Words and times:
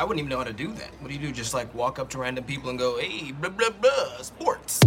I 0.00 0.02
wouldn't 0.02 0.20
even 0.20 0.30
know 0.30 0.38
how 0.38 0.44
to 0.44 0.52
do 0.54 0.72
that. 0.72 0.88
What 1.00 1.08
do 1.08 1.14
you 1.14 1.20
do? 1.20 1.30
Just 1.30 1.52
like 1.52 1.74
walk 1.74 1.98
up 1.98 2.08
to 2.08 2.18
random 2.18 2.44
people 2.44 2.70
and 2.70 2.78
go, 2.78 2.98
hey, 2.98 3.32
blah, 3.32 3.50
blah, 3.50 3.68
blah, 3.68 4.22
sports. 4.22 4.80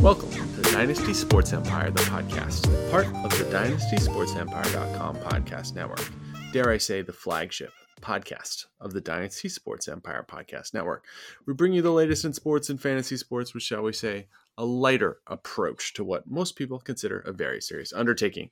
Welcome 0.00 0.30
to 0.30 0.62
Dynasty 0.70 1.14
Sports 1.14 1.52
Empire, 1.52 1.90
the 1.90 2.00
podcast, 2.02 2.92
part 2.92 3.06
of 3.06 3.36
the 3.36 3.44
DynastySportsEmpire.com 3.46 5.16
podcast 5.16 5.74
network. 5.74 6.08
Dare 6.52 6.68
I 6.68 6.76
say, 6.76 7.00
the 7.00 7.14
flagship 7.14 7.72
podcast 8.02 8.66
of 8.78 8.92
the 8.92 9.00
Dynasty 9.00 9.48
Sports 9.48 9.88
Empire 9.88 10.22
podcast 10.28 10.74
network. 10.74 11.06
We 11.46 11.54
bring 11.54 11.72
you 11.72 11.80
the 11.80 11.90
latest 11.90 12.26
in 12.26 12.34
sports 12.34 12.68
and 12.68 12.78
fantasy 12.78 13.16
sports, 13.16 13.54
with, 13.54 13.62
shall 13.62 13.80
we 13.80 13.94
say, 13.94 14.26
a 14.58 14.64
lighter 14.66 15.20
approach 15.26 15.94
to 15.94 16.04
what 16.04 16.30
most 16.30 16.54
people 16.54 16.78
consider 16.78 17.20
a 17.20 17.32
very 17.32 17.62
serious 17.62 17.94
undertaking. 17.94 18.50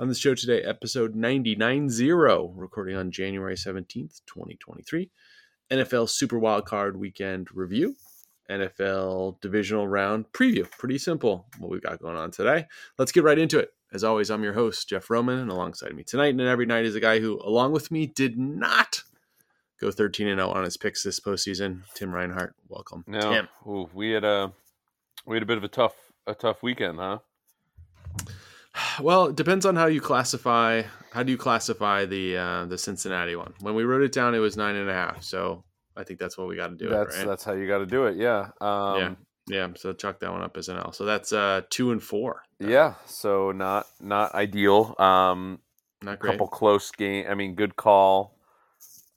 On 0.00 0.08
the 0.08 0.14
show 0.16 0.34
today, 0.34 0.60
episode 0.62 1.14
990, 1.14 2.10
recording 2.56 2.96
on 2.96 3.12
January 3.12 3.54
17th, 3.54 4.22
2023, 4.26 5.08
NFL 5.70 6.08
Super 6.08 6.40
Wildcard 6.40 6.96
Weekend 6.96 7.46
review 7.54 7.94
NFL 8.50 9.40
divisional 9.40 9.86
round 9.86 10.26
preview. 10.32 10.68
Pretty 10.78 10.98
simple 10.98 11.46
what 11.58 11.70
we've 11.70 11.82
got 11.82 12.00
going 12.00 12.16
on 12.16 12.32
today. 12.32 12.66
Let's 12.98 13.12
get 13.12 13.22
right 13.22 13.38
into 13.38 13.60
it. 13.60 13.70
As 13.96 14.04
always, 14.04 14.30
I'm 14.30 14.42
your 14.42 14.52
host, 14.52 14.90
Jeff 14.90 15.08
Roman, 15.08 15.38
and 15.38 15.50
alongside 15.50 15.96
me 15.96 16.02
tonight 16.02 16.28
and 16.28 16.40
every 16.42 16.66
night 16.66 16.84
is 16.84 16.94
a 16.94 17.00
guy 17.00 17.18
who, 17.18 17.40
along 17.42 17.72
with 17.72 17.90
me, 17.90 18.04
did 18.04 18.36
not 18.36 19.02
go 19.80 19.90
13 19.90 20.28
and 20.28 20.38
0 20.38 20.50
on 20.50 20.64
his 20.64 20.76
picks 20.76 21.02
this 21.02 21.18
postseason. 21.18 21.80
Tim 21.94 22.14
Reinhart, 22.14 22.54
welcome. 22.68 23.04
No, 23.06 23.20
Tim. 23.20 23.48
Ooh, 23.66 23.88
we 23.94 24.10
had 24.10 24.22
a 24.22 24.52
we 25.24 25.36
had 25.36 25.42
a 25.42 25.46
bit 25.46 25.56
of 25.56 25.64
a 25.64 25.68
tough 25.68 25.94
a 26.26 26.34
tough 26.34 26.62
weekend, 26.62 26.98
huh? 26.98 27.20
Well, 29.00 29.28
it 29.28 29.36
depends 29.36 29.64
on 29.64 29.76
how 29.76 29.86
you 29.86 30.02
classify. 30.02 30.82
How 31.12 31.22
do 31.22 31.32
you 31.32 31.38
classify 31.38 32.04
the 32.04 32.36
uh, 32.36 32.66
the 32.66 32.76
Cincinnati 32.76 33.34
one? 33.34 33.54
When 33.60 33.74
we 33.74 33.84
wrote 33.84 34.02
it 34.02 34.12
down, 34.12 34.34
it 34.34 34.40
was 34.40 34.58
nine 34.58 34.76
and 34.76 34.90
a 34.90 34.92
half. 34.92 35.22
So 35.22 35.64
I 35.96 36.04
think 36.04 36.20
that's 36.20 36.36
what 36.36 36.48
we 36.48 36.56
got 36.56 36.68
to 36.68 36.76
do. 36.76 36.90
that's 36.90 37.16
it, 37.16 37.20
right? 37.20 37.26
that's 37.28 37.44
how 37.44 37.54
you 37.54 37.66
got 37.66 37.78
to 37.78 37.86
do 37.86 38.04
it. 38.04 38.18
Yeah. 38.18 38.50
Um, 38.60 38.98
yeah, 38.98 39.14
yeah. 39.48 39.68
So 39.74 39.94
chuck 39.94 40.20
that 40.20 40.30
one 40.30 40.42
up 40.42 40.58
as 40.58 40.68
an 40.68 40.76
L. 40.76 40.92
So 40.92 41.06
that's 41.06 41.32
uh, 41.32 41.62
two 41.70 41.92
and 41.92 42.02
four. 42.02 42.42
Yeah. 42.58 42.94
So 43.06 43.52
not 43.52 43.86
not 44.00 44.34
ideal. 44.34 44.94
Um, 44.98 45.60
Not 46.02 46.18
great. 46.18 46.32
couple 46.32 46.48
close 46.48 46.90
game. 46.90 47.26
I 47.28 47.34
mean, 47.34 47.54
good 47.54 47.76
call 47.76 48.38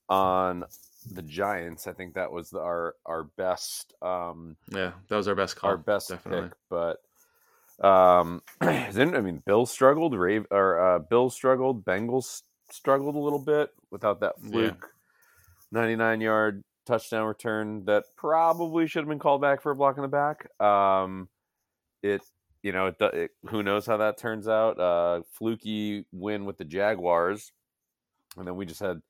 on 0.10 0.66
the 1.14 1.22
Giants. 1.22 1.88
I 1.88 1.94
think 1.94 2.16
that 2.16 2.32
was 2.32 2.50
the, 2.50 2.60
our 2.60 2.96
our 3.06 3.24
best 3.24 3.94
um, 4.02 4.56
Yeah, 4.72 4.92
that 5.08 5.16
was 5.16 5.28
our 5.28 5.36
best 5.36 5.56
call. 5.56 5.70
our 5.72 5.78
best 5.78 6.10
definitely. 6.10 6.50
pick. 6.50 6.58
But 6.70 7.86
um, 7.86 8.42
then 8.62 9.16
I 9.16 9.22
mean, 9.22 9.42
Bill 9.46 9.66
struggled. 9.66 10.14
Rave 10.16 10.46
or 10.52 10.80
uh, 10.80 11.00
Bill 11.00 11.30
struggled. 11.30 11.86
Bengals 11.86 12.42
struggled 12.72 13.16
a 13.16 13.20
little 13.20 13.40
bit 13.40 13.70
without 13.92 14.20
that 14.20 14.34
Yeah. 14.44 14.50
fluke 14.52 14.90
ninety 15.72 15.96
nine 15.96 16.20
yard 16.22 16.64
touchdown 16.86 17.26
return 17.28 17.86
that 17.86 18.04
probably 18.18 18.88
should 18.88 19.00
have 19.02 19.10
been 19.10 19.20
called 19.20 19.42
back 19.42 19.62
for 19.62 19.72
a 19.72 19.76
block 19.76 19.96
in 19.98 20.02
the 20.02 20.08
back. 20.08 20.50
Um, 20.62 21.30
it 22.02 22.22
you 22.62 22.72
know 22.72 22.88
it, 22.88 22.96
it, 23.14 23.32
who 23.50 23.64
knows 23.64 23.86
how 23.86 23.98
that 23.98 24.18
turns 24.18 24.48
out. 24.48 24.80
Uh, 24.80 25.22
fluky 25.32 26.06
win 26.12 26.46
with 26.46 26.58
the 26.58 26.66
Jaguars, 26.66 27.52
and 28.38 28.48
then 28.48 28.56
we 28.56 28.66
just 28.66 28.80
had 28.80 29.02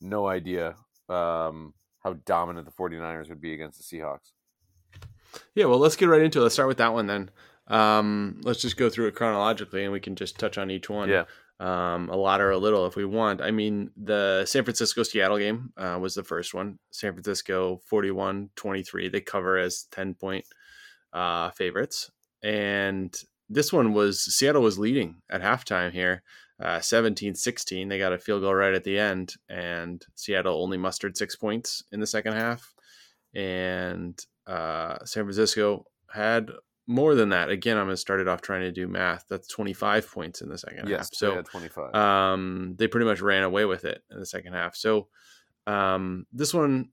no 0.00 0.26
idea 0.26 0.76
um, 1.08 1.74
how 2.02 2.14
dominant 2.24 2.66
the 2.66 2.72
49ers 2.72 3.28
would 3.28 3.40
be 3.40 3.54
against 3.54 3.78
the 3.78 3.96
Seahawks. 3.96 4.32
Yeah, 5.54 5.66
well, 5.66 5.78
let's 5.78 5.96
get 5.96 6.06
right 6.06 6.22
into 6.22 6.38
it. 6.38 6.42
Let's 6.42 6.54
start 6.54 6.68
with 6.68 6.78
that 6.78 6.92
one 6.92 7.06
then. 7.06 7.30
Um, 7.66 8.40
let's 8.44 8.62
just 8.62 8.76
go 8.76 8.88
through 8.88 9.08
it 9.08 9.14
chronologically, 9.14 9.84
and 9.84 9.92
we 9.92 10.00
can 10.00 10.16
just 10.16 10.38
touch 10.38 10.58
on 10.58 10.70
each 10.70 10.88
one. 10.88 11.08
Yeah. 11.08 11.24
Um, 11.60 12.08
a 12.08 12.16
lot 12.16 12.40
or 12.40 12.52
a 12.52 12.58
little 12.58 12.86
if 12.86 12.94
we 12.94 13.04
want. 13.04 13.40
I 13.42 13.50
mean, 13.50 13.90
the 13.96 14.44
San 14.46 14.62
Francisco 14.62 15.02
Seattle 15.02 15.38
game 15.38 15.72
uh, 15.76 15.98
was 16.00 16.14
the 16.14 16.22
first 16.22 16.54
one. 16.54 16.78
San 16.92 17.12
Francisco 17.12 17.80
41 17.86 18.50
23. 18.54 19.08
They 19.08 19.20
cover 19.20 19.58
as 19.58 19.88
10 19.90 20.14
point 20.14 20.44
uh, 21.12 21.50
favorites. 21.50 22.12
And 22.42 23.14
this 23.48 23.72
one 23.72 23.92
was 23.92 24.22
Seattle 24.22 24.62
was 24.62 24.78
leading 24.78 25.16
at 25.30 25.42
halftime 25.42 25.92
here, 25.92 26.22
17 26.80 27.34
16. 27.34 27.88
They 27.88 27.98
got 27.98 28.12
a 28.12 28.18
field 28.18 28.42
goal 28.42 28.54
right 28.54 28.74
at 28.74 28.84
the 28.84 28.98
end, 28.98 29.34
and 29.48 30.04
Seattle 30.14 30.62
only 30.62 30.76
mustered 30.76 31.16
six 31.16 31.36
points 31.36 31.82
in 31.92 32.00
the 32.00 32.06
second 32.06 32.34
half. 32.34 32.74
And 33.34 34.18
uh, 34.46 35.04
San 35.04 35.24
Francisco 35.24 35.84
had 36.10 36.50
more 36.86 37.14
than 37.14 37.28
that. 37.28 37.50
Again, 37.50 37.76
I'm 37.76 37.84
going 37.84 37.92
to 37.92 38.00
start 38.00 38.20
it 38.20 38.28
off 38.28 38.40
trying 38.40 38.62
to 38.62 38.72
do 38.72 38.88
math. 38.88 39.26
That's 39.28 39.46
25 39.48 40.10
points 40.10 40.40
in 40.40 40.48
the 40.48 40.56
second 40.56 40.78
half. 40.78 40.88
Yes, 40.88 41.10
So 41.12 41.34
they 41.34 41.42
25. 41.42 41.94
um, 41.94 42.74
they 42.78 42.88
pretty 42.88 43.04
much 43.04 43.20
ran 43.20 43.44
away 43.44 43.66
with 43.66 43.84
it 43.84 44.02
in 44.10 44.18
the 44.18 44.26
second 44.26 44.54
half. 44.54 44.74
So 44.74 45.08
um, 45.66 46.26
this 46.32 46.54
one, 46.54 46.88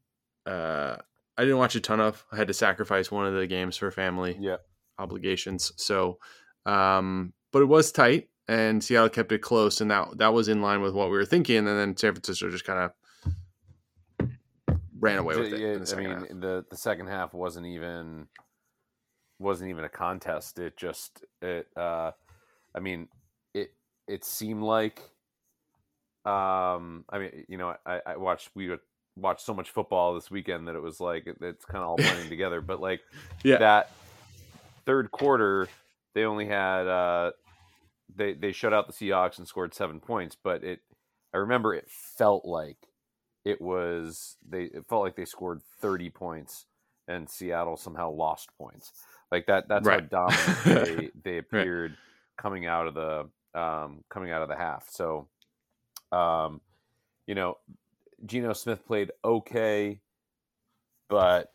uh, 0.46 0.98
I 1.38 1.42
didn't 1.42 1.58
watch 1.58 1.76
a 1.76 1.80
ton 1.80 2.02
of. 2.02 2.26
I 2.32 2.36
had 2.36 2.50
to 2.50 2.54
sacrifice 2.54 3.10
one 3.10 3.26
of 3.26 3.34
the 3.34 3.48
games 3.48 3.78
for 3.78 3.90
family 3.90 4.38
yeah. 4.40 4.58
Obligations. 4.98 5.72
So, 5.78 6.20
um, 6.66 7.34
but 7.52 7.62
it 7.62 7.66
was 7.66 7.92
tight, 7.92 8.30
and 8.48 8.84
Seattle 8.84 9.10
kept 9.10 9.32
it 9.32 9.40
close, 9.40 9.82
and 9.82 9.90
that 9.92 10.18
that 10.18 10.34
was 10.34 10.48
in 10.48 10.62
line 10.62 10.82
with 10.82 10.94
what 10.94 11.10
we 11.10 11.18
were 11.18 11.26
thinking. 11.26 11.58
And 11.58 11.68
then 11.68 11.96
San 11.98 12.14
Francisco 12.14 12.50
just 12.50 12.66
kind 12.66 12.80
of 14.20 14.30
ran 15.00 15.18
away 15.20 15.38
with 15.38 15.54
it. 15.54 15.86
The 15.86 15.96
I 15.96 16.00
mean, 16.00 16.10
half. 16.12 16.28
the 16.30 16.66
the 16.70 16.78
second 16.78 17.08
half 17.08 17.34
wasn't 17.34 17.68
even 17.68 18.28
wasn't 19.40 19.70
even 19.70 19.84
a 19.84 19.90
contest. 19.90 20.60
It 20.60 20.78
just 20.78 21.24
it. 21.42 21.68
Uh, 21.76 22.12
I 22.74 22.80
mean, 22.80 23.08
it 23.54 23.74
it 24.08 24.24
seemed 24.26 24.64
like. 24.64 25.02
Um, 26.26 27.06
I 27.08 27.20
mean, 27.20 27.46
you 27.48 27.58
know, 27.58 27.76
I, 27.86 28.02
I 28.04 28.18
watched 28.18 28.50
we 28.56 28.68
would 28.70 28.80
watch 29.16 29.44
so 29.44 29.54
much 29.54 29.70
football 29.70 30.16
this 30.16 30.32
weekend 30.32 30.68
that 30.68 30.76
it 30.76 30.82
was 30.82 31.00
like 31.00 31.28
it, 31.28 31.38
it's 31.40 31.66
kind 31.66 31.84
of 31.84 31.90
all 31.90 31.98
blending 31.98 32.30
together. 32.30 32.62
But 32.62 32.82
like 32.82 33.02
Yeah. 33.44 33.58
that 33.58 33.92
third 34.86 35.12
quarter, 35.12 35.68
they 36.14 36.26
only 36.26 36.48
had 36.48 36.88
uh, 36.88 37.32
they 38.16 38.34
they 38.34 38.52
shut 38.52 38.74
out 38.74 38.88
the 38.88 38.94
Seahawks 38.94 39.38
and 39.38 39.48
scored 39.48 39.74
seven 39.74 40.00
points. 40.00 40.36
But 40.42 40.64
it, 40.64 40.82
I 41.34 41.38
remember 41.38 41.74
it 41.74 41.90
felt 41.90 42.46
like 42.46 42.78
it 43.46 43.62
was 43.62 44.38
they 44.48 44.64
it 44.66 44.86
felt 44.90 45.04
like 45.04 45.16
they 45.16 45.26
scored 45.26 45.62
30 45.82 46.10
points 46.10 46.66
and 47.08 47.30
Seattle 47.30 47.78
somehow 47.78 48.12
lost 48.12 48.50
points. 48.58 48.92
Like 49.32 49.48
that 49.48 49.68
that's 49.68 49.88
Right. 49.88 50.02
how 50.02 50.02
dominant 50.02 50.60
they 50.72 51.12
they 51.24 51.38
appeared 51.38 51.98
coming 52.38 52.66
out 52.66 52.88
of 52.88 52.94
the 52.96 53.60
um 53.60 54.04
coming 54.10 54.32
out 54.32 54.42
of 54.42 54.50
the 54.50 54.56
half. 54.56 54.88
So 54.90 55.28
um 56.12 56.62
you 57.28 57.36
know 57.36 57.58
Geno 58.26 58.54
Smith 58.54 58.86
played 58.86 59.12
okay 59.24 60.02
but 61.10 61.52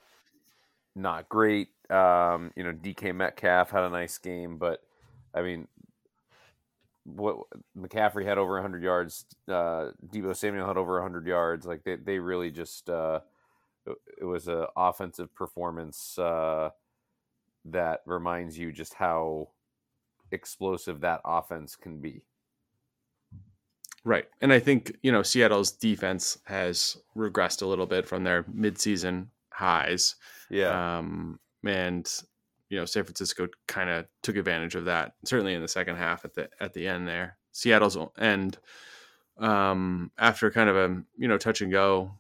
not 0.95 1.29
great. 1.29 1.69
Um 1.89 2.53
you 2.57 2.65
know 2.65 2.73
DK 2.73 3.15
Metcalf 3.15 3.71
had 3.71 3.85
a 3.85 3.91
nice 3.91 4.19
game 4.19 4.59
but 4.59 4.83
I 5.35 5.43
mean 5.43 5.69
what 7.05 7.39
McCaffrey 7.77 8.25
had 8.25 8.39
over 8.39 8.53
100 8.55 8.83
yards. 8.83 9.25
Uh, 9.49 9.91
Deebo 10.07 10.37
Samuel 10.37 10.67
had 10.67 10.77
over 10.77 10.95
100 10.95 11.27
yards. 11.27 11.67
Like 11.67 11.83
they, 11.85 11.97
they 11.97 12.19
really 12.19 12.51
just 12.51 12.89
uh, 12.91 13.21
it- 14.21 14.25
was 14.25 14.49
an 14.49 14.67
offensive 14.77 15.35
performance 15.35 16.19
uh, 16.19 16.71
that 17.65 18.01
reminds 18.07 18.59
you 18.59 18.73
just 18.73 18.95
how 18.95 19.49
explosive 20.31 21.01
that 21.01 21.21
offense 21.25 21.77
can 21.77 22.01
be. 22.01 22.23
Right. 24.05 24.27
And 24.41 24.53
I 24.53 24.61
think, 24.61 24.97
you 25.03 25.13
know, 25.13 25.23
Seattle's 25.23 25.73
defense 25.73 26.39
has 26.45 26.97
regressed 27.17 27.61
a 27.61 27.67
little 27.67 27.87
bit 27.87 28.07
from 28.07 28.25
their 28.25 28.45
midseason 28.45 29.27
highs. 29.61 30.17
Yeah, 30.51 30.99
Um, 30.99 31.39
and 31.65 32.11
you 32.69 32.79
know, 32.79 32.85
San 32.85 33.05
Francisco 33.05 33.49
kind 33.69 33.91
of 33.91 34.07
took 34.23 34.37
advantage 34.37 34.75
of 34.75 34.85
that, 34.87 35.15
certainly 35.25 35.55
in 35.55 35.61
the 35.63 35.69
second 35.69 35.97
half 35.97 36.25
at 36.25 36.35
the 36.35 36.49
at 36.61 36.73
the 36.73 36.87
end 36.89 37.07
there. 37.07 37.37
Seattle's 37.53 37.97
end 38.19 38.59
um, 39.39 40.11
after 40.19 40.51
kind 40.51 40.69
of 40.69 40.77
a 40.77 41.03
you 41.17 41.29
know 41.29 41.39
touch 41.39 41.61
and 41.63 41.71
go 41.73 42.13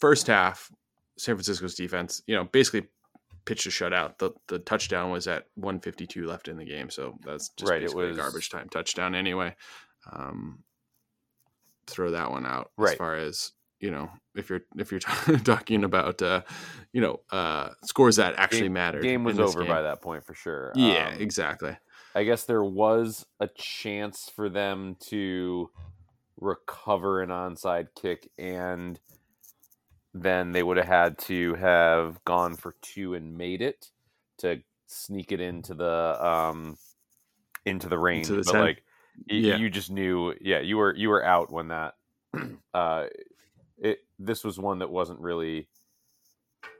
first 0.00 0.26
half, 0.26 0.70
San 1.16 1.34
Francisco's 1.36 1.74
defense, 1.74 2.22
you 2.26 2.34
know, 2.36 2.44
basically 2.44 2.88
pitched 3.44 3.66
a 3.66 3.70
shutout. 3.70 4.18
The 4.18 4.32
the 4.48 4.58
touchdown 4.60 5.10
was 5.10 5.26
at 5.28 5.46
152 5.54 6.26
left 6.26 6.48
in 6.48 6.56
the 6.56 6.64
game, 6.64 6.90
so 6.90 7.16
that's 7.24 7.48
just 7.50 7.70
Right, 7.70 7.82
it 7.82 7.86
basically 7.86 8.08
was- 8.08 8.18
a 8.18 8.20
garbage 8.20 8.50
time 8.50 8.68
touchdown 8.68 9.14
anyway. 9.14 9.54
Um, 10.12 10.62
throw 11.86 12.10
that 12.10 12.30
one 12.30 12.44
out 12.46 12.70
as 12.78 12.96
far 12.96 13.16
as 13.16 13.52
you 13.86 13.92
know 13.92 14.10
if 14.34 14.50
you're 14.50 14.62
if 14.76 14.90
you're 14.90 15.00
talking 15.44 15.84
about 15.84 16.20
uh 16.22 16.42
you 16.92 17.00
know 17.00 17.20
uh 17.30 17.68
scores 17.84 18.16
that 18.16 18.34
actually 18.36 18.62
game, 18.62 18.72
mattered 18.72 19.02
game 19.02 19.22
was 19.22 19.38
over 19.38 19.60
game. 19.60 19.68
by 19.68 19.82
that 19.82 20.02
point 20.02 20.24
for 20.26 20.34
sure. 20.34 20.72
yeah 20.74 21.12
Um, 21.14 21.20
exactly 21.20 21.76
I 22.16 22.24
guess 22.24 22.44
there 22.44 22.64
was 22.64 23.26
a 23.40 23.48
chance 23.56 24.30
for 24.34 24.48
them 24.48 24.96
to 25.10 25.70
recover 26.40 27.22
an 27.22 27.28
onside 27.30 27.88
kick 28.00 28.28
and 28.38 28.98
then 30.14 30.52
they 30.52 30.62
would 30.62 30.78
have 30.78 30.86
had 30.86 31.18
to 31.18 31.54
have 31.54 32.24
gone 32.24 32.56
for 32.56 32.74
two 32.82 33.14
and 33.14 33.36
made 33.36 33.62
it 33.62 33.90
to 34.38 34.62
sneak 34.88 35.30
it 35.30 35.40
into 35.40 35.74
the 35.74 36.26
um 36.26 36.76
into 37.64 37.88
the 37.88 37.98
range. 37.98 38.28
Into 38.30 38.42
the 38.42 38.44
but 38.46 38.52
10. 38.52 38.60
like 38.60 38.82
y- 39.30 39.36
Yeah. 39.36 39.56
you 39.58 39.70
just 39.70 39.90
knew 39.90 40.34
yeah, 40.40 40.60
you 40.60 40.76
were 40.78 40.94
you 40.94 41.08
were 41.10 41.24
out 41.24 41.52
when 41.52 41.68
that 41.68 41.94
uh 42.74 43.06
this 44.18 44.44
was 44.44 44.58
one 44.58 44.78
that 44.80 44.90
wasn't 44.90 45.20
really 45.20 45.68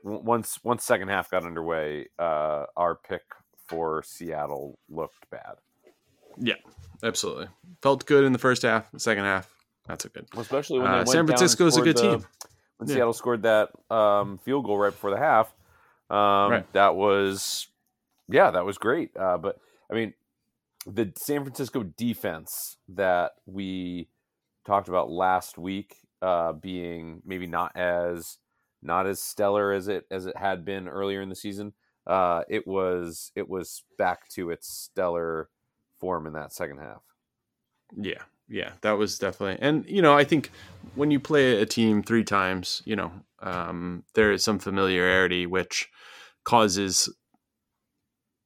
once 0.03 0.59
once 0.63 0.83
second 0.83 1.07
half 1.09 1.29
got 1.31 1.43
underway, 1.43 2.07
uh 2.19 2.65
our 2.75 2.95
pick 2.95 3.21
for 3.67 4.01
Seattle 4.03 4.79
looked 4.89 5.29
bad. 5.29 5.55
Yeah, 6.37 6.55
absolutely. 7.03 7.47
Felt 7.81 8.05
good 8.05 8.23
in 8.23 8.31
the 8.31 8.39
first 8.39 8.61
half. 8.61 8.89
The 8.91 8.99
second 8.99 9.23
half, 9.25 9.51
not 9.89 10.01
so 10.01 10.09
good. 10.09 10.27
Especially 10.37 10.79
when 10.79 10.87
Uh, 10.87 11.05
San 11.05 11.13
down 11.13 11.19
and 11.21 11.27
Francisco's 11.29 11.77
a 11.77 11.81
good 11.81 11.97
the- 11.97 12.01
team. 12.17 12.25
When 12.77 12.87
Yeah. 12.87 12.95
Seattle 12.95 13.13
scored 13.13 13.41
that 13.43 13.71
um, 13.91 14.37
field 14.37 14.65
goal 14.65 14.77
right 14.77 14.91
before 14.91 15.09
the 15.09 15.17
half, 15.17 15.47
um, 16.11 16.51
Right. 16.51 16.73
that 16.73 16.95
was 16.95 17.67
yeah, 18.29 18.51
that 18.51 18.65
was 18.65 18.77
great. 18.77 19.15
Uh, 19.17 19.37
but 19.37 19.59
I 19.89 19.93
mean, 19.95 20.13
the 20.85 21.11
San 21.17 21.43
Francisco 21.43 21.83
defense 21.83 22.77
that 22.89 23.33
we 23.45 24.07
talked 24.65 24.87
about 24.89 25.09
last 25.09 25.57
week 25.57 25.97
uh, 26.21 26.53
being 26.53 27.21
maybe 27.25 27.47
not 27.47 27.75
as 27.75 28.37
not 28.81 29.07
as 29.07 29.21
stellar 29.21 29.71
as 29.71 29.87
it 29.87 30.05
as 30.11 30.25
it 30.25 30.37
had 30.37 30.65
been 30.65 30.87
earlier 30.87 31.21
in 31.21 31.29
the 31.29 31.35
season. 31.35 31.73
Uh, 32.05 32.43
it 32.49 32.65
was 32.67 33.31
it 33.35 33.49
was 33.49 33.83
back 33.97 34.27
to 34.29 34.49
its 34.49 34.67
stellar 34.67 35.49
form 35.99 36.25
in 36.25 36.33
that 36.33 36.53
second 36.53 36.77
half. 36.79 37.01
Yeah, 37.95 38.23
yeah, 38.47 38.71
that 38.81 38.93
was 38.93 39.19
definitely. 39.19 39.57
And 39.65 39.85
you 39.87 40.01
know, 40.01 40.13
I 40.13 40.23
think 40.23 40.51
when 40.95 41.11
you 41.11 41.19
play 41.19 41.61
a 41.61 41.65
team 41.65 42.01
three 42.03 42.23
times, 42.23 42.81
you 42.85 42.95
know, 42.95 43.11
um, 43.39 44.03
there 44.13 44.31
is 44.31 44.43
some 44.43 44.59
familiarity 44.59 45.45
which 45.45 45.89
causes, 46.43 47.09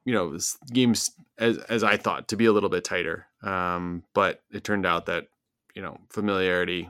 you 0.06 0.14
know, 0.14 0.38
games 0.74 1.12
as 1.38 1.58
as 1.58 1.84
I 1.84 1.98
thought 1.98 2.28
to 2.30 2.36
be 2.36 2.46
a 2.46 2.52
little 2.52 2.70
bit 2.70 2.84
tighter. 2.84 3.28
Um, 3.44 4.04
but 4.14 4.42
it 4.52 4.64
turned 4.64 4.86
out 4.86 5.06
that 5.06 5.28
you 5.76 5.82
know 5.82 5.98
familiarity 6.10 6.90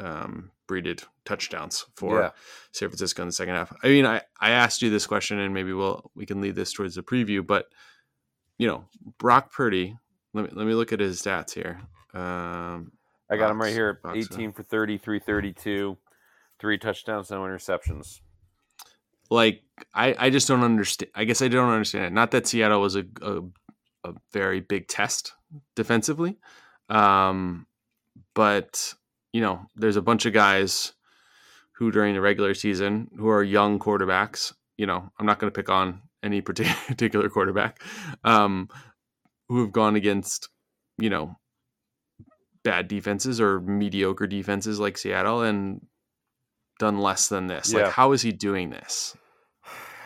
um, 0.00 0.50
breeded 0.66 1.02
touchdowns 1.24 1.84
for 1.94 2.20
Yeah. 2.20 2.30
San 2.72 2.88
Francisco 2.88 3.22
in 3.22 3.28
the 3.28 3.32
second 3.32 3.54
half. 3.54 3.72
I 3.82 3.88
mean, 3.88 4.06
I 4.06 4.22
I 4.40 4.50
asked 4.50 4.82
you 4.82 4.90
this 4.90 5.06
question, 5.06 5.38
and 5.38 5.52
maybe 5.54 5.72
we'll 5.72 6.10
we 6.14 6.26
can 6.26 6.40
lead 6.40 6.54
this 6.56 6.72
towards 6.72 6.94
the 6.94 7.02
preview, 7.02 7.46
but 7.46 7.66
you 8.58 8.66
know, 8.66 8.84
Brock 9.18 9.52
Purdy. 9.52 9.96
Let 10.32 10.44
me 10.44 10.50
let 10.54 10.66
me 10.66 10.74
look 10.74 10.92
at 10.92 11.00
his 11.00 11.20
stats 11.22 11.52
here. 11.54 11.80
Um, 12.14 12.92
I 13.30 13.36
got 13.36 13.50
him 13.50 13.60
right 13.60 13.72
here. 13.72 14.00
box, 14.02 14.16
18 14.32 14.52
for 14.52 14.62
30, 14.62 14.98
332, 14.98 15.96
three 16.58 16.78
touchdowns, 16.78 17.30
no 17.30 17.42
interceptions. 17.42 18.20
like 19.30 19.62
I, 19.94 20.14
I 20.18 20.30
just 20.30 20.46
don't 20.48 20.62
understand. 20.62 21.10
I 21.14 21.24
guess 21.24 21.42
I 21.42 21.48
don't 21.48 21.70
understand 21.70 22.06
it. 22.06 22.12
Not 22.12 22.30
that 22.32 22.46
Seattle 22.46 22.80
was 22.80 22.96
a 22.96 23.04
a, 23.22 23.40
a 24.04 24.14
very 24.32 24.60
big 24.60 24.88
test 24.88 25.32
defensively, 25.76 26.38
um, 26.88 27.66
but 28.34 28.94
you 29.32 29.40
know, 29.40 29.66
there's 29.76 29.96
a 29.96 30.02
bunch 30.02 30.26
of 30.26 30.32
guys 30.32 30.92
who 31.76 31.90
during 31.90 32.14
the 32.14 32.20
regular 32.20 32.54
season 32.54 33.10
who 33.16 33.28
are 33.28 33.42
young 33.42 33.78
quarterbacks. 33.78 34.52
You 34.76 34.86
know, 34.86 35.10
I'm 35.18 35.26
not 35.26 35.38
going 35.38 35.50
to 35.50 35.58
pick 35.58 35.68
on 35.68 36.02
any 36.22 36.40
particular 36.42 37.28
quarterback 37.28 37.82
um, 38.24 38.68
who 39.48 39.62
have 39.62 39.72
gone 39.72 39.96
against 39.96 40.48
you 40.98 41.10
know 41.10 41.36
bad 42.62 42.88
defenses 42.88 43.40
or 43.40 43.60
mediocre 43.60 44.26
defenses 44.26 44.78
like 44.78 44.98
Seattle 44.98 45.42
and 45.42 45.86
done 46.78 46.98
less 46.98 47.28
than 47.28 47.46
this. 47.46 47.72
Yeah. 47.72 47.84
Like, 47.84 47.92
how 47.92 48.12
is 48.12 48.22
he 48.22 48.32
doing 48.32 48.70
this? 48.70 49.16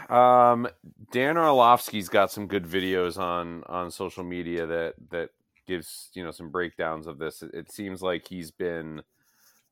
Um, 0.09 0.69
Dan 1.12 1.37
Orlovsky's 1.37 2.09
got 2.09 2.31
some 2.31 2.47
good 2.47 2.65
videos 2.65 3.19
on 3.19 3.65
on 3.65 3.91
social 3.91 4.23
media 4.23 4.67
that 4.67 4.94
that 5.11 5.31
gives 5.67 6.11
you 6.15 6.23
know 6.23 6.31
some 6.31 6.50
breakdowns 6.50 7.06
of 7.06 7.19
this. 7.19 7.43
It, 7.43 7.50
it 7.55 7.73
seems 7.73 8.03
like 8.03 8.29
he's 8.29 8.50
been 8.50 9.03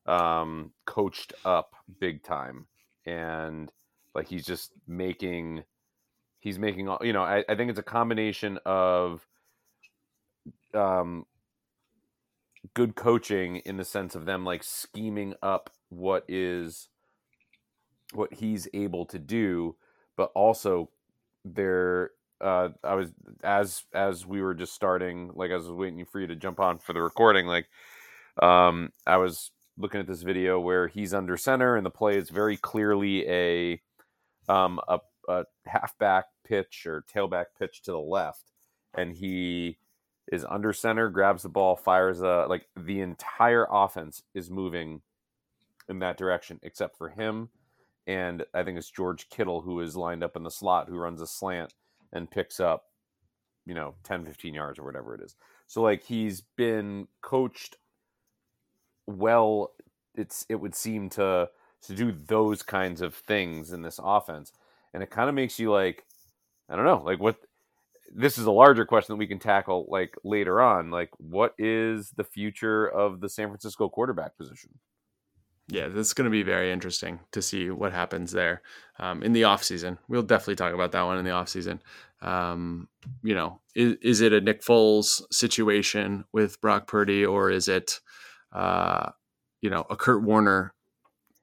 um, 0.05 0.71
coached 0.85 1.33
up 1.45 1.75
big 1.99 2.23
time, 2.23 2.67
and 3.05 3.71
like 4.15 4.27
he's 4.27 4.45
just 4.45 4.71
making 4.87 5.63
he's 6.39 6.59
making 6.59 6.89
all 6.89 6.99
you 7.01 7.13
know. 7.13 7.23
I, 7.23 7.43
I 7.47 7.55
think 7.55 7.69
it's 7.69 7.79
a 7.79 7.83
combination 7.83 8.59
of 8.65 9.25
um 10.73 11.25
good 12.73 12.95
coaching 12.95 13.57
in 13.57 13.77
the 13.77 13.85
sense 13.85 14.15
of 14.15 14.25
them 14.25 14.45
like 14.45 14.63
scheming 14.63 15.33
up 15.41 15.69
what 15.89 16.23
is 16.27 16.89
what 18.13 18.33
he's 18.33 18.67
able 18.73 19.05
to 19.05 19.19
do 19.19 19.75
but 20.15 20.31
also 20.35 20.89
there 21.45 22.11
uh 22.41 22.69
i 22.83 22.95
was 22.95 23.11
as 23.43 23.83
as 23.93 24.25
we 24.25 24.41
were 24.41 24.53
just 24.53 24.73
starting 24.73 25.31
like 25.35 25.51
i 25.51 25.55
was 25.55 25.69
waiting 25.69 26.05
for 26.05 26.19
you 26.19 26.27
to 26.27 26.35
jump 26.35 26.59
on 26.59 26.77
for 26.77 26.93
the 26.93 27.01
recording 27.01 27.45
like 27.45 27.67
um 28.41 28.89
i 29.05 29.17
was 29.17 29.51
looking 29.77 29.99
at 29.99 30.07
this 30.07 30.21
video 30.21 30.59
where 30.59 30.87
he's 30.87 31.13
under 31.13 31.37
center 31.37 31.75
and 31.75 31.85
the 31.85 31.89
play 31.89 32.17
is 32.17 32.29
very 32.29 32.57
clearly 32.57 33.27
a 33.27 33.81
um 34.49 34.79
a, 34.87 34.99
a 35.27 35.45
halfback 35.65 36.25
pitch 36.45 36.85
or 36.85 37.03
tailback 37.13 37.45
pitch 37.57 37.81
to 37.81 37.91
the 37.91 37.99
left 37.99 38.51
and 38.93 39.13
he 39.13 39.77
is 40.31 40.45
under 40.49 40.73
center 40.73 41.09
grabs 41.09 41.43
the 41.43 41.49
ball 41.49 41.75
fires 41.75 42.21
a 42.21 42.45
like 42.47 42.67
the 42.77 43.01
entire 43.01 43.67
offense 43.71 44.23
is 44.33 44.49
moving 44.49 45.01
in 45.89 45.99
that 45.99 46.17
direction 46.17 46.59
except 46.63 46.97
for 46.97 47.09
him 47.09 47.49
and 48.05 48.43
I 48.53 48.63
think 48.63 48.77
it's 48.77 48.91
George 48.91 49.29
Kittle 49.29 49.61
who 49.61 49.79
is 49.79 49.95
lined 49.95 50.23
up 50.23 50.35
in 50.35 50.43
the 50.43 50.51
slot 50.51 50.89
who 50.89 50.97
runs 50.97 51.21
a 51.21 51.27
slant 51.27 51.73
and 52.11 52.29
picks 52.29 52.59
up 52.59 52.85
you 53.65 53.73
know 53.73 53.95
10 54.03 54.25
15 54.25 54.53
yards 54.53 54.79
or 54.79 54.83
whatever 54.83 55.15
it 55.15 55.21
is. 55.21 55.35
So 55.67 55.81
like 55.81 56.03
he's 56.03 56.41
been 56.57 57.07
coached 57.21 57.77
well 59.07 59.71
it's 60.15 60.45
it 60.49 60.55
would 60.55 60.75
seem 60.75 61.09
to 61.09 61.49
to 61.81 61.93
do 61.93 62.13
those 62.27 62.63
kinds 62.63 63.01
of 63.01 63.15
things 63.15 63.73
in 63.73 63.81
this 63.81 63.99
offense 64.01 64.51
and 64.93 65.03
it 65.03 65.09
kind 65.09 65.29
of 65.29 65.35
makes 65.35 65.59
you 65.59 65.71
like 65.71 66.05
I 66.69 66.75
don't 66.75 66.85
know 66.85 67.01
like 67.03 67.19
what 67.19 67.37
this 68.15 68.37
is 68.37 68.45
a 68.45 68.51
larger 68.51 68.85
question 68.85 69.13
that 69.13 69.17
we 69.17 69.27
can 69.27 69.39
tackle 69.39 69.87
like 69.89 70.15
later 70.23 70.61
on 70.61 70.91
like 70.91 71.09
what 71.17 71.53
is 71.57 72.11
the 72.11 72.23
future 72.23 72.87
of 72.87 73.21
the 73.21 73.29
San 73.29 73.47
Francisco 73.47 73.89
quarterback 73.89 74.37
position? 74.37 74.69
Yeah, 75.69 75.87
this 75.87 76.07
is 76.07 76.13
going 76.13 76.25
to 76.25 76.31
be 76.31 76.43
very 76.43 76.71
interesting 76.71 77.21
to 77.31 77.41
see 77.41 77.69
what 77.69 77.93
happens 77.93 78.31
there 78.31 78.61
um, 78.99 79.23
in 79.23 79.31
the 79.31 79.43
offseason. 79.43 79.97
We'll 80.09 80.21
definitely 80.21 80.57
talk 80.57 80.73
about 80.73 80.91
that 80.91 81.03
one 81.03 81.17
in 81.17 81.23
the 81.23 81.31
offseason. 81.31 81.79
Um, 82.21 82.89
you 83.23 83.33
know, 83.33 83.61
is, 83.73 83.95
is 84.01 84.21
it 84.21 84.33
a 84.33 84.41
Nick 84.41 84.61
Foles 84.61 85.21
situation 85.31 86.25
with 86.33 86.59
Brock 86.59 86.87
Purdy 86.87 87.25
or 87.25 87.49
is 87.49 87.69
it, 87.69 88.01
uh, 88.53 89.11
you 89.61 89.69
know, 89.69 89.85
a 89.89 89.95
Kurt 89.95 90.23
Warner 90.23 90.73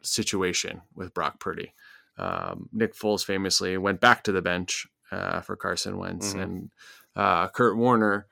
situation 0.03 0.83
with 0.95 1.13
Brock 1.15 1.41
Purdy? 1.41 1.75
Um, 2.19 2.69
Nick 2.73 2.95
Foles 2.95 3.25
famously 3.25 3.77
went 3.79 4.01
back 4.01 4.25
to 4.25 4.33
the 4.33 4.43
bench 4.43 4.87
uh, 5.11 5.41
for 5.41 5.57
Carson 5.57 5.99
Wentz, 5.99 6.35
Mhm. 6.35 6.43
and 6.43 6.71
uh, 7.17 7.49
Kurt 7.49 7.77
Warner 7.77 8.27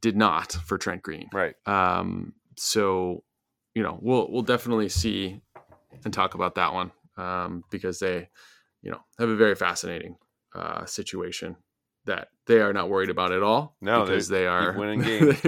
did 0.00 0.16
not 0.16 0.52
for 0.52 0.78
Trent 0.78 1.02
Green. 1.02 1.28
Right. 1.32 1.54
Um, 1.66 2.34
so, 2.56 3.24
you 3.74 3.82
know, 3.82 3.98
we'll 4.00 4.30
we'll 4.30 4.42
definitely 4.42 4.88
see 4.88 5.40
and 6.04 6.12
talk 6.12 6.34
about 6.34 6.54
that 6.56 6.72
one 6.72 6.92
um, 7.16 7.64
because 7.70 7.98
they, 8.00 8.28
you 8.82 8.90
know, 8.90 9.00
have 9.18 9.28
a 9.28 9.36
very 9.36 9.54
fascinating 9.54 10.16
uh, 10.54 10.84
situation 10.86 11.56
that 12.06 12.28
they 12.46 12.60
are 12.60 12.72
not 12.72 12.88
worried 12.88 13.10
about 13.10 13.32
at 13.32 13.42
all. 13.42 13.76
No, 13.80 14.04
they 14.04 14.12
because 14.12 14.28
they, 14.28 14.46
are 14.46 14.72
winning 14.76 15.00
games. 15.10 15.40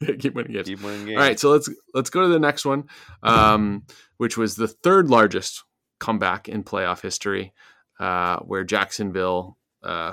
keep 0.18 0.34
winning 0.34 0.52
games. 0.52 0.68
Keep 0.68 0.82
winning 0.82 1.06
games. 1.06 1.16
All 1.16 1.22
right, 1.22 1.38
so 1.38 1.50
let's 1.50 1.68
let's 1.94 2.10
go 2.10 2.22
to 2.22 2.28
the 2.28 2.38
next 2.38 2.64
one, 2.64 2.84
um, 3.22 3.84
which 4.16 4.36
was 4.36 4.56
the 4.56 4.68
third 4.68 5.08
largest 5.08 5.64
comeback 5.98 6.48
in 6.48 6.62
playoff 6.62 7.00
history, 7.00 7.52
uh, 7.98 8.38
where 8.38 8.64
Jacksonville 8.64 9.58
uh, 9.82 10.12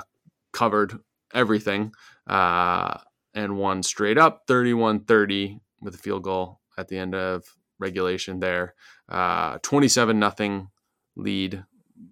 covered 0.52 0.98
everything 1.34 1.92
uh, 2.26 2.98
and 3.34 3.56
won 3.58 3.82
straight 3.82 4.18
up 4.18 4.46
31-30 4.46 5.60
with 5.80 5.94
a 5.94 5.98
field 5.98 6.22
goal 6.22 6.60
at 6.78 6.88
the 6.88 6.98
end 6.98 7.14
of 7.14 7.44
regulation 7.78 8.40
there. 8.40 8.74
Uh, 9.08 9.58
27 9.62 10.18
nothing 10.18 10.68
lead 11.14 11.64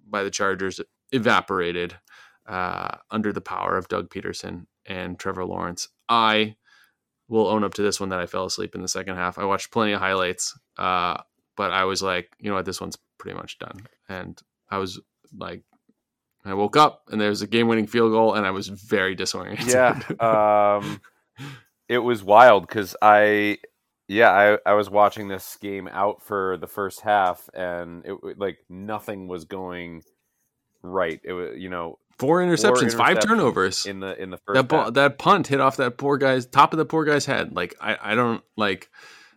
by 0.08 0.22
the 0.22 0.30
Chargers 0.30 0.80
evaporated 1.12 1.96
uh, 2.46 2.96
under 3.10 3.32
the 3.32 3.40
power 3.40 3.76
of 3.76 3.88
Doug 3.88 4.10
Pederson 4.10 4.66
and 4.86 5.18
Trevor 5.18 5.44
Lawrence. 5.44 5.88
I 6.08 6.56
will 7.28 7.46
own 7.46 7.64
up 7.64 7.74
to 7.74 7.82
this 7.82 8.00
one 8.00 8.10
that 8.10 8.20
I 8.20 8.26
fell 8.26 8.44
asleep 8.44 8.74
in 8.74 8.82
the 8.82 8.88
second 8.88 9.16
half. 9.16 9.38
I 9.38 9.44
watched 9.44 9.70
plenty 9.70 9.92
of 9.92 10.00
highlights, 10.00 10.58
uh, 10.76 11.18
but 11.56 11.72
I 11.72 11.84
was 11.84 12.02
like, 12.02 12.30
you 12.38 12.50
know 12.50 12.56
what, 12.56 12.64
this 12.64 12.80
one's 12.80 12.98
pretty 13.18 13.36
much 13.36 13.58
done. 13.58 13.86
And 14.08 14.40
I 14.70 14.78
was 14.78 15.00
like, 15.36 15.62
I 16.44 16.52
woke 16.54 16.76
up 16.76 17.04
and 17.10 17.20
there 17.20 17.30
was 17.30 17.40
a 17.42 17.46
game-winning 17.46 17.86
field 17.86 18.12
goal, 18.12 18.34
and 18.34 18.46
I 18.46 18.50
was 18.50 18.68
very 18.68 19.14
disoriented. 19.14 19.68
yeah 19.68 19.98
um 20.20 21.00
it 21.88 21.98
was 21.98 22.22
wild 22.22 22.66
because 22.66 22.94
i 23.00 23.58
Yeah, 24.06 24.30
I, 24.30 24.70
I 24.70 24.74
was 24.74 24.90
watching 24.90 25.28
this 25.28 25.56
game 25.56 25.88
out 25.88 26.22
for 26.22 26.58
the 26.58 26.66
first 26.66 27.00
half, 27.00 27.48
and 27.54 28.04
it 28.04 28.38
like 28.38 28.58
nothing 28.68 29.28
was 29.28 29.46
going 29.46 30.02
right. 30.82 31.18
It 31.24 31.32
was 31.32 31.56
you 31.56 31.70
know 31.70 31.98
Four 32.18 32.42
interceptions, 32.42 32.90
four 32.92 32.99
five 32.99 33.18
interceptions 33.18 33.23
turnovers. 33.23 33.87
in 33.87 34.00
the 34.00 34.21
in 34.21 34.30
the 34.30 34.38
first 34.38 34.54
that 34.54 34.68
ball, 34.68 34.85
half. 34.85 34.94
that 34.94 35.18
punt 35.18 35.47
hit 35.47 35.61
off 35.61 35.78
that 35.78 35.99
poor 35.99 36.16
guy's 36.16 36.47
top 36.47 36.73
of 36.73 36.78
the 36.78 36.85
poor 36.85 37.04
guy's 37.04 37.26
head. 37.26 37.54
Like 37.54 37.75
I, 37.80 37.97
I 38.00 38.14
don't 38.14 38.42
like 38.56 38.90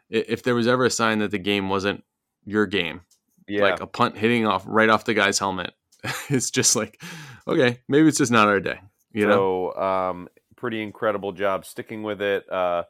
if 0.10 0.44
there 0.44 0.56
was 0.56 0.68
ever 0.68 0.86
a 0.86 0.90
sign 0.90 1.20
that 1.20 1.32
the 1.32 1.40
game 1.40 1.70
wasn't 1.70 2.04
your 2.46 2.66
game, 2.66 3.02
yeah, 3.48 3.62
like 3.62 3.82
a 3.82 3.88
punt 3.88 4.18
hitting 4.18 4.46
off 4.46 4.64
right 4.68 4.90
off 4.90 5.06
the 5.06 5.14
guy's 5.14 5.40
helmet. 5.40 5.74
it's 6.30 6.52
just 6.52 6.76
like, 6.76 7.02
okay, 7.48 7.80
maybe 7.88 8.08
it's 8.08 8.18
just 8.18 8.32
not 8.32 8.48
our 8.48 8.60
day. 8.60 8.80
You 9.12 9.26
know, 9.26 9.74
um, 9.74 10.30
pretty 10.56 10.84
incredible 10.84 11.32
job 11.32 11.66
sticking 11.66 12.04
with 12.04 12.22
it. 12.22 12.50
Uh, 12.52 12.84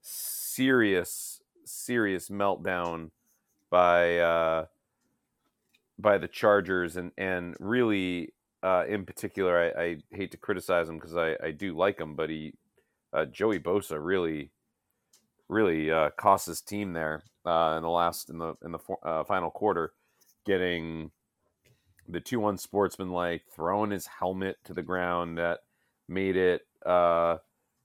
serious, 0.00 1.42
serious 1.64 2.28
meltdown 2.30 3.10
by 3.70 4.18
uh, 4.18 4.66
by 5.98 6.18
the 6.18 6.28
Chargers, 6.28 6.96
and 6.96 7.12
and 7.18 7.54
really, 7.58 8.32
uh, 8.62 8.84
in 8.88 9.04
particular, 9.04 9.72
I, 9.76 9.82
I 9.82 9.96
hate 10.10 10.30
to 10.32 10.36
criticize 10.36 10.88
him 10.88 10.96
because 10.96 11.16
I, 11.16 11.36
I 11.42 11.50
do 11.50 11.76
like 11.76 11.98
him, 11.98 12.14
but 12.14 12.30
he 12.30 12.54
uh, 13.12 13.24
Joey 13.26 13.58
Bosa 13.58 13.98
really 14.00 14.50
really 15.48 15.90
uh, 15.90 16.10
cost 16.16 16.46
his 16.46 16.60
team 16.60 16.92
there 16.92 17.22
uh, 17.44 17.74
in 17.76 17.82
the 17.82 17.88
last 17.88 18.30
in 18.30 18.38
the 18.38 18.54
in 18.64 18.72
the 18.72 18.78
uh, 19.02 19.24
final 19.24 19.50
quarter, 19.50 19.92
getting 20.44 21.10
the 22.08 22.20
two 22.20 22.40
one 22.40 22.56
sportsman 22.56 23.10
like 23.10 23.42
throwing 23.54 23.90
his 23.90 24.06
helmet 24.06 24.56
to 24.64 24.72
the 24.72 24.82
ground 24.82 25.38
that 25.38 25.60
made 26.08 26.36
it 26.36 26.62
uh, 26.84 27.36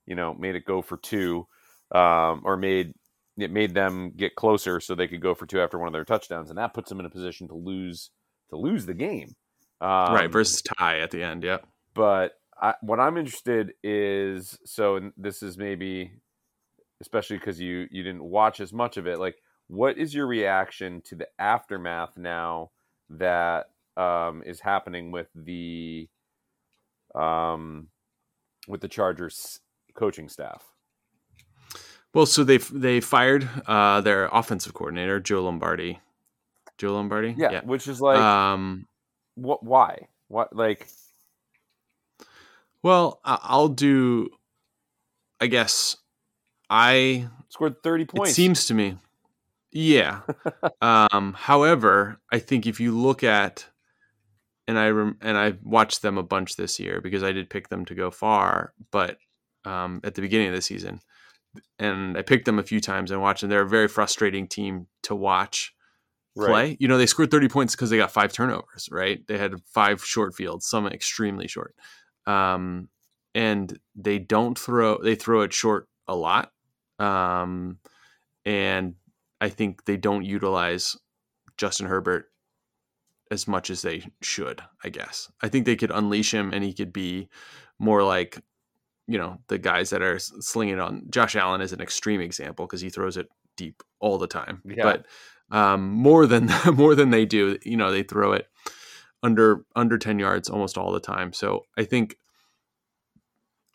you 0.06 0.16
know 0.16 0.34
made 0.34 0.56
it 0.56 0.66
go 0.66 0.82
for 0.82 0.98
two 0.98 1.48
um, 1.92 2.42
or 2.44 2.56
made 2.58 2.94
it 3.38 3.52
made 3.52 3.74
them 3.74 4.12
get 4.16 4.36
closer 4.36 4.80
so 4.80 4.94
they 4.94 5.08
could 5.08 5.22
go 5.22 5.34
for 5.34 5.46
two 5.46 5.62
after 5.62 5.80
one 5.80 5.88
of 5.88 5.94
their 5.94 6.06
touchdowns 6.06 6.50
and 6.50 6.58
that 6.58 6.74
puts 6.74 6.90
them 6.90 7.00
in 7.00 7.06
a 7.06 7.10
position 7.10 7.48
to 7.48 7.56
lose 7.56 8.12
to 8.50 8.58
lose 8.58 8.86
the 8.86 8.94
game 8.94 9.36
um, 9.82 10.14
right 10.14 10.32
versus 10.32 10.62
tie 10.62 11.00
at 11.00 11.12
the 11.12 11.24
end. 11.24 11.44
Yeah, 11.44 11.58
but 11.94 12.40
I, 12.62 12.76
what 12.82 13.00
I'm 13.00 13.18
interested 13.18 13.74
is 13.84 14.58
so 14.66 15.12
this 15.18 15.44
is 15.44 15.58
maybe 15.58 16.12
especially 17.02 17.38
because 17.38 17.60
you 17.60 17.88
you 17.92 18.04
didn't 18.04 18.24
watch 18.24 18.60
as 18.60 18.72
much 18.72 18.96
of 18.98 19.08
it 19.08 19.20
like 19.20 19.36
what 19.68 19.98
is 19.98 20.14
your 20.14 20.28
reaction 20.28 21.02
to 21.02 21.16
the 21.16 21.28
aftermath 21.40 22.18
now 22.18 22.70
that 23.10 23.68
um, 23.98 24.44
is 24.46 24.60
happening 24.60 25.12
with 25.12 25.28
the 25.34 26.08
um, 27.16 27.88
with 28.68 28.82
the 28.82 28.88
Chargers 28.88 29.60
coaching 29.96 30.30
staff 30.30 30.64
Well, 32.14 32.26
so 32.26 32.44
they 32.44 32.58
they 32.58 33.02
fired 33.02 33.50
uh, 33.66 34.02
their 34.02 34.30
offensive 34.32 34.74
coordinator, 34.74 35.20
Joe 35.20 35.44
Lombardi. 35.44 36.00
Joe 36.78 36.94
Lombardi. 36.94 37.36
yeah, 37.38 37.62
which 37.64 37.88
is 37.88 38.02
like 38.02 38.20
um, 38.20 38.88
what 39.36 39.64
why 39.64 40.08
what 40.28 40.56
like 40.56 40.88
well, 42.84 43.20
I'll 43.24 43.68
do. 43.68 44.30
I 45.40 45.48
guess 45.48 45.98
I 46.70 47.28
scored 47.50 47.84
30 47.84 48.06
points 48.06 48.32
It 48.32 48.34
seems 48.34 48.66
to 48.68 48.74
me. 48.74 48.98
Yeah. 49.72 50.22
um, 50.82 51.34
however, 51.34 52.20
I 52.32 52.40
think 52.40 52.66
if 52.66 52.80
you 52.80 52.98
look 52.98 53.24
at, 53.24 53.66
and 54.68 54.78
I 54.78 54.90
rem- 54.90 55.18
and 55.22 55.38
I 55.38 55.56
watched 55.64 56.02
them 56.02 56.18
a 56.18 56.24
bunch 56.24 56.56
this 56.56 56.80
year 56.80 57.02
because 57.02 57.24
I 57.24 57.32
did 57.32 57.50
pick 57.50 57.70
them 57.70 57.86
to 57.86 57.96
go 57.96 58.12
far, 58.12 58.74
but 58.92 59.18
um, 59.66 60.02
at 60.04 60.16
the 60.16 60.22
beginning 60.22 60.50
of 60.50 60.56
the 60.56 60.62
season, 60.62 61.02
and 61.78 62.18
I 62.18 62.22
picked 62.22 62.46
them 62.46 62.60
a 62.60 62.64
few 62.64 62.80
times 62.80 63.12
and 63.12 63.22
watched 63.22 63.42
them. 63.42 63.50
They're 63.50 63.62
a 63.62 63.70
very 63.70 63.88
frustrating 63.88 64.48
team 64.48 64.88
to 65.04 65.16
watch 65.16 65.74
Right. 66.36 66.48
play. 66.48 66.78
You 66.80 66.88
know, 66.88 66.98
they 66.98 67.06
scored 67.06 67.32
30 67.32 67.50
points 67.50 67.76
because 67.76 67.90
they 67.90 67.98
got 67.98 68.12
five 68.12 68.32
turnovers, 68.32 68.88
right? 68.92 69.26
They 69.28 69.38
had 69.38 69.56
five 69.66 70.04
short 70.04 70.34
fields, 70.34 70.66
some 70.66 70.88
extremely 70.88 71.48
short. 71.48 71.76
Um, 72.26 72.90
and 73.36 73.78
they 73.96 74.20
don't 74.20 74.58
throw, 74.58 74.98
they 75.02 75.16
throw 75.16 75.42
it 75.42 75.54
short 75.54 75.88
a 76.08 76.16
lot. 76.16 76.52
Um, 77.00 77.80
and 78.46 78.96
I 79.40 79.50
think 79.50 79.86
they 79.86 79.98
don't 79.98 80.26
utilize 80.26 80.96
Justin 81.58 81.88
Herbert 81.88 82.32
as 83.30 83.48
much 83.48 83.70
as 83.70 83.82
they 83.82 84.06
should, 84.22 84.62
I 84.84 84.90
guess. 84.90 85.32
I 85.42 85.48
think 85.48 85.66
they 85.66 85.76
could 85.76 85.92
unleash 85.92 86.34
him 86.34 86.54
and 86.54 86.64
he 86.64 86.74
could 86.74 86.94
be 86.94 87.30
more 87.80 88.04
like, 88.04 88.40
you 89.08 89.18
know, 89.18 89.40
the 89.48 89.58
guys 89.58 89.90
that 89.90 90.02
are 90.02 90.20
slinging 90.20 90.76
it 90.76 90.80
on. 90.80 91.04
Josh 91.10 91.36
Allen 91.36 91.62
is 91.62 91.74
an 91.74 91.82
extreme 91.82 92.22
example 92.22 92.66
because 92.68 92.82
he 92.82 92.90
throws 92.90 93.18
it 93.18 93.28
deep 93.58 93.84
all 94.00 94.18
the 94.18 94.28
time. 94.28 94.62
Yeah. 94.66 94.84
But 94.84 95.06
um, 95.52 95.90
more 95.90 96.26
than 96.26 96.50
more 96.74 96.96
than 96.96 97.12
they 97.12 97.26
do, 97.26 97.58
you 97.64 97.78
know, 97.78 97.92
they 97.92 98.04
throw 98.04 98.34
it 98.34 98.48
under 99.24 99.66
under 99.76 99.98
10 99.98 100.20
yards 100.20 100.50
almost 100.50 100.78
all 100.78 100.92
the 100.92 101.00
time. 101.00 101.34
So 101.34 101.66
I 101.78 101.84
think 101.84 102.16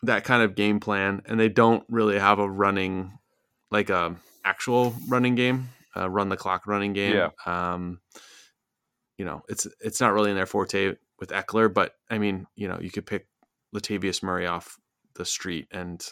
that 0.03 0.23
kind 0.23 0.43
of 0.43 0.55
game 0.55 0.79
plan 0.79 1.21
and 1.25 1.39
they 1.39 1.49
don't 1.49 1.83
really 1.89 2.19
have 2.19 2.39
a 2.39 2.49
running 2.49 3.17
like 3.71 3.89
a 3.89 4.15
actual 4.43 4.93
running 5.07 5.35
game, 5.35 5.69
uh, 5.95 6.09
run 6.09 6.29
the 6.29 6.37
clock 6.37 6.67
running 6.67 6.93
game. 6.93 7.15
Yeah. 7.15 7.29
Um, 7.45 7.99
you 9.17 9.25
know, 9.25 9.43
it's 9.49 9.67
it's 9.81 9.99
not 9.99 10.13
really 10.13 10.29
in 10.29 10.35
their 10.35 10.45
forte 10.45 10.95
with 11.19 11.29
Ekeler, 11.29 11.73
but 11.73 11.93
I 12.09 12.17
mean, 12.19 12.45
you 12.55 12.67
know, 12.67 12.77
you 12.79 12.91
could 12.91 13.05
pick 13.05 13.27
Latavius 13.75 14.21
Murray 14.21 14.45
off 14.45 14.77
the 15.15 15.25
street, 15.25 15.67
and 15.71 16.05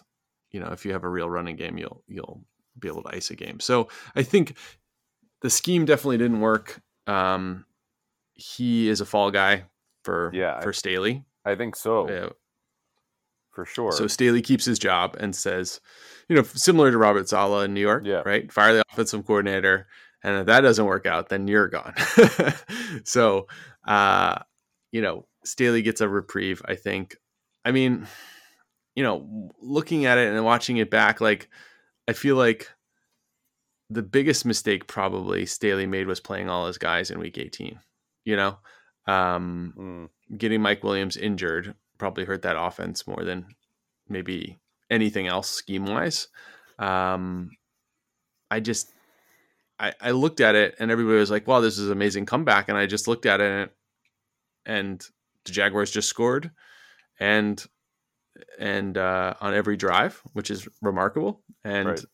you 0.52 0.60
know, 0.60 0.68
if 0.72 0.86
you 0.86 0.94
have 0.94 1.04
a 1.04 1.10
real 1.10 1.30
running 1.30 1.56
game, 1.56 1.78
you'll 1.78 2.04
you'll 2.08 2.42
be 2.80 2.88
able 2.88 3.04
to 3.04 3.16
ice 3.16 3.30
a 3.30 3.36
game. 3.36 3.60
So 3.60 3.90
I 4.16 4.24
think 4.24 4.56
the 5.46 5.50
scheme 5.52 5.86
definitely 5.86 6.18
didn't 6.18 6.40
work. 6.42 6.82
Um, 7.06 7.66
he 8.34 8.90
is 8.90 9.00
a 9.00 9.06
fall 9.06 9.30
guy 9.30 9.66
for 10.04 10.32
Yeah, 10.34 10.60
for 10.62 10.74
Staley. 10.74 11.24
I 11.46 11.54
think 11.54 11.76
so 11.76 12.10
Uh, 12.10 12.30
for 13.54 13.64
sure 13.64 13.92
so 13.92 14.08
Staley 14.08 14.42
keeps 14.42 14.66
his 14.66 14.80
job 14.80 15.16
and 15.20 15.36
says, 15.36 15.80
you 16.28 16.36
know, 16.36 16.42
similar 16.42 16.90
to 16.90 16.98
Robert 16.98 17.30
Saleh 17.30 17.66
in 17.66 17.76
New 17.76 17.80
York, 17.82 18.02
Yeah. 18.08 18.24
right? 18.26 18.52
Fire 18.52 18.74
the 18.74 18.82
offensive 18.92 19.24
coordinator, 19.28 19.86
and 20.24 20.40
if 20.40 20.46
that 20.48 20.62
doesn't 20.62 20.86
work 20.86 21.06
out, 21.06 21.30
then 21.30 21.48
you're 21.48 21.68
gone. 21.68 21.94
so, 23.06 23.46
uh, 23.88 24.40
you 24.92 25.02
know, 25.04 25.28
Staley 25.44 25.84
gets 25.84 26.02
a 26.02 26.10
reprieve. 26.10 26.64
I 26.66 26.74
think. 26.74 27.18
I 27.64 27.72
mean, 27.72 28.08
you 28.96 29.04
know, 29.04 29.52
looking 29.62 30.06
at 30.06 30.18
it 30.18 30.34
and 30.34 30.44
watching 30.44 30.78
it 30.78 30.90
back, 30.90 31.22
like 31.22 31.50
I 32.08 32.14
feel 32.14 32.36
like 32.36 32.70
the 33.90 34.02
biggest 34.02 34.46
mistake 34.46 34.88
probably 34.88 35.46
Staley 35.46 35.86
made 35.86 36.08
was 36.08 36.20
playing 36.20 36.50
all 36.50 36.68
his 36.68 36.78
guys 36.78 37.12
in 37.12 37.20
Week 37.20 37.38
18. 37.38 37.80
You 38.24 38.36
know, 38.36 38.58
um, 39.08 39.74
Mm. 39.78 40.38
getting 40.38 40.62
Mike 40.62 40.84
Williams 40.84 41.18
injured 41.18 41.76
probably 41.98 42.26
hurt 42.26 42.42
that 42.42 42.60
offense 42.60 43.08
more 43.08 43.24
than 43.24 43.46
maybe 44.10 44.60
anything 44.90 45.28
else 45.28 45.50
scheme 45.50 45.86
wise. 45.86 46.28
Um, 46.80 47.52
I 48.50 48.60
just 48.60 48.92
I, 49.80 49.94
I 50.00 50.12
looked 50.12 50.40
at 50.40 50.56
it 50.56 50.76
and 50.80 50.90
everybody 50.90 51.18
was 51.18 51.32
like, 51.32 51.48
"Wow, 51.48 51.60
this 51.60 51.78
is 51.78 51.88
an 51.88 51.92
amazing 51.92 52.26
comeback." 52.26 52.70
And 52.70 52.78
I 52.78 52.86
just 52.86 53.08
looked 53.08 53.26
at 53.26 53.42
it 53.42 53.76
and 54.66 55.04
the 55.46 55.52
Jaguars 55.52 55.92
just 55.92 56.10
scored 56.10 56.52
and 57.20 57.64
and 58.60 58.98
uh, 58.98 59.34
on 59.42 59.54
every 59.54 59.78
drive, 59.78 60.22
which 60.34 60.50
is 60.50 60.68
remarkable. 60.82 61.44
And 61.64 61.90
Right. 61.90 62.06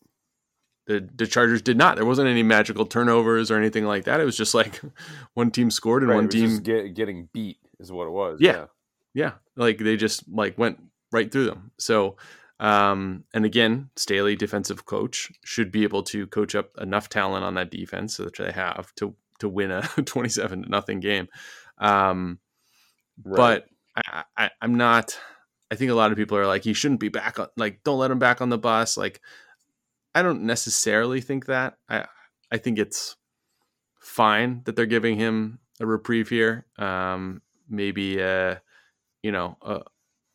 The 0.99 1.09
the 1.15 1.27
Chargers 1.27 1.61
did 1.61 1.77
not. 1.77 1.95
There 1.95 2.05
wasn't 2.05 2.27
any 2.29 2.43
magical 2.43 2.85
turnovers 2.85 3.49
or 3.51 3.57
anything 3.57 3.85
like 3.85 4.05
that. 4.05 4.19
It 4.19 4.25
was 4.25 4.37
just 4.37 4.53
like 4.53 4.81
one 5.33 5.51
team 5.51 5.71
scored 5.71 6.03
and 6.03 6.09
Right, 6.09 6.15
one 6.15 6.29
team 6.29 6.49
just 6.49 6.63
get, 6.63 6.93
getting 6.95 7.29
beat 7.33 7.57
is 7.79 7.91
what 7.91 8.07
it 8.07 8.11
was 8.11 8.39
Yeah. 8.39 8.65
yeah 9.13 9.33
like 9.55 9.77
they 9.79 9.97
just 9.97 10.23
like 10.29 10.57
went 10.57 10.79
right 11.11 11.31
through 11.31 11.45
them 11.45 11.71
so 11.79 12.15
um 12.59 13.23
and 13.33 13.43
again 13.43 13.89
staley 13.95 14.35
defensive 14.35 14.85
coach 14.85 15.31
should 15.43 15.71
be 15.71 15.81
able 15.83 16.03
to 16.03 16.27
coach 16.27 16.53
up 16.53 16.69
enough 16.79 17.09
talent 17.09 17.43
on 17.43 17.55
that 17.55 17.71
defense 17.71 18.17
that 18.17 18.35
they 18.37 18.51
have 18.51 18.93
to 18.95 19.15
to 19.39 19.49
win 19.49 19.71
a 19.71 19.81
27 20.05 20.63
to 20.63 20.69
nothing 20.69 20.99
game 20.99 21.27
um 21.79 22.37
Right. 23.25 23.35
but 23.35 23.65
I, 24.07 24.23
I 24.37 24.49
i'm 24.61 24.75
not 24.75 25.19
i 25.71 25.75
think 25.75 25.89
a 25.91 25.95
lot 25.95 26.11
of 26.11 26.17
people 26.17 26.37
are 26.37 26.47
like 26.47 26.63
he 26.63 26.73
shouldn't 26.73 26.99
be 26.99 27.09
back 27.09 27.39
on 27.39 27.47
like 27.57 27.81
don't 27.83 27.99
let 27.99 28.11
him 28.11 28.19
back 28.19 28.41
on 28.41 28.49
the 28.49 28.57
bus 28.59 28.95
like 28.95 29.19
i 30.15 30.21
don't 30.21 30.41
necessarily 30.43 31.21
think 31.21 31.45
that 31.45 31.77
i 31.89 32.05
i 32.51 32.57
think 32.57 32.77
it's 32.79 33.15
fine 33.99 34.61
that 34.65 34.75
they're 34.75 34.85
giving 34.85 35.17
him 35.17 35.59
a 35.79 35.85
reprieve 35.85 36.29
here 36.29 36.65
um 36.77 37.41
maybe 37.69 38.19
a, 38.19 38.61
you 39.23 39.31
know 39.31 39.57
a, 39.61 39.81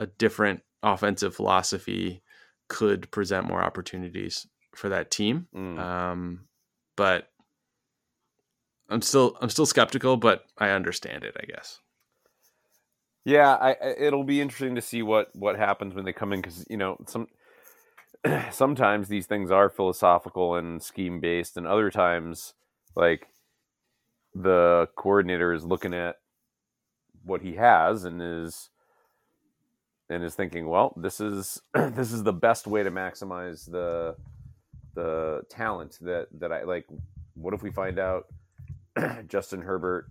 a 0.00 0.06
different 0.06 0.62
offensive 0.83 1.35
philosophy 1.35 2.23
could 2.68 3.11
present 3.11 3.47
more 3.47 3.62
opportunities 3.62 4.47
for 4.75 4.88
that 4.88 5.11
team 5.11 5.47
Mm. 5.54 5.78
um 5.78 6.49
but 6.97 7.28
i'm 8.88 9.02
still 9.02 9.37
i'm 9.40 9.50
still 9.50 9.66
skeptical 9.66 10.16
but 10.16 10.45
i 10.59 10.71
understand 10.71 11.25
it 11.25 11.37
i 11.40 11.45
guess 11.47 11.80
Yeah, 13.25 13.54
I, 13.54 13.71
I- 13.73 13.97
it'll 13.99 14.23
be 14.25 14.40
interesting 14.40 14.76
to 14.76 14.80
see 14.83 15.02
what 15.02 15.35
what 15.35 15.56
happens 15.56 15.95
when 15.95 16.04
they 16.04 16.12
come 16.12 16.33
in 16.33 16.40
because 16.40 16.64
you 16.71 16.76
know 16.76 16.97
some 17.06 17.26
sometimes 18.50 19.09
these 19.09 19.26
things 19.26 19.50
are 19.50 19.68
philosophical 19.68 20.54
and 20.54 20.83
scheme 20.83 21.21
based, 21.21 21.56
and 21.56 21.66
other 21.66 21.90
times, 21.90 22.54
like 22.95 23.28
the 24.35 24.88
coordinator 24.97 25.52
is 25.52 25.64
looking 25.64 25.95
at 25.95 26.16
what 27.25 27.42
he 27.42 27.54
has 27.54 28.04
and 28.04 28.21
is 28.23 28.71
and 30.09 30.23
is 30.23 30.35
thinking, 30.35 30.68
well, 30.68 30.95
this 30.97 31.21
is 31.21 31.61
this 31.75 32.12
is 32.12 32.23
the 32.23 32.33
best 32.33 32.66
way 32.66 32.83
to 32.83 32.90
maximize 32.90 33.71
the 33.71 34.16
the 34.95 35.42
talent 35.50 35.99
that 36.00 36.28
that 36.38 36.52
I 36.52 36.62
like. 36.62 36.87
What 37.35 37.54
if 37.54 37.62
we 37.62 37.71
find 37.71 37.99
out 37.99 38.26
Justin 39.28 39.61
Herbert 39.61 40.06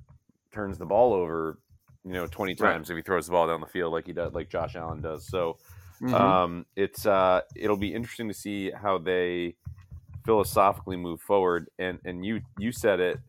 turns 0.52 0.78
the 0.78 0.86
ball 0.86 1.14
over, 1.14 1.60
you 2.04 2.14
know, 2.14 2.28
twenty 2.28 2.56
times 2.56 2.90
right. 2.90 2.98
if 2.98 3.04
he 3.04 3.06
throws 3.06 3.26
the 3.26 3.32
ball 3.32 3.48
down 3.48 3.62
the 3.62 3.68
field 3.68 3.94
like 3.94 4.06
he 4.06 4.14
does, 4.14 4.34
like 4.34 4.50
Josh 4.50 4.76
Allen 4.76 5.02
does? 5.02 5.28
So 5.28 5.58
mm-hmm. 6.02 6.14
um, 6.14 6.66
it's 6.76 7.06
uh, 7.06 7.42
it'll 7.56 7.78
be 7.78 7.94
interesting 7.94 8.28
to 8.28 8.34
see 8.34 8.72
how 8.72 8.98
they 8.98 9.56
philosophically 10.26 10.98
move 10.98 11.22
forward. 11.22 11.70
And 11.80 12.00
and 12.06 12.26
you 12.26 12.42
you 12.58 12.72
said 12.72 13.00
it 13.00 13.20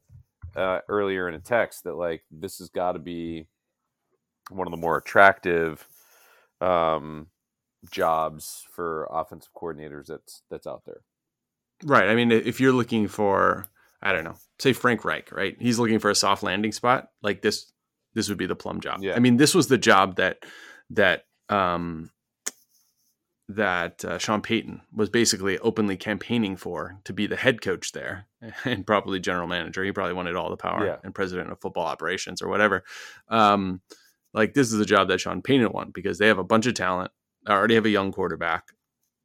uh, 0.55 0.81
earlier 0.89 1.29
in 1.29 1.35
a 1.35 1.41
text 1.41 1.85
that 1.85 1.95
like 1.95 2.25
this 2.31 2.59
has 2.59 2.69
got 2.69 2.93
to 2.93 2.99
be 2.99 3.47
one 4.51 4.67
of 4.67 4.71
the 4.71 4.77
more 4.77 4.97
attractive 4.97 5.87
um, 6.61 7.29
jobs 7.91 8.65
for 8.73 9.09
offensive 9.11 9.53
coordinators 9.55 10.07
that's 10.07 10.43
that's 10.51 10.67
out 10.67 10.83
there. 10.87 11.03
Right. 11.85 12.09
I 12.09 12.15
mean, 12.15 12.33
if 12.33 12.61
you're 12.61 12.73
looking 12.73 13.07
for, 13.07 13.69
I 14.03 14.13
don't 14.13 14.25
know, 14.25 14.37
say 14.59 14.73
Frank 14.73 15.05
Reich, 15.05 15.31
right? 15.31 15.57
He's 15.61 15.79
looking 15.79 15.99
for 15.99 16.11
a 16.11 16.15
soft 16.15 16.43
landing 16.43 16.73
spot. 16.73 17.09
Like 17.23 17.43
this, 17.43 17.71
this 18.15 18.29
would 18.29 18.39
be 18.39 18.47
the 18.47 18.57
plum 18.57 18.81
job. 18.81 19.03
Yeah. 19.03 19.15
I 19.15 19.19
mean, 19.19 19.37
this 19.37 19.55
was 19.55 19.69
the 19.69 19.77
job 19.77 20.17
that 20.17 20.39
that 20.91 21.25
um, 21.49 22.11
that 23.49 24.05
uh, 24.05 24.19
Sean 24.19 24.43
Payton 24.43 24.83
was 24.93 25.09
basically 25.09 25.59
openly 25.61 25.97
campaigning 25.97 26.57
for 26.57 26.99
to 27.05 27.13
be 27.13 27.27
the 27.27 27.37
head 27.37 27.61
coach 27.61 27.93
there 27.93 28.27
and 28.65 28.87
probably 28.87 29.21
general 29.21 29.47
manager. 29.47 29.85
He 29.85 29.93
probably 29.93 30.15
wanted 30.15 30.35
all 30.35 30.51
the 30.51 30.57
power 30.57 30.85
yeah. 30.85 30.97
and 31.05 31.15
president 31.15 31.53
of 31.53 31.61
football 31.61 31.87
operations 31.87 32.43
or 32.43 32.49
whatever. 32.49 32.85
Um, 33.29 33.81
like 34.35 34.55
this 34.55 34.73
is 34.73 34.81
a 34.81 34.87
job 34.87 35.09
that 35.09 35.21
Sean 35.21 35.43
Payton 35.43 35.73
won 35.73 35.91
because 35.95 36.19
they 36.19 36.27
have 36.27 36.39
a 36.39 36.45
bunch 36.45 36.67
of 36.67 36.75
talent. 36.75 37.13
I 37.47 37.53
already 37.53 37.77
have 37.77 37.87
a 37.87 37.91
young 37.91 38.13
quarterback, 38.13 38.65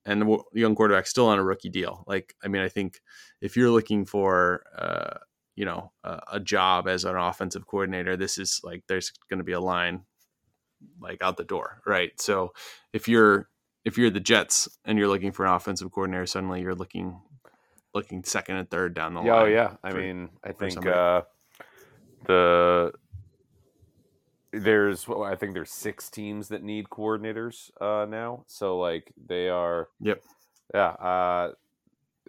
and 0.06 0.22
the 0.22 0.44
young 0.54 0.76
quarterback 0.76 1.08
still 1.08 1.28
on 1.28 1.40
a 1.40 1.44
rookie 1.44 1.70
deal. 1.70 2.04
Like, 2.08 2.36
I 2.44 2.48
mean, 2.48 2.62
I 2.62 2.70
think 2.70 3.02
if 3.42 3.58
you're 3.58 3.72
looking 3.72 4.06
for, 4.06 4.64
uh, 4.78 5.18
you 5.56 5.66
know, 5.66 5.92
a, 6.04 6.20
a 6.34 6.40
job 6.40 6.88
as 6.88 7.04
an 7.04 7.16
offensive 7.16 7.66
coordinator, 7.66 8.16
this 8.16 8.38
is 8.38 8.62
like 8.64 8.84
there's 8.88 9.12
going 9.30 9.40
to 9.40 9.44
be 9.44 9.52
a 9.52 9.60
line 9.60 10.04
like 11.02 11.22
out 11.22 11.38
the 11.38 11.44
door, 11.44 11.82
right? 11.86 12.12
So 12.22 12.54
if 12.94 13.08
you're 13.08 13.50
if 13.86 13.98
you're 13.98 14.10
the 14.10 14.20
Jets 14.20 14.68
and 14.86 14.98
you're 14.98 15.08
looking 15.08 15.32
for 15.32 15.46
an 15.46 15.54
offensive 15.54 15.92
coordinator, 15.92 16.26
suddenly 16.26 16.62
you're 16.62 16.76
looking 16.76 17.20
looking 17.94 18.24
second 18.24 18.56
and 18.56 18.70
third 18.70 18.94
down 18.94 19.14
the 19.14 19.22
line. 19.22 19.30
Oh 19.30 19.46
yeah, 19.46 19.76
I 19.84 19.94
mean, 19.94 20.30
I 20.44 20.52
think 20.52 20.86
uh, 20.86 21.22
the 22.26 22.94
there's 24.52 25.08
well, 25.08 25.24
I 25.24 25.36
think 25.36 25.54
there's 25.54 25.72
six 25.72 26.10
teams 26.10 26.50
that 26.50 26.64
need 26.64 26.90
coordinators 26.90 27.72
uh, 27.80 28.06
now. 28.06 28.44
So 28.48 28.78
like 28.78 29.12
they 29.26 29.50
are. 29.50 29.90
Yep. 30.02 30.22
Yeah. 30.74 30.90
Uh, 30.90 31.52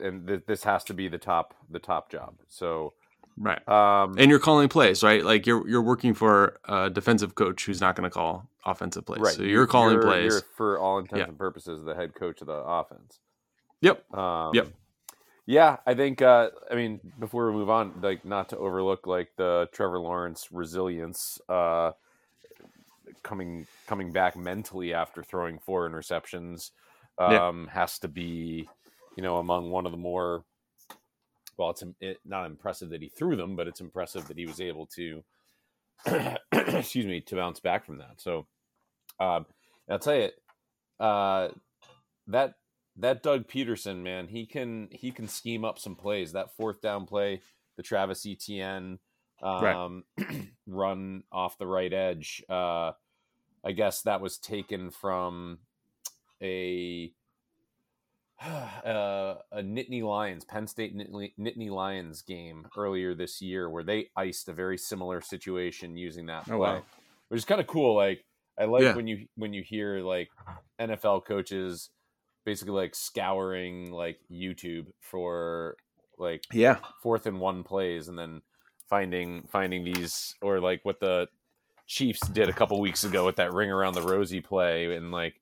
and 0.02 0.26
th- 0.26 0.42
this 0.46 0.64
has 0.64 0.84
to 0.84 0.94
be 0.94 1.08
the 1.08 1.18
top 1.18 1.54
the 1.70 1.78
top 1.78 2.10
job. 2.10 2.34
So. 2.48 2.94
Right. 3.38 3.66
Um, 3.66 4.14
and 4.18 4.30
you're 4.30 4.38
calling 4.38 4.68
plays, 4.68 5.02
right? 5.02 5.24
Like 5.24 5.46
you're 5.46 5.66
you're 5.66 5.82
working 5.82 6.12
for 6.12 6.58
a 6.66 6.90
defensive 6.90 7.34
coach 7.34 7.64
who's 7.64 7.80
not 7.80 7.96
going 7.96 8.04
to 8.04 8.10
call 8.10 8.46
offensive 8.64 9.06
plays. 9.06 9.20
Right. 9.20 9.34
So 9.34 9.42
you're 9.42 9.66
calling 9.66 9.94
you're, 9.94 10.02
plays. 10.02 10.32
You're 10.32 10.42
for 10.56 10.78
all 10.78 10.98
intents 10.98 11.20
yeah. 11.20 11.28
and 11.28 11.38
purposes 11.38 11.84
the 11.84 11.94
head 11.94 12.14
coach 12.14 12.40
of 12.40 12.46
the 12.46 12.52
offense. 12.52 13.20
Yep. 13.80 14.12
Um, 14.16 14.54
yep. 14.54 14.68
Yeah, 15.44 15.78
I 15.86 15.94
think. 15.94 16.22
Uh, 16.22 16.50
I 16.70 16.76
mean, 16.76 17.00
before 17.18 17.50
we 17.50 17.56
move 17.56 17.68
on, 17.68 17.94
like 18.00 18.24
not 18.24 18.50
to 18.50 18.58
overlook 18.58 19.06
like 19.06 19.30
the 19.36 19.68
Trevor 19.72 19.98
Lawrence 19.98 20.48
resilience. 20.52 21.40
Uh, 21.48 21.92
coming 23.22 23.66
coming 23.86 24.12
back 24.12 24.36
mentally 24.36 24.92
after 24.92 25.22
throwing 25.22 25.58
four 25.58 25.88
interceptions 25.88 26.70
um, 27.18 27.66
yeah. 27.66 27.72
has 27.72 27.98
to 28.00 28.08
be, 28.08 28.68
you 29.16 29.22
know, 29.22 29.38
among 29.38 29.70
one 29.70 29.86
of 29.86 29.92
the 29.92 29.98
more. 29.98 30.44
Well, 31.56 31.70
it's 31.70 31.84
it, 32.00 32.20
not 32.24 32.46
impressive 32.46 32.90
that 32.90 33.02
he 33.02 33.08
threw 33.08 33.36
them, 33.36 33.56
but 33.56 33.68
it's 33.68 33.80
impressive 33.80 34.26
that 34.28 34.38
he 34.38 34.46
was 34.46 34.60
able 34.60 34.86
to, 34.86 35.22
excuse 36.52 37.06
me, 37.06 37.20
to 37.20 37.36
bounce 37.36 37.60
back 37.60 37.84
from 37.84 37.98
that. 37.98 38.14
So, 38.20 38.46
um, 39.20 39.46
I'll 39.90 39.98
tell 39.98 40.16
you, 40.16 41.04
uh, 41.04 41.48
that 42.28 42.54
that 42.96 43.22
Doug 43.22 43.48
Pederson 43.48 44.02
man, 44.02 44.28
he 44.28 44.46
can 44.46 44.88
he 44.92 45.10
can 45.10 45.28
scheme 45.28 45.64
up 45.64 45.78
some 45.78 45.96
plays. 45.96 46.32
That 46.32 46.54
fourth 46.56 46.80
down 46.80 47.06
play, 47.06 47.40
the 47.76 47.82
Travis 47.82 48.26
Etienne 48.26 48.98
um, 49.42 50.04
right. 50.18 50.48
run 50.66 51.24
off 51.32 51.58
the 51.58 51.66
right 51.66 51.92
edge. 51.92 52.42
Uh, 52.48 52.92
I 53.64 53.72
guess 53.72 54.02
that 54.02 54.20
was 54.20 54.38
taken 54.38 54.90
from 54.90 55.58
a 56.42 57.12
uh, 58.44 59.34
a 59.52 59.62
Nittany 59.62 60.02
Lions, 60.02 60.44
Penn 60.44 60.66
State 60.66 60.96
Nittany, 60.96 61.32
Nittany, 61.38 61.70
Lions 61.70 62.22
game 62.22 62.66
earlier 62.76 63.14
this 63.14 63.40
year, 63.40 63.68
where 63.68 63.84
they 63.84 64.10
iced 64.16 64.48
a 64.48 64.52
very 64.52 64.78
similar 64.78 65.20
situation 65.20 65.96
using 65.96 66.26
that 66.26 66.44
play, 66.44 66.54
oh, 66.54 66.58
wow. 66.58 66.82
which 67.28 67.38
is 67.38 67.44
kind 67.44 67.60
of 67.60 67.66
cool. 67.66 67.94
Like 67.96 68.24
I 68.58 68.64
like 68.64 68.82
yeah. 68.82 68.94
when 68.94 69.06
you 69.06 69.26
when 69.36 69.52
you 69.52 69.62
hear 69.62 70.00
like 70.00 70.28
NFL 70.80 71.24
coaches 71.24 71.90
basically 72.44 72.74
like 72.74 72.94
scouring 72.94 73.90
like 73.92 74.18
YouTube 74.30 74.86
for 75.00 75.76
like 76.18 76.44
yeah 76.52 76.76
fourth 77.02 77.26
and 77.26 77.40
one 77.40 77.62
plays, 77.64 78.08
and 78.08 78.18
then 78.18 78.42
finding 78.88 79.48
finding 79.50 79.84
these 79.84 80.34
or 80.42 80.60
like 80.60 80.80
what 80.84 81.00
the 81.00 81.28
Chiefs 81.86 82.26
did 82.28 82.48
a 82.48 82.52
couple 82.52 82.80
weeks 82.80 83.04
ago 83.04 83.24
with 83.24 83.36
that 83.36 83.52
ring 83.52 83.70
around 83.70 83.94
the 83.94 84.02
rosy 84.02 84.40
play, 84.40 84.94
and 84.94 85.10
like 85.10 85.34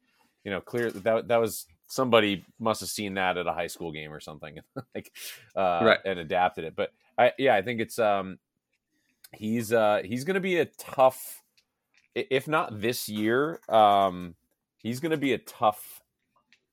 you 0.45 0.51
know, 0.51 0.61
clear 0.61 0.91
that 0.91 1.29
that 1.29 1.37
was 1.37 1.67
somebody 1.87 2.45
must 2.59 2.81
have 2.81 2.89
seen 2.89 3.15
that 3.15 3.37
at 3.37 3.47
a 3.47 3.53
high 3.53 3.67
school 3.67 3.93
game 3.93 4.13
or 4.13 4.21
something, 4.21 4.59
like 4.95 5.13
uh, 5.57 5.81
right. 5.83 5.99
and 6.05 6.19
adapted 6.19 6.65
it. 6.65 6.75
But 6.77 6.93
I 7.19 7.33
yeah, 7.39 7.55
I 7.55 7.63
think 7.63 7.81
it's 7.81 7.99
um 7.99 8.39
he's 9.33 9.73
uh 9.73 10.03
he's 10.05 10.25
going 10.25 10.35
to 10.35 10.41
be 10.41 10.59
a 10.59 10.67
tough, 10.67 11.40
if 12.15 12.49
not 12.49 12.81
this 12.81 13.09
year, 13.09 13.61
um 13.69 14.35
he's 14.79 15.01
going 15.01 15.11
to 15.11 15.17
be 15.19 15.35
a 15.35 15.39
tough 15.39 16.01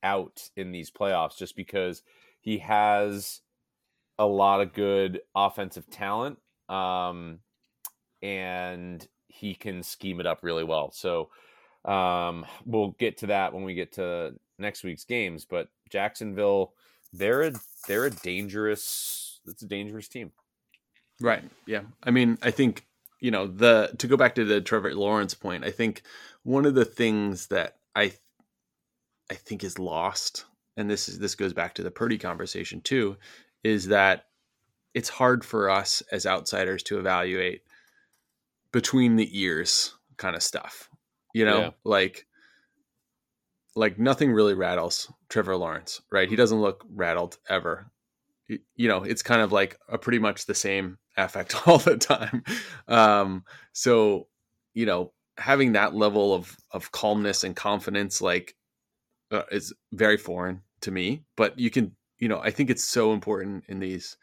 out 0.02 0.50
in 0.56 0.71
these 0.71 0.89
playoffs 0.89 1.38
just 1.38 1.56
because 1.56 2.04
he 2.39 2.60
has 2.60 3.41
a 4.17 4.26
lot 4.26 4.62
of 4.62 4.73
good 4.73 5.19
offensive 5.36 5.89
talent 5.89 6.38
um 6.69 7.39
and 8.21 9.08
he 9.28 9.54
can 9.54 9.84
scheme 9.84 10.19
it 10.19 10.26
up 10.26 10.39
really 10.41 10.63
well. 10.63 10.91
So 10.91 11.30
um, 11.86 12.45
we'll 12.65 12.91
get 13.00 13.17
to 13.19 13.28
that 13.28 13.54
when 13.54 13.63
we 13.63 13.73
get 13.73 13.93
to 13.93 14.34
next 14.58 14.84
week's 14.84 15.06
games. 15.06 15.45
But 15.45 15.69
Jacksonville, 15.89 16.73
they're 17.13 17.43
a 17.43 17.54
they're 17.88 18.06
a 18.06 18.12
dangerous. 18.12 19.39
It's 19.47 19.62
a 19.62 19.67
dangerous 19.67 20.08
team. 20.08 20.32
Right. 21.21 21.43
Yeah. 21.65 21.84
I 22.04 22.12
mean, 22.12 22.38
I 22.41 22.52
think 22.52 22.86
you 23.19 23.32
know 23.32 23.47
the 23.47 23.91
to 23.97 24.08
go 24.08 24.17
back 24.17 24.36
to 24.36 24.45
the 24.45 24.62
Trevor 24.62 24.93
Lawrence 24.93 25.34
point. 25.34 25.63
I 25.63 25.71
think 25.71 26.03
one 26.43 26.65
of 26.65 26.75
the 26.75 26.86
things 26.86 27.47
that 27.47 27.77
I 27.95 28.13
I 29.30 29.36
think 29.36 29.63
is 29.63 29.80
lost, 29.80 30.45
and 30.75 30.89
this 30.89 31.10
is 31.10 31.19
this 31.19 31.36
goes 31.36 31.53
back 31.53 31.73
to 31.75 31.84
the 31.84 31.91
Purdy 31.91 32.17
conversation 32.17 32.82
too, 32.82 33.17
is 33.63 33.88
that 33.88 34.25
it's 34.93 35.10
hard 35.10 35.43
for 35.43 35.69
us 35.69 36.01
as 36.12 36.25
outsiders 36.25 36.84
to 36.84 36.99
evaluate 36.99 37.62
between 38.71 39.15
the 39.15 39.39
ears 39.39 39.95
kind 40.17 40.36
of 40.36 40.43
stuff. 40.43 40.89
You 41.34 41.45
know, 41.45 41.60
yeah. 41.60 41.69
like 41.84 42.25
like 43.75 43.99
nothing 43.99 44.32
really 44.32 44.56
rattles 44.56 45.12
Trevor 45.30 45.56
Lawrence, 45.56 46.01
right? 46.12 46.30
He 46.30 46.36
doesn't 46.36 46.62
look 46.62 46.86
rattled 46.89 47.38
ever. 47.47 47.91
You 48.47 48.88
know, 48.88 49.03
it's 49.03 49.23
kind 49.23 49.41
of 49.41 49.51
like 49.51 49.77
a 49.89 49.97
pretty 49.97 50.19
much 50.19 50.45
the 50.45 50.55
same 50.55 50.97
affect 51.17 51.55
all 51.67 51.79
the 51.79 51.97
time. 51.97 52.43
Um, 52.88 53.43
so, 53.73 54.27
you 54.73 54.86
know, 54.86 55.13
having 55.38 55.73
that 55.73 55.95
level 55.95 56.33
of 56.33 56.55
of 56.71 56.91
calmness 56.91 57.43
and 57.43 57.55
confidence, 57.55 58.21
like, 58.21 58.55
uh, 59.31 59.43
is 59.51 59.73
very 59.91 60.17
foreign 60.17 60.62
to 60.81 60.91
me. 60.91 61.23
But 61.36 61.60
you 61.60 61.69
can, 61.69 61.95
you 62.19 62.27
know, 62.27 62.39
I 62.39 62.51
think 62.51 62.69
it's 62.69 62.83
so 62.83 63.13
important 63.13 63.65
in 63.67 63.79
these 63.79 64.17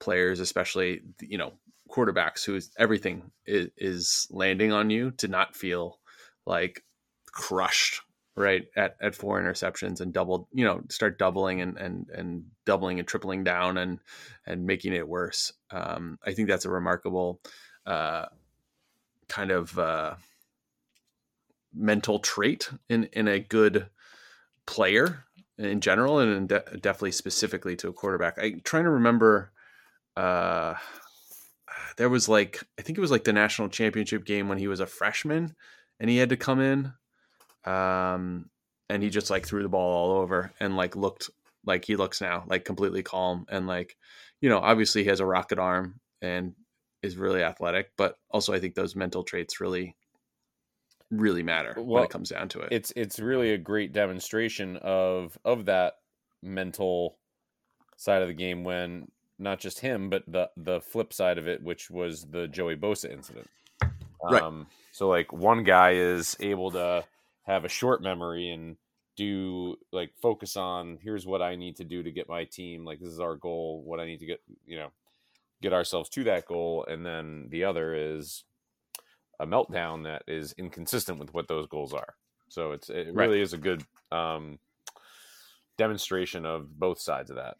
players, 0.00 0.40
especially, 0.40 1.00
you 1.20 1.38
know, 1.38 1.54
quarterbacks 1.90 2.44
who 2.44 2.56
is 2.56 2.70
everything 2.78 3.30
is, 3.46 3.68
is 3.76 4.26
landing 4.30 4.72
on 4.72 4.90
you 4.90 5.10
to 5.12 5.28
not 5.28 5.56
feel 5.56 5.98
like 6.46 6.82
crushed 7.32 8.00
right 8.36 8.66
at, 8.76 8.96
at 9.00 9.14
four 9.14 9.40
interceptions 9.40 10.00
and 10.00 10.12
double 10.12 10.48
you 10.52 10.64
know 10.64 10.82
start 10.88 11.18
doubling 11.18 11.60
and 11.60 11.76
and 11.78 12.08
and 12.10 12.44
doubling 12.66 12.98
and 12.98 13.06
tripling 13.06 13.44
down 13.44 13.78
and 13.78 14.00
and 14.46 14.66
making 14.66 14.92
it 14.92 15.06
worse 15.06 15.52
um, 15.70 16.18
i 16.26 16.32
think 16.32 16.48
that's 16.48 16.64
a 16.64 16.70
remarkable 16.70 17.40
uh, 17.86 18.26
kind 19.28 19.50
of 19.50 19.78
uh, 19.78 20.14
mental 21.74 22.18
trait 22.18 22.70
in 22.88 23.04
in 23.12 23.28
a 23.28 23.38
good 23.38 23.86
player 24.66 25.24
in 25.58 25.80
general 25.80 26.18
and 26.18 26.48
de- 26.48 26.64
definitely 26.80 27.12
specifically 27.12 27.76
to 27.76 27.88
a 27.88 27.92
quarterback. 27.92 28.38
I'm 28.40 28.60
trying 28.64 28.84
to 28.84 28.90
remember. 28.90 29.52
Uh, 30.16 30.74
there 31.96 32.08
was 32.08 32.28
like 32.28 32.62
I 32.78 32.82
think 32.82 32.98
it 32.98 33.00
was 33.00 33.10
like 33.10 33.24
the 33.24 33.32
national 33.32 33.68
championship 33.68 34.24
game 34.24 34.48
when 34.48 34.58
he 34.58 34.68
was 34.68 34.80
a 34.80 34.86
freshman 34.86 35.54
and 36.00 36.10
he 36.10 36.16
had 36.16 36.30
to 36.30 36.36
come 36.36 36.60
in, 36.60 36.92
um, 37.64 38.50
and 38.88 39.02
he 39.02 39.10
just 39.10 39.30
like 39.30 39.46
threw 39.46 39.62
the 39.62 39.68
ball 39.68 40.10
all 40.10 40.20
over 40.20 40.52
and 40.60 40.76
like 40.76 40.96
looked 40.96 41.30
like 41.64 41.84
he 41.84 41.96
looks 41.96 42.20
now, 42.20 42.44
like 42.46 42.64
completely 42.64 43.02
calm 43.02 43.46
and 43.48 43.66
like, 43.66 43.96
you 44.40 44.48
know, 44.48 44.58
obviously 44.58 45.02
he 45.02 45.08
has 45.08 45.20
a 45.20 45.26
rocket 45.26 45.58
arm 45.58 46.00
and 46.20 46.54
is 47.02 47.16
really 47.16 47.42
athletic, 47.42 47.92
but 47.96 48.16
also 48.30 48.52
I 48.52 48.60
think 48.60 48.74
those 48.74 48.96
mental 48.96 49.22
traits 49.22 49.60
really 49.60 49.96
really 51.10 51.42
matter 51.42 51.74
well, 51.76 51.86
when 51.86 52.04
it 52.04 52.10
comes 52.10 52.30
down 52.30 52.48
to 52.50 52.60
it. 52.60 52.68
It's 52.72 52.92
it's 52.96 53.18
really 53.18 53.52
a 53.52 53.58
great 53.58 53.92
demonstration 53.92 54.76
of 54.78 55.38
of 55.44 55.66
that 55.66 55.94
mental 56.42 57.18
side 57.96 58.22
of 58.22 58.28
the 58.28 58.34
game 58.34 58.64
when 58.64 59.08
not 59.38 59.60
just 59.60 59.80
him, 59.80 60.10
but 60.10 60.24
the 60.26 60.50
the 60.56 60.80
flip 60.80 61.12
side 61.12 61.38
of 61.38 61.48
it, 61.48 61.62
which 61.62 61.90
was 61.90 62.26
the 62.30 62.46
Joey 62.48 62.76
Bosa 62.76 63.10
incident. 63.10 63.48
Right. 64.22 64.42
Um, 64.42 64.66
so 64.92 65.08
like 65.08 65.32
one 65.32 65.64
guy 65.64 65.92
is 65.92 66.36
able 66.40 66.70
to 66.72 67.04
have 67.44 67.64
a 67.64 67.68
short 67.68 68.02
memory 68.02 68.50
and 68.50 68.76
do 69.16 69.76
like 69.92 70.10
focus 70.20 70.56
on 70.56 70.98
here's 71.00 71.26
what 71.26 71.40
I 71.40 71.54
need 71.54 71.76
to 71.76 71.84
do 71.84 72.02
to 72.02 72.10
get 72.10 72.28
my 72.28 72.44
team 72.44 72.84
like 72.84 72.98
this 72.98 73.10
is 73.12 73.20
our 73.20 73.36
goal 73.36 73.82
what 73.84 74.00
I 74.00 74.06
need 74.06 74.18
to 74.20 74.26
get 74.26 74.42
you 74.66 74.76
know 74.76 74.88
get 75.62 75.72
ourselves 75.72 76.08
to 76.10 76.24
that 76.24 76.46
goal 76.46 76.84
and 76.88 77.06
then 77.06 77.46
the 77.50 77.64
other 77.64 77.94
is 77.94 78.44
a 79.40 79.46
meltdown 79.46 80.04
that 80.04 80.22
is 80.26 80.54
inconsistent 80.58 81.18
with 81.18 81.32
what 81.34 81.48
those 81.48 81.66
goals 81.66 81.92
are. 81.92 82.14
So 82.48 82.72
it's 82.72 82.90
it 82.90 83.08
right. 83.12 83.28
really 83.28 83.40
is 83.40 83.52
a 83.52 83.58
good 83.58 83.84
um, 84.12 84.58
demonstration 85.76 86.46
of 86.46 86.78
both 86.78 87.00
sides 87.00 87.30
of 87.30 87.36
that. 87.36 87.56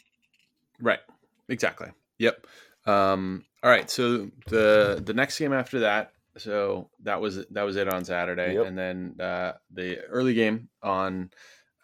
Right. 0.81 1.01
Exactly. 1.49 1.89
Yep. 2.19 2.47
Um, 2.87 3.45
all 3.63 3.71
right. 3.71 3.91
So 3.91 4.31
the 4.47 5.03
the 5.05 5.15
next 5.15 5.39
game 5.39 5.53
after 5.53 5.81
that, 5.81 6.13
so 6.37 6.91
that 7.03 7.21
was 7.21 7.47
that 7.51 7.63
was 7.63 7.77
it 7.77 7.93
on 7.93 8.05
Saturday, 8.05 8.55
yep. 8.55 8.67
and 8.67 8.79
then 8.79 9.17
uh, 9.21 9.53
the 9.73 10.01
early 10.05 10.35
game 10.35 10.69
on 10.83 11.31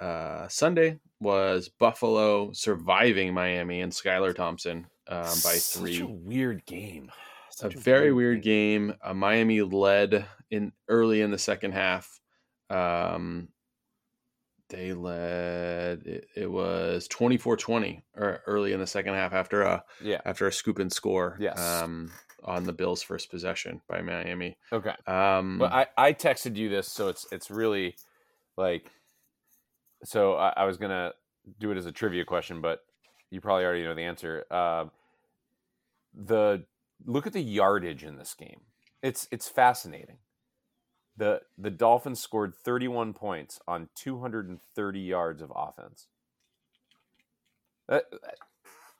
uh, 0.01 0.49
Sunday 0.49 0.99
was 1.21 1.69
Buffalo 1.69 2.53
surviving 2.53 3.35
Miami 3.35 3.81
and 3.81 3.93
Skylar 3.93 4.35
Thompson 4.35 4.87
um, 5.09 5.25
by 5.45 5.57
three. 5.59 5.99
Such 5.99 6.01
a 6.01 6.07
weird 6.07 6.65
game 6.67 7.11
a, 7.63 7.67
a 7.67 7.71
very 7.71 8.13
weird 8.13 8.43
game. 8.43 8.89
game. 8.89 8.97
Uh, 9.03 9.15
Miami 9.15 9.63
led 9.63 10.27
in 10.51 10.73
early 10.89 11.21
in 11.21 11.31
the 11.31 11.39
second 11.39 11.73
half. 11.73 12.21
Um, 12.69 13.49
they 14.69 14.93
led 14.93 16.07
it, 16.07 16.27
it 16.37 16.51
was 16.51 17.09
24-20 17.09 18.03
or 18.17 18.41
early 18.47 18.73
in 18.73 18.79
the 18.79 18.87
second 18.87 19.15
half 19.15 19.33
after 19.33 19.63
a 19.63 19.83
yeah 20.01 20.21
after 20.25 20.47
a 20.47 20.53
scoop 20.53 20.79
and 20.79 20.93
score 20.93 21.37
yes. 21.41 21.59
um 21.59 22.13
on 22.45 22.65
the 22.65 22.73
Bills 22.73 23.03
first 23.03 23.31
possession 23.31 23.81
by 23.89 24.01
Miami. 24.01 24.57
Okay. 24.73 24.95
Um 25.07 25.59
but 25.59 25.73
I 25.73 25.87
I 25.97 26.13
texted 26.13 26.57
you 26.57 26.69
this 26.69 26.89
so 26.89 27.09
it's 27.09 27.27
it's 27.33 27.51
really 27.51 27.97
like 28.57 28.91
so 30.05 30.35
I, 30.35 30.53
I 30.57 30.65
was 30.65 30.79
going 30.79 30.91
to 30.91 31.13
do 31.59 31.71
it 31.71 31.77
as 31.77 31.85
a 31.85 31.93
trivia 31.93 32.25
question 32.25 32.63
but 32.63 32.81
you 33.31 33.41
probably 33.41 33.65
already 33.65 33.85
know 33.85 33.95
the 33.95 34.03
answer. 34.03 34.45
Uh, 34.51 34.87
the 36.13 36.65
look 37.07 37.27
at 37.27 37.33
the 37.33 37.41
yardage 37.41 38.05
in 38.05 38.17
this 38.17 38.35
game. 38.35 38.63
It's 39.03 39.29
it's 39.31 39.49
fascinating. 39.49 40.19
The 41.17 41.43
the 41.57 41.71
Dolphins 41.71 42.21
scored 42.21 42.55
31 42.55 43.15
points 43.15 43.61
on 43.67 43.89
230 43.95 45.01
yards 45.01 45.41
of 45.41 45.53
offense. 45.55 46.07
Uh, 47.89 48.01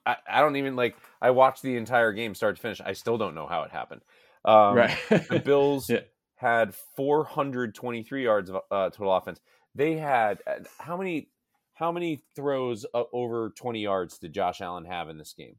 I, 0.07 0.17
I 0.29 0.41
don't 0.41 0.57
even 0.57 0.77
like 0.77 0.97
I 1.21 1.31
watched 1.31 1.63
the 1.63 1.77
entire 1.77 2.13
game 2.13 2.35
start 2.35 2.57
to 2.57 2.63
finish. 2.63 2.81
I 2.81 2.93
still 2.93 3.19
don't 3.19 3.35
know 3.35 3.47
how 3.47 3.63
it 3.63 3.71
happened. 3.71 4.03
Um, 4.45 4.75
right. 4.75 4.97
the 5.09 5.41
Bills 5.45 5.91
yeah. 5.91 6.01
had 6.37 6.75
423 6.97 8.25
yards 8.25 8.51
of 8.51 8.57
uh, 8.71 8.91
total 8.91 9.15
offense. 9.15 9.41
They 9.75 9.97
had 9.97 10.41
uh, 10.47 10.65
how 10.79 10.97
many 10.97 11.29
how 11.75 11.93
many 11.93 12.23
throws 12.35 12.87
uh, 12.95 13.05
over 13.13 13.51
20 13.51 13.81
yards 13.81 14.19
did 14.19 14.33
Josh 14.33 14.61
Allen 14.61 14.85
have 14.85 15.09
in 15.09 15.19
this 15.19 15.33
game? 15.33 15.57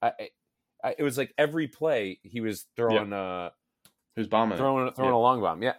I, 0.00 0.12
it 0.98 1.02
was 1.02 1.16
like 1.16 1.32
every 1.38 1.68
play 1.68 2.18
he 2.22 2.40
was 2.40 2.66
throwing 2.76 3.10
yeah. 3.10 3.20
uh 3.20 3.50
who's 4.16 4.26
bombing 4.26 4.58
throwing 4.58 4.92
throwing 4.92 5.12
yeah. 5.12 5.16
a 5.16 5.18
long 5.18 5.40
bomb. 5.40 5.62
Yeah. 5.62 5.74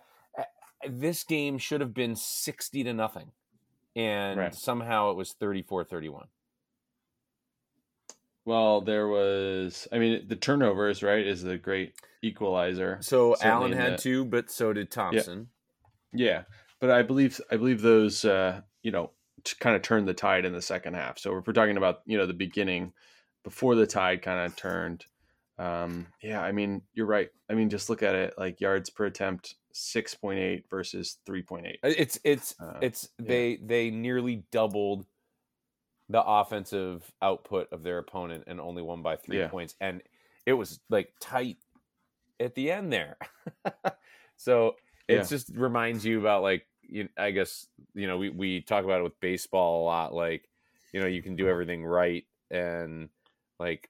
This 0.88 1.24
game 1.24 1.58
should 1.58 1.80
have 1.80 1.94
been 1.94 2.16
60 2.16 2.84
to 2.84 2.94
nothing. 2.94 3.32
And 3.96 4.38
right. 4.38 4.54
somehow 4.54 5.12
it 5.12 5.18
was 5.18 5.34
34-31. 5.42 6.26
Well, 8.46 8.82
there 8.82 9.08
was 9.08 9.88
I 9.92 10.00
mean 10.00 10.26
the 10.28 10.36
turnovers, 10.36 11.04
right, 11.04 11.26
is 11.26 11.44
the 11.44 11.58
great 11.58 11.94
equalizer. 12.22 12.98
So 13.02 13.36
Allen 13.42 13.72
had 13.72 13.94
the, 13.94 13.98
two, 13.98 14.26
but 14.26 14.52
so 14.52 14.74
did 14.74 14.92
Thompson. 14.92 15.48
Yeah. 16.14 16.26
yeah. 16.26 16.42
But 16.80 16.92
I 16.92 17.02
believe 17.02 17.40
I 17.52 17.58
believe 17.58 17.82
those 17.82 18.26
uh, 18.26 18.62
you 18.84 18.92
know, 18.92 19.12
kind 19.60 19.76
of 19.76 19.82
turned 19.82 20.08
the 20.08 20.14
tide 20.14 20.46
in 20.46 20.54
the 20.54 20.62
second 20.62 20.94
half. 20.94 21.18
So 21.18 21.36
if 21.38 21.48
we're 21.48 21.54
talking 21.54 21.78
about, 21.78 22.02
you 22.06 22.18
know, 22.18 22.28
the 22.28 22.34
beginning 22.34 22.94
before 23.44 23.76
the 23.76 23.88
tide 23.88 24.22
kind 24.22 24.46
of 24.46 24.56
turned. 24.56 25.06
Um, 25.58 26.08
yeah, 26.22 26.42
I 26.42 26.52
mean, 26.52 26.82
you're 26.94 27.06
right. 27.06 27.30
I 27.50 27.54
mean, 27.54 27.70
just 27.70 27.90
look 27.90 28.04
at 28.04 28.16
it 28.16 28.36
like 28.38 28.62
yards 28.62 28.90
per 28.90 29.06
attempt, 29.06 29.56
6.8 29.74 30.64
versus 30.70 31.18
3.8. 31.28 31.76
It's, 31.84 32.20
it's, 32.24 32.56
uh, 32.60 32.80
it's, 32.82 33.10
yeah. 33.20 33.26
they, 33.28 33.60
they 33.64 33.90
nearly 33.90 34.44
doubled 34.52 35.06
the 36.10 36.24
offensive 36.24 37.12
output 37.22 37.72
of 37.72 37.84
their 37.84 37.98
opponent 37.98 38.44
and 38.48 38.60
only 38.60 38.82
won 38.82 39.02
by 39.02 39.16
three 39.16 39.40
yeah. 39.40 39.48
points. 39.48 39.76
And 39.80 40.02
it 40.46 40.54
was 40.54 40.80
like 40.90 41.14
tight 41.20 41.58
at 42.40 42.56
the 42.56 42.72
end 42.72 42.92
there. 42.92 43.18
so 44.38 44.76
it 45.08 45.16
yeah. 45.16 45.24
just 45.24 45.50
reminds 45.56 46.06
you 46.06 46.20
about 46.20 46.44
like, 46.44 46.66
you, 46.82 47.08
I 47.18 47.32
guess, 47.32 47.68
you 47.94 48.08
know, 48.08 48.18
we, 48.18 48.30
we 48.30 48.62
talk 48.62 48.84
about 48.84 49.00
it 49.00 49.04
with 49.04 49.20
baseball 49.20 49.84
a 49.84 49.86
lot. 49.86 50.14
Like, 50.14 50.50
you 50.92 51.00
know, 51.00 51.08
you 51.08 51.24
can 51.24 51.36
do 51.36 51.48
everything 51.48 51.84
right 51.84 52.26
and, 52.52 53.10
like 53.60 53.90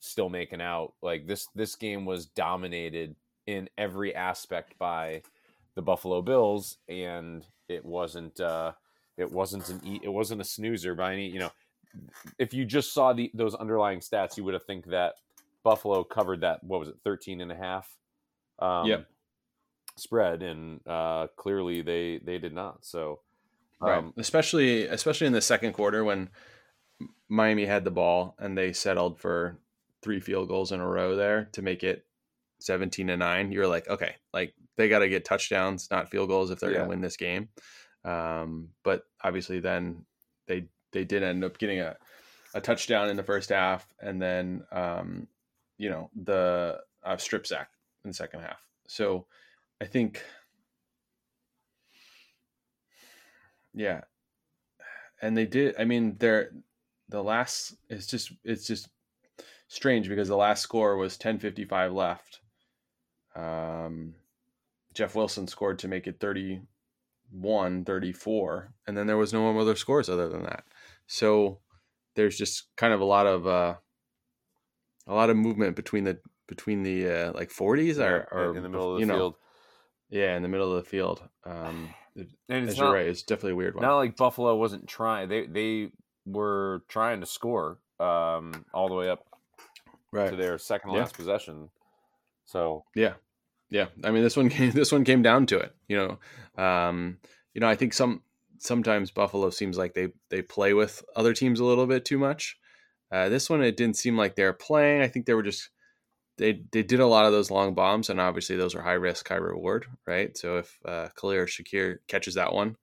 still 0.00 0.28
making 0.28 0.60
out. 0.60 0.94
Like 1.02 1.26
this 1.26 1.48
this 1.54 1.76
game 1.76 2.04
was 2.04 2.26
dominated 2.26 3.14
in 3.46 3.68
every 3.78 4.14
aspect 4.14 4.78
by 4.78 5.22
the 5.74 5.82
Buffalo 5.82 6.22
Bills, 6.22 6.78
and 6.88 7.44
it 7.68 7.84
wasn't 7.84 8.40
uh, 8.40 8.72
it 9.16 9.30
wasn't 9.30 9.68
an 9.68 10.00
it 10.02 10.12
wasn't 10.12 10.40
a 10.40 10.44
snoozer 10.44 10.94
by 10.94 11.12
any 11.12 11.28
you 11.28 11.38
know. 11.38 11.50
If 12.38 12.54
you 12.54 12.64
just 12.64 12.94
saw 12.94 13.12
the 13.12 13.30
those 13.34 13.54
underlying 13.54 14.00
stats, 14.00 14.36
you 14.36 14.44
would 14.44 14.54
have 14.54 14.64
think 14.64 14.86
that 14.86 15.14
Buffalo 15.62 16.04
covered 16.04 16.40
that 16.40 16.64
what 16.64 16.80
was 16.80 16.88
it 16.88 16.96
13 17.04 17.40
and 17.40 17.52
a 17.52 17.56
half 17.56 17.96
um, 18.58 18.86
yep. 18.86 19.06
spread, 19.96 20.42
and 20.42 20.80
uh, 20.86 21.26
clearly 21.36 21.82
they 21.82 22.20
they 22.24 22.38
did 22.38 22.54
not. 22.54 22.84
So 22.84 23.20
um, 23.82 23.88
right. 23.88 24.04
especially 24.16 24.86
especially 24.86 25.26
in 25.26 25.32
the 25.32 25.40
second 25.40 25.72
quarter 25.72 26.04
when 26.04 26.30
Miami 27.28 27.66
had 27.66 27.84
the 27.84 27.90
ball 27.90 28.36
and 28.38 28.56
they 28.56 28.72
settled 28.72 29.20
for 29.20 29.58
three 30.02 30.20
field 30.20 30.48
goals 30.48 30.72
in 30.72 30.80
a 30.80 30.86
row 30.86 31.16
there 31.16 31.48
to 31.52 31.62
make 31.62 31.82
it 31.82 32.04
17 32.60 33.08
to 33.08 33.16
9 33.16 33.50
you're 33.50 33.66
like 33.66 33.88
okay 33.88 34.14
like 34.32 34.54
they 34.76 34.88
got 34.88 35.00
to 35.00 35.08
get 35.08 35.24
touchdowns 35.24 35.88
not 35.90 36.10
field 36.10 36.28
goals 36.28 36.50
if 36.50 36.60
they're 36.60 36.70
yeah. 36.70 36.78
going 36.78 36.86
to 36.86 36.90
win 36.90 37.00
this 37.00 37.16
game 37.16 37.48
um, 38.04 38.68
but 38.82 39.04
obviously 39.22 39.60
then 39.60 40.04
they 40.46 40.66
they 40.92 41.04
did 41.04 41.22
end 41.22 41.44
up 41.44 41.58
getting 41.58 41.80
a, 41.80 41.96
a 42.54 42.60
touchdown 42.60 43.08
in 43.08 43.16
the 43.16 43.22
first 43.22 43.50
half 43.50 43.86
and 44.00 44.20
then 44.20 44.64
um, 44.72 45.26
you 45.78 45.90
know 45.90 46.10
the 46.24 46.78
uh, 47.04 47.16
strip 47.16 47.46
sack 47.46 47.70
in 48.04 48.10
the 48.10 48.14
second 48.14 48.40
half 48.40 48.66
so 48.86 49.26
i 49.80 49.84
think 49.84 50.22
yeah 53.74 54.02
and 55.20 55.36
they 55.36 55.46
did 55.46 55.74
i 55.78 55.84
mean 55.84 56.16
they're 56.18 56.50
the 57.08 57.22
last 57.22 57.74
it's 57.88 58.06
just 58.06 58.32
it's 58.44 58.66
just 58.66 58.88
strange 59.72 60.08
because 60.08 60.28
the 60.28 60.36
last 60.36 60.62
score 60.62 60.96
was 60.96 61.16
10:55 61.16 61.94
left. 61.94 62.40
Um, 63.34 64.14
Jeff 64.92 65.14
Wilson 65.14 65.46
scored 65.46 65.78
to 65.80 65.88
make 65.88 66.06
it 66.06 66.20
31 67.32 67.84
34 67.84 68.72
and 68.86 68.96
then 68.96 69.06
there 69.06 69.16
was 69.16 69.32
no 69.32 69.58
other 69.58 69.76
scores 69.76 70.08
other 70.08 70.28
than 70.28 70.42
that. 70.42 70.64
So 71.06 71.58
there's 72.14 72.36
just 72.36 72.74
kind 72.76 72.92
of 72.92 73.00
a 73.00 73.04
lot 73.04 73.26
of 73.26 73.46
uh, 73.46 73.74
a 75.06 75.14
lot 75.14 75.30
of 75.30 75.36
movement 75.36 75.76
between 75.76 76.04
the 76.04 76.18
between 76.46 76.82
the 76.82 77.08
uh, 77.08 77.32
like 77.32 77.50
40s 77.50 77.98
or, 77.98 78.28
or 78.30 78.56
in 78.56 78.62
the 78.62 78.68
middle 78.68 78.94
of 78.94 79.00
the 79.00 79.06
field. 79.06 79.32
Know, 79.32 80.18
yeah, 80.18 80.36
in 80.36 80.42
the 80.42 80.48
middle 80.48 80.70
of 80.76 80.84
the 80.84 80.88
field. 80.88 81.22
Um, 81.44 81.94
and 82.48 82.68
it's 82.68 82.78
not, 82.78 82.92
right, 82.92 83.06
it's 83.06 83.22
definitely 83.22 83.52
a 83.52 83.56
weird 83.56 83.74
one. 83.74 83.82
Not 83.82 83.96
like 83.96 84.16
Buffalo 84.16 84.56
wasn't 84.56 84.86
trying. 84.86 85.28
They 85.28 85.46
they 85.46 85.90
were 86.26 86.82
trying 86.88 87.20
to 87.20 87.26
score 87.26 87.78
um, 87.98 88.64
all 88.72 88.88
the 88.88 88.94
way 88.94 89.08
up 89.08 89.24
right. 90.12 90.30
to 90.30 90.36
their 90.36 90.58
second 90.58 90.92
last 90.92 91.14
yeah. 91.14 91.16
possession. 91.16 91.70
So 92.44 92.84
yeah, 92.94 93.14
yeah. 93.72 93.86
I 94.04 94.10
mean, 94.12 94.22
this 94.22 94.36
one 94.36 94.48
came, 94.56 94.70
this 94.70 94.92
one 94.92 95.04
came 95.04 95.22
down 95.22 95.46
to 95.46 95.58
it. 95.58 95.74
You 95.88 96.18
know, 96.56 96.62
um, 96.62 97.18
you 97.54 97.60
know, 97.60 97.68
I 97.68 97.74
think 97.74 97.92
some 97.94 98.22
sometimes 98.58 99.10
Buffalo 99.10 99.50
seems 99.50 99.76
like 99.76 99.94
they 99.94 100.08
they 100.30 100.42
play 100.42 100.74
with 100.74 101.02
other 101.16 101.32
teams 101.32 101.58
a 101.58 101.64
little 101.64 101.86
bit 101.86 102.04
too 102.04 102.18
much. 102.18 102.56
Uh, 103.10 103.28
this 103.28 103.50
one, 103.50 103.62
it 103.62 103.76
didn't 103.76 103.96
seem 103.96 104.16
like 104.16 104.36
they're 104.36 104.52
playing. 104.52 105.02
I 105.02 105.08
think 105.08 105.26
they 105.26 105.34
were 105.34 105.42
just 105.42 105.70
they 106.38 106.62
they 106.72 106.82
did 106.82 107.00
a 107.00 107.06
lot 107.06 107.26
of 107.26 107.32
those 107.32 107.50
long 107.50 107.74
bombs, 107.74 108.08
and 108.10 108.20
obviously 108.20 108.56
those 108.56 108.74
are 108.74 108.82
high 108.82 108.92
risk, 108.92 109.28
high 109.28 109.34
reward, 109.36 109.86
right? 110.06 110.36
So 110.36 110.58
if 110.58 110.78
uh, 110.84 111.08
Khalil 111.18 111.46
Shakir 111.46 111.96
catches 112.08 112.34
that 112.34 112.52
one, 112.54 112.76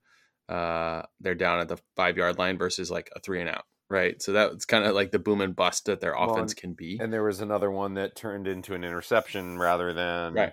uh, 0.48 1.02
they're 1.20 1.34
down 1.34 1.60
at 1.60 1.68
the 1.68 1.78
five 1.96 2.16
yard 2.16 2.38
line 2.38 2.58
versus 2.58 2.90
like 2.90 3.10
a 3.16 3.20
three 3.20 3.40
and 3.40 3.48
out, 3.48 3.64
right? 3.88 4.20
So 4.22 4.32
that's 4.32 4.64
kind 4.66 4.84
of 4.84 4.94
like 4.94 5.10
the 5.10 5.18
boom 5.18 5.40
and 5.40 5.54
bust 5.56 5.86
that 5.86 6.00
their 6.00 6.14
Well, 6.14 6.30
offense 6.30 6.52
and- 6.52 6.60
can 6.60 6.72
be. 6.74 6.98
And 7.00 7.12
there 7.12 7.24
was 7.24 7.40
another 7.40 7.70
one 7.70 7.94
that 7.94 8.14
turned 8.16 8.46
into 8.46 8.74
an 8.74 8.84
interception 8.84 9.58
rather 9.58 9.92
than 9.92 10.34
Right. 10.34 10.52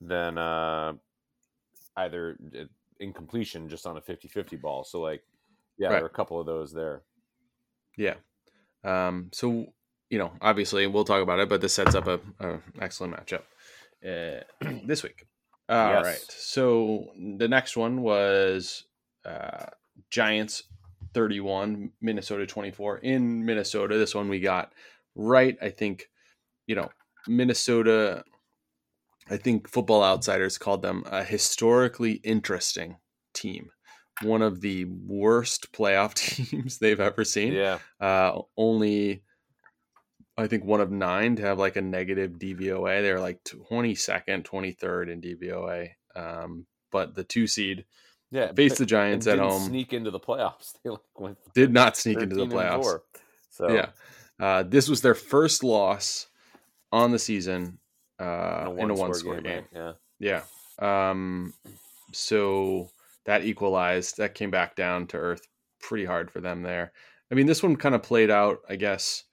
Than 0.00 0.38
uh, 0.38 0.94
either 1.96 2.36
uh, 2.58 2.64
incompletion 2.98 3.68
just 3.68 3.86
on 3.86 3.96
a 3.96 4.00
50-50 4.00 4.60
ball. 4.60 4.84
So 4.84 5.00
like, 5.00 5.22
yeah, 5.78 5.88
Right. 5.88 5.94
there 5.94 6.02
are 6.04 6.06
a 6.06 6.10
couple 6.10 6.38
of 6.40 6.46
those 6.46 6.72
there. 6.72 7.02
Yeah. 7.96 8.14
Um, 8.84 9.30
so 9.32 9.72
you 10.10 10.18
know, 10.18 10.32
obviously 10.40 10.86
we'll 10.88 11.04
talk 11.04 11.22
about 11.22 11.38
it, 11.38 11.48
but 11.48 11.60
this 11.60 11.74
sets 11.74 11.94
up 11.94 12.06
a, 12.08 12.18
a 12.40 12.58
excellent 12.80 13.14
matchup 13.14 13.42
uh, 14.04 14.42
this 14.84 15.02
week. 15.04 15.26
All 15.68 15.92
right. 15.94 16.04
Yes. 16.04 16.26
So 16.36 17.06
the 17.38 17.46
next 17.46 17.76
one 17.76 18.02
was 18.02 18.84
uh, 19.24 19.66
Giants 20.10 20.64
31, 21.14 21.92
Minnesota 22.00 22.44
24 22.44 22.98
in 22.98 23.44
Minnesota. 23.44 23.96
This 23.98 24.14
one 24.14 24.28
we 24.28 24.40
got 24.40 24.72
right. 25.14 25.56
I 25.62 25.70
think, 25.70 26.08
you 26.66 26.74
know, 26.74 26.90
Minnesota. 27.28 28.24
I 29.30 29.36
think 29.36 29.68
Football 29.68 30.02
Outsiders 30.02 30.58
called 30.58 30.82
them 30.82 31.04
a 31.06 31.22
historically 31.22 32.14
interesting 32.14 32.96
team. 33.32 33.70
One 34.22 34.42
of 34.42 34.60
the 34.60 34.84
worst 34.84 35.72
playoff 35.72 36.14
teams 36.50 36.78
they've 36.78 37.00
ever 37.00 37.24
seen 37.24 37.52
Yeah, 37.52 37.78
uh, 38.00 38.40
only 38.56 39.22
I 40.36 40.46
think 40.46 40.64
one 40.64 40.80
of 40.80 40.90
nine 40.90 41.36
to 41.36 41.42
have 41.42 41.58
like 41.58 41.76
a 41.76 41.82
negative 41.82 42.32
DVOA. 42.32 43.02
They're 43.02 43.20
like 43.20 43.42
22nd, 43.44 44.42
23rd 44.42 45.10
in 45.10 45.20
DVOA. 45.20 45.90
Um, 46.16 46.66
but 46.90 47.14
the 47.14 47.24
two 47.24 47.46
seed 47.46 47.84
yeah. 48.30 48.52
faced 48.52 48.78
the 48.78 48.86
Giants 48.86 49.26
at 49.26 49.38
home. 49.38 49.62
Sneak 49.62 49.92
into 49.92 50.10
the 50.10 50.20
playoffs. 50.20 50.74
They 50.84 50.90
like 50.90 51.00
went 51.16 51.38
did 51.54 51.72
not 51.72 51.96
sneak 51.96 52.20
into 52.20 52.36
the 52.36 52.46
playoffs. 52.46 53.00
So 53.50 53.70
Yeah. 53.70 53.88
Uh, 54.38 54.62
this 54.62 54.88
was 54.88 55.02
their 55.02 55.14
first 55.14 55.62
loss 55.62 56.26
on 56.90 57.10
the 57.10 57.18
season 57.18 57.78
uh, 58.20 58.74
in 58.78 58.90
a 58.90 58.94
one 58.94 59.14
score 59.14 59.40
game. 59.40 59.64
Yeah. 59.74 59.92
Yeah. 60.18 60.42
Um, 60.78 61.54
so 62.12 62.90
that 63.24 63.44
equalized. 63.44 64.16
That 64.18 64.34
came 64.34 64.50
back 64.50 64.76
down 64.76 65.06
to 65.08 65.16
earth 65.16 65.46
pretty 65.80 66.04
hard 66.04 66.30
for 66.30 66.40
them 66.40 66.62
there. 66.62 66.92
I 67.30 67.34
mean, 67.34 67.46
this 67.46 67.62
one 67.62 67.76
kind 67.76 67.94
of 67.94 68.02
played 68.02 68.30
out, 68.30 68.58
I 68.68 68.76
guess, 68.76 69.24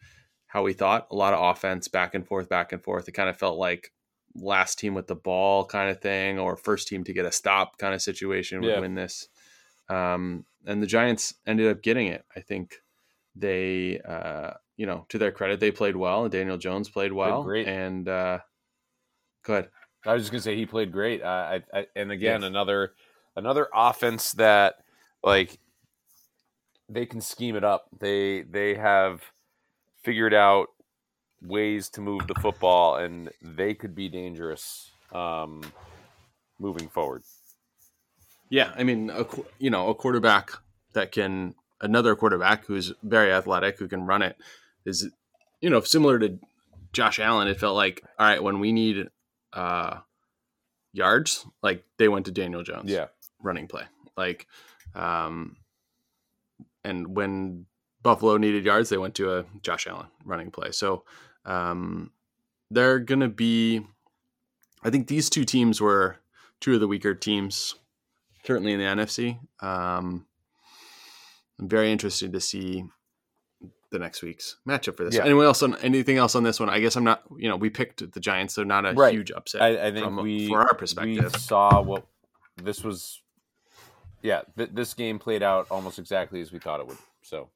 how 0.47 0.63
we 0.63 0.73
thought. 0.73 1.07
A 1.11 1.15
lot 1.15 1.33
of 1.33 1.43
offense, 1.55 1.87
back 1.87 2.15
and 2.15 2.25
forth, 2.25 2.47
back 2.47 2.71
and 2.71 2.83
forth. 2.83 3.07
It 3.07 3.13
kind 3.13 3.29
of 3.29 3.37
felt 3.37 3.57
like 3.57 3.91
last 4.35 4.77
team 4.79 4.93
with 4.93 5.07
the 5.07 5.15
ball 5.15 5.65
kind 5.65 5.89
of 5.89 5.99
thing, 5.99 6.37
or 6.39 6.55
first 6.55 6.87
team 6.87 7.03
to 7.05 7.13
get 7.13 7.25
a 7.25 7.31
stop 7.31 7.77
kind 7.77 7.93
of 7.93 8.01
situation 8.01 8.61
would 8.61 8.69
Yeah. 8.69 8.79
win 8.79 8.93
this. 8.95 9.27
Um, 9.89 10.45
and 10.65 10.81
the 10.81 10.87
Giants 10.87 11.33
ended 11.47 11.67
up 11.71 11.81
getting 11.81 12.07
it. 12.07 12.23
I 12.35 12.41
think 12.41 12.75
they, 13.35 13.99
uh, 14.07 14.51
you 14.75 14.85
know, 14.85 15.05
to 15.09 15.17
their 15.17 15.31
credit, 15.31 15.59
they 15.59 15.71
played 15.71 15.95
well. 15.95 16.23
and 16.23 16.31
Daniel 16.31 16.57
Jones 16.57 16.89
played 16.89 17.13
well. 17.13 17.43
great. 17.43 17.67
And 17.67 18.07
uh, 18.07 18.39
go 19.43 19.53
ahead. 19.53 19.69
I 20.05 20.13
was 20.13 20.23
just 20.23 20.31
gonna 20.31 20.41
say 20.41 20.55
he 20.55 20.65
played 20.65 20.91
great. 20.91 21.23
I, 21.23 21.61
I, 21.73 21.79
I 21.79 21.87
and 21.95 22.11
again 22.11 22.41
Yes. 22.41 22.47
another 22.49 22.93
another 23.35 23.67
offense 23.73 24.33
that 24.33 24.75
like 25.23 25.59
they 26.89 27.05
can 27.05 27.21
scheme 27.21 27.55
it 27.55 27.63
up. 27.63 27.87
They 27.99 28.43
they 28.43 28.75
have 28.75 29.21
figured 30.03 30.33
out 30.33 30.67
ways 31.41 31.89
to 31.89 32.01
move 32.01 32.27
the 32.27 32.35
football, 32.35 32.95
and 32.95 33.29
they 33.41 33.73
could 33.73 33.93
be 33.95 34.09
dangerous 34.09 34.91
um, 35.13 35.61
moving 36.59 36.87
forward. 36.87 37.23
Yeah, 38.49 38.71
I 38.77 38.83
mean, 38.83 39.09
a, 39.09 39.25
you 39.59 39.69
know, 39.69 39.89
a 39.89 39.95
quarterback 39.95 40.51
that 40.93 41.11
can 41.11 41.55
another 41.81 42.15
quarterback 42.15 42.65
who's 42.65 42.93
very 43.03 43.31
athletic 43.31 43.77
who 43.77 43.87
can 43.87 44.05
run 44.07 44.21
it 44.21 44.37
is, 44.85 45.09
you 45.61 45.69
know, 45.69 45.81
similar 45.81 46.17
to 46.19 46.39
Josh 46.93 47.19
Allen. 47.19 47.47
It 47.49 47.59
felt 47.59 47.75
like 47.75 48.03
all 48.17 48.25
right 48.25 48.41
when 48.41 48.59
we 48.59 48.71
need 48.71 49.09
uh, 49.57 49.99
yards, 50.93 51.45
like 51.63 51.83
they 51.97 52.07
went 52.07 52.27
to 52.27 52.31
Daniel 52.31 52.63
Jones. 52.63 52.89
Yeah, 52.89 53.07
running 53.41 53.67
play. 53.67 53.83
Like, 54.15 54.47
um, 54.95 55.57
and 56.83 57.15
when 57.15 57.65
Buffalo 58.03 58.37
needed 58.37 58.65
yards, 58.65 58.89
they 58.89 58.97
went 58.97 59.15
to 59.15 59.33
a 59.33 59.45
Josh 59.61 59.87
Allen 59.87 60.07
running 60.23 60.51
play. 60.51 60.71
So 60.71 61.03
um, 61.43 62.11
they're 62.69 62.99
going 62.99 63.21
to 63.21 63.27
be. 63.27 63.81
I 64.83 64.91
think 64.91 65.07
these 65.07 65.29
two 65.29 65.43
teams 65.43 65.81
were 65.81 66.17
two 66.61 66.75
of 66.75 66.79
the 66.79 66.87
weaker 66.87 67.15
teams, 67.15 67.75
certainly 68.45 68.73
in 68.73 68.79
the 68.79 68.85
NFC. 68.85 69.39
Um, 69.59 70.27
I'm 71.59 71.67
very 71.67 71.91
interested 71.91 72.31
to 72.33 72.39
see 72.39 72.85
the 73.91 73.99
next 73.99 74.21
week's 74.21 74.57
matchup 74.67 74.97
for 74.97 75.03
this. 75.05 75.15
Yeah. 75.15 75.23
Anyone 75.23 75.45
else 75.45 75.63
on 75.63 75.75
anything 75.77 76.17
else 76.17 76.35
on 76.35 76.43
this 76.43 76.59
one? 76.59 76.69
I 76.69 76.79
guess 76.79 76.95
I'm 76.95 77.03
not. 77.03 77.23
You 77.37 77.49
know, 77.49 77.55
we 77.55 77.69
picked 77.69 78.11
the 78.11 78.19
Giants, 78.19 78.55
so 78.55 78.63
not 78.63 78.85
a 78.85 78.93
Right. 78.93 79.13
huge 79.13 79.31
upset. 79.31 79.61
I, 79.61 79.87
I 79.87 79.91
think 79.91 80.05
from, 80.05 80.17
we 80.23 80.47
for 80.47 80.59
our 80.61 80.73
perspective, 80.75 81.31
we 81.33 81.39
saw 81.39 81.81
what 81.81 82.05
this 82.61 82.83
was. 82.83 83.21
Yeah, 84.21 84.41
th- 84.57 84.71
this 84.73 84.93
game 84.93 85.19
played 85.19 85.43
out 85.43 85.67
almost 85.71 85.99
exactly 85.99 86.41
as 86.41 86.51
we 86.51 86.59
thought 86.59 86.79
it 86.79 86.87
would. 86.87 86.97
So 87.21 87.49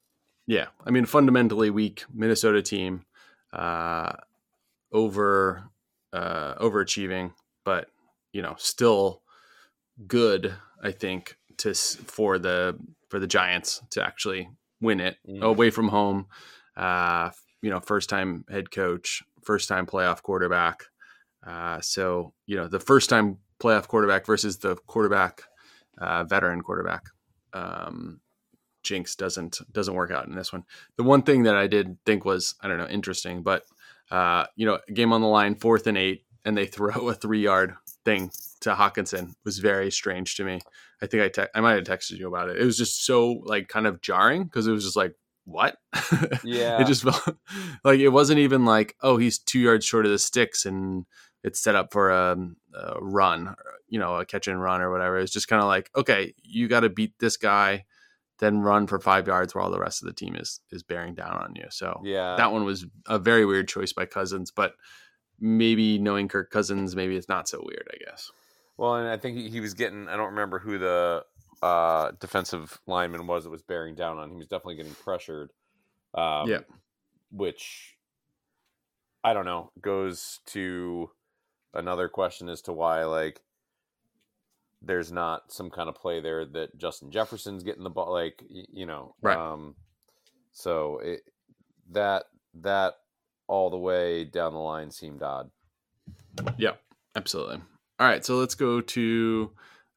Yeah, 0.46 0.66
I 0.86 0.90
mean 0.90 1.04
fundamentally 1.06 1.70
weak 1.70 2.04
Minnesota 2.12 2.62
team, 2.62 3.04
uh, 3.52 4.12
over 4.92 5.64
uh, 6.12 6.54
overachieving, 6.56 7.32
but 7.64 7.88
you 8.32 8.42
know 8.42 8.54
still 8.58 9.22
good. 10.06 10.54
I 10.82 10.92
think 10.92 11.36
to 11.58 11.74
for 11.74 12.38
the 12.38 12.78
for 13.08 13.18
the 13.18 13.26
Giants 13.26 13.82
to 13.90 14.04
actually 14.04 14.48
win 14.82 15.00
it 15.00 15.16
Mhm. 15.26 15.42
away 15.42 15.70
from 15.70 15.88
home. 15.88 16.26
Uh, 16.76 17.30
you 17.62 17.70
know, 17.70 17.80
first 17.80 18.10
time 18.10 18.44
head 18.50 18.70
coach, 18.70 19.22
first 19.42 19.68
time 19.68 19.86
playoff 19.86 20.22
quarterback. 20.22 20.84
Uh, 21.46 21.80
so 21.80 22.34
you 22.46 22.56
know 22.56 22.68
the 22.68 22.80
first 22.80 23.08
time 23.08 23.38
playoff 23.60 23.88
quarterback 23.88 24.26
versus 24.26 24.58
the 24.58 24.76
quarterback, 24.86 25.42
uh, 25.98 26.24
veteran 26.24 26.60
quarterback. 26.60 27.04
Um, 27.52 28.20
jinx 28.82 29.14
doesn't 29.14 29.60
doesn't 29.72 29.94
work 29.94 30.10
out 30.10 30.26
in 30.26 30.34
this 30.34 30.52
one. 30.52 30.64
The 30.96 31.04
one 31.04 31.22
thing 31.22 31.44
that 31.44 31.56
I 31.56 31.66
did 31.68 31.96
think 32.04 32.24
was 32.24 32.54
I 32.60 32.68
don't 32.68 32.78
know 32.78 32.88
interesting, 32.88 33.42
but 33.42 33.64
uh, 34.10 34.46
you 34.56 34.66
know, 34.66 34.78
game 34.92 35.12
on 35.12 35.20
the 35.20 35.26
line, 35.28 35.54
fourth 35.54 35.86
and 35.86 35.96
eight, 35.96 36.24
and 36.44 36.56
they 36.56 36.66
throw 36.74 37.08
a 37.08 37.14
three 37.14 37.40
yard 37.42 37.74
thing 38.04 38.30
to 38.60 38.74
Hockenson 38.74 39.34
was 39.44 39.58
very 39.58 39.90
strange 39.90 40.36
to 40.36 40.44
me. 40.44 40.60
I 41.02 41.06
think 41.06 41.22
I 41.22 41.28
te- 41.28 41.50
I 41.54 41.60
might 41.60 41.74
have 41.74 41.84
texted 41.84 42.18
you 42.18 42.28
about 42.28 42.48
it. 42.48 42.58
It 42.58 42.64
was 42.64 42.78
just 42.78 43.04
so 43.04 43.42
like 43.44 43.68
kind 43.68 43.86
of 43.86 44.00
jarring 44.00 44.44
because 44.44 44.66
it 44.66 44.72
was 44.72 44.84
just 44.84 44.96
like 44.96 45.14
what? 45.44 45.76
Yeah. 46.44 46.80
it 46.80 46.86
just 46.86 47.02
felt 47.02 47.36
like 47.84 47.98
it 48.00 48.10
wasn't 48.10 48.38
even 48.38 48.64
like 48.64 48.94
oh 49.02 49.16
he's 49.16 49.38
two 49.38 49.58
yards 49.58 49.84
short 49.84 50.06
of 50.06 50.12
the 50.12 50.18
sticks 50.18 50.64
and 50.64 51.04
it's 51.42 51.60
set 51.60 51.74
up 51.74 51.92
for 51.92 52.10
a, 52.10 52.36
a 52.74 53.00
run, 53.00 53.56
you 53.88 53.98
know, 53.98 54.14
a 54.14 54.24
catch 54.24 54.46
and 54.46 54.62
run 54.62 54.80
or 54.80 54.92
whatever. 54.92 55.18
It's 55.18 55.32
just 55.32 55.48
kind 55.48 55.60
of 55.60 55.66
like 55.66 55.90
okay, 55.96 56.34
you 56.42 56.68
got 56.68 56.80
to 56.80 56.88
beat 56.88 57.14
this 57.18 57.36
guy 57.36 57.84
then 58.38 58.60
run 58.60 58.88
for 58.88 58.98
five 58.98 59.28
yards 59.28 59.54
while 59.54 59.70
the 59.70 59.78
rest 59.78 60.02
of 60.02 60.06
the 60.06 60.12
team 60.12 60.34
is 60.36 60.60
is 60.70 60.82
bearing 60.82 61.14
down 61.14 61.36
on 61.36 61.54
you. 61.54 61.64
So 61.70 62.00
yeah, 62.04 62.36
that 62.36 62.52
one 62.52 62.64
was 62.64 62.84
a 63.06 63.18
very 63.18 63.46
weird 63.46 63.68
choice 63.68 63.92
by 63.92 64.04
Cousins, 64.06 64.50
but 64.50 64.74
maybe 65.38 65.98
knowing 65.98 66.28
Kirk 66.28 66.50
Cousins, 66.50 66.96
maybe 66.96 67.16
it's 67.16 67.28
not 67.28 67.48
so 67.48 67.62
weird. 67.64 67.88
I 67.92 67.98
guess. 68.04 68.30
Well, 68.76 68.96
and 68.96 69.08
I 69.08 69.16
think 69.16 69.36
he, 69.36 69.48
he 69.50 69.60
was 69.60 69.74
getting. 69.74 70.08
I 70.08 70.16
don't 70.16 70.30
remember 70.30 70.58
who 70.58 70.78
the 70.78 71.24
uh, 71.62 72.12
defensive 72.20 72.80
lineman 72.86 73.26
was 73.26 73.44
that 73.44 73.50
was 73.50 73.62
bearing 73.62 73.94
down 73.94 74.18
on. 74.18 74.24
him. 74.24 74.30
He 74.32 74.36
was 74.38 74.46
definitely 74.46 74.76
getting 74.76 74.94
pressured. 74.94 75.50
Um, 76.14 76.48
Yeah. 76.48 76.60
Which 77.30 77.96
I 79.24 79.32
don't 79.32 79.44
know 79.46 79.70
goes 79.80 80.40
to 80.46 81.10
another 81.72 82.08
question 82.08 82.48
as 82.48 82.60
to 82.62 82.72
why 82.72 83.04
like 83.04 83.40
there's 84.82 85.12
not 85.12 85.52
some 85.52 85.70
kind 85.70 85.88
of 85.88 85.94
play 85.94 86.20
there 86.20 86.44
that 86.44 86.76
Justin 86.76 87.10
Jefferson's 87.10 87.62
getting 87.62 87.84
the 87.84 87.90
ball. 87.90 88.12
Like 88.12 88.42
you 88.50 88.84
know, 88.84 89.14
Right. 89.22 89.38
Um, 89.38 89.76
so 90.52 90.98
it 90.98 91.22
that 91.92 92.24
that 92.54 92.94
all 93.46 93.70
the 93.70 93.78
way 93.78 94.24
down 94.24 94.52
the 94.52 94.58
line 94.58 94.90
seemed 94.90 95.22
odd. 95.22 95.50
Yeah, 96.58 96.72
absolutely. 97.16 97.60
All 98.02 98.08
right, 98.08 98.24
so 98.24 98.34
let's 98.34 98.56
go 98.56 98.80
to 98.80 99.52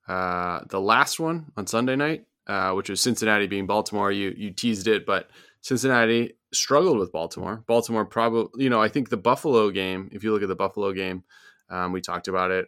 uh, 0.07 0.59
the 0.69 0.79
last 0.79 1.19
one 1.19 1.51
on 1.57 1.65
Sunday 1.65 1.95
night, 1.95 2.27
uh, 2.45 2.73
which 2.73 2.87
was 2.87 3.01
Cincinnati 3.01 3.47
being 3.47 3.65
Baltimore. 3.65 4.11
You 4.11 4.31
you 4.37 4.51
teased 4.51 4.87
it, 4.87 5.07
but 5.07 5.31
Cincinnati 5.61 6.37
struggled 6.53 6.99
with 6.99 7.11
Baltimore. 7.11 7.63
Baltimore 7.65 8.05
probably, 8.05 8.63
you 8.63 8.69
know, 8.69 8.79
I 8.79 8.89
think 8.89 9.09
the 9.09 9.17
Buffalo 9.17 9.71
game. 9.71 10.09
If 10.11 10.23
you 10.23 10.31
look 10.31 10.43
at 10.43 10.49
the 10.49 10.55
Buffalo 10.55 10.93
game, 10.93 11.23
um, 11.71 11.93
we 11.93 11.99
talked 11.99 12.27
about 12.27 12.51
it. 12.51 12.67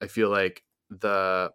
I 0.00 0.06
feel 0.06 0.30
like 0.30 0.62
the 0.88 1.52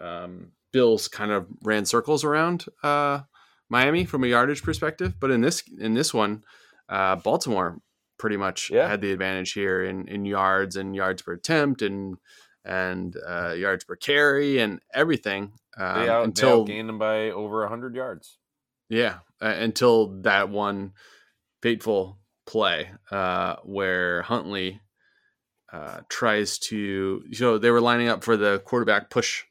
um, 0.00 0.52
Bills 0.72 1.08
kind 1.08 1.32
of 1.32 1.48
ran 1.64 1.84
circles 1.84 2.22
around 2.22 2.66
uh, 2.84 3.22
Miami 3.68 4.04
from 4.04 4.22
a 4.22 4.28
yardage 4.28 4.62
perspective, 4.62 5.14
but 5.18 5.32
in 5.32 5.40
this 5.40 5.64
in 5.80 5.94
this 5.94 6.14
one, 6.14 6.44
uh, 6.88 7.16
Baltimore 7.16 7.80
pretty 8.18 8.36
much 8.36 8.70
Yeah. 8.70 8.88
had 8.88 9.00
the 9.00 9.12
advantage 9.12 9.52
here 9.52 9.82
in, 9.84 10.08
in 10.08 10.24
yards 10.24 10.76
and 10.76 10.94
yards 10.94 11.22
per 11.22 11.32
attempt 11.34 11.82
and 11.82 12.16
and 12.64 13.16
uh, 13.26 13.52
yards 13.52 13.84
per 13.84 13.96
carry 13.96 14.58
and 14.58 14.80
everything 14.92 15.52
um, 15.78 15.94
They, 16.00 16.08
out, 16.08 16.24
until 16.24 16.64
they 16.64 16.72
outgained 16.74 16.86
them 16.88 16.98
by 16.98 17.30
over 17.30 17.66
hundred 17.68 17.94
yards. 17.94 18.38
yeah, 18.90 19.18
uh, 19.40 19.46
until 19.56 20.20
that 20.22 20.48
one 20.50 20.92
fateful 21.62 22.18
play 22.46 22.90
uh, 23.10 23.56
where 23.64 24.22
Huntley 24.22 24.80
uh, 25.72 26.00
tries 26.08 26.58
to. 26.58 27.22
So 27.32 27.58
they 27.58 27.70
were 27.70 27.80
lining 27.80 28.08
up 28.08 28.24
for 28.24 28.36
the 28.36 28.58
quarterback 28.64 29.10
push, 29.10 29.44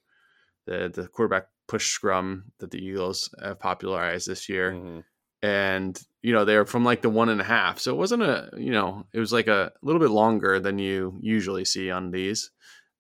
the 0.65 0.91
the 0.93 1.07
quarterback 1.07 1.47
push 1.67 1.89
scrum 1.89 2.51
that 2.59 2.71
the 2.71 2.83
Eagles 2.83 3.33
have 3.41 3.59
popularized 3.59 4.27
this 4.27 4.47
year, 4.49 4.71
Mhm. 4.73 5.03
And 5.47 5.93
you 6.21 6.33
know 6.33 6.45
they 6.45 6.57
were 6.57 6.65
from 6.65 6.83
like 6.83 7.01
the 7.01 7.09
one 7.21 7.29
and 7.29 7.41
a 7.41 7.43
half, 7.57 7.79
so 7.79 7.91
it 7.93 7.97
wasn't 7.97 8.23
a 8.23 8.49
you 8.57 8.71
know 8.71 9.05
it 9.13 9.19
was 9.19 9.31
like 9.31 9.47
a 9.47 9.71
little 9.81 10.01
bit 10.01 10.09
longer 10.11 10.59
than 10.59 10.79
you 10.79 11.17
usually 11.21 11.65
see 11.65 11.89
on 11.91 12.11
these, 12.11 12.51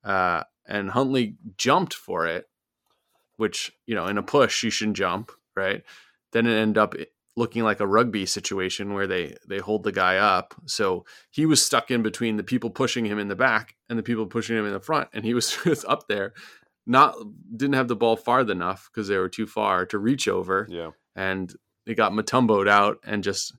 uh, 0.03 0.43
and 0.67 0.89
Huntley 0.91 1.35
jumped 1.57 1.93
for 1.93 2.27
it, 2.27 2.45
which 3.37 3.71
you 3.85 3.95
know 3.95 4.07
in 4.07 4.17
a 4.17 4.23
push 4.23 4.63
you 4.63 4.69
shouldn't 4.69 4.97
jump, 4.97 5.31
right? 5.55 5.83
Then 6.31 6.47
it 6.47 6.55
ended 6.55 6.77
up 6.77 6.93
looking 7.35 7.63
like 7.63 7.79
a 7.79 7.87
rugby 7.87 8.25
situation 8.25 8.93
where 8.93 9.07
they 9.07 9.35
they 9.47 9.59
hold 9.59 9.83
the 9.83 9.91
guy 9.91 10.17
up, 10.17 10.53
so 10.65 11.05
he 11.31 11.45
was 11.45 11.63
stuck 11.65 11.91
in 11.91 12.01
between 12.03 12.37
the 12.37 12.43
people 12.43 12.69
pushing 12.69 13.05
him 13.05 13.19
in 13.19 13.27
the 13.27 13.35
back 13.35 13.75
and 13.89 13.97
the 13.99 14.03
people 14.03 14.25
pushing 14.25 14.57
him 14.57 14.65
in 14.65 14.73
the 14.73 14.79
front, 14.79 15.09
and 15.13 15.25
he 15.25 15.33
was 15.33 15.57
just 15.63 15.85
up 15.85 16.07
there. 16.07 16.33
Not 16.89 17.15
didn't 17.55 17.75
have 17.75 17.89
the 17.89 17.97
ball 17.97 18.15
far 18.15 18.41
enough 18.41 18.89
because 18.89 19.09
they 19.09 19.17
were 19.17 19.27
too 19.27 19.45
far 19.47 19.85
to 19.87 19.97
reach 19.97 20.27
over, 20.29 20.65
Yeah. 20.69 20.91
and 21.17 21.53
it 21.87 21.95
got 21.95 22.11
Mutomboed 22.11 22.67
out 22.67 22.99
and 23.05 23.23
just 23.23 23.53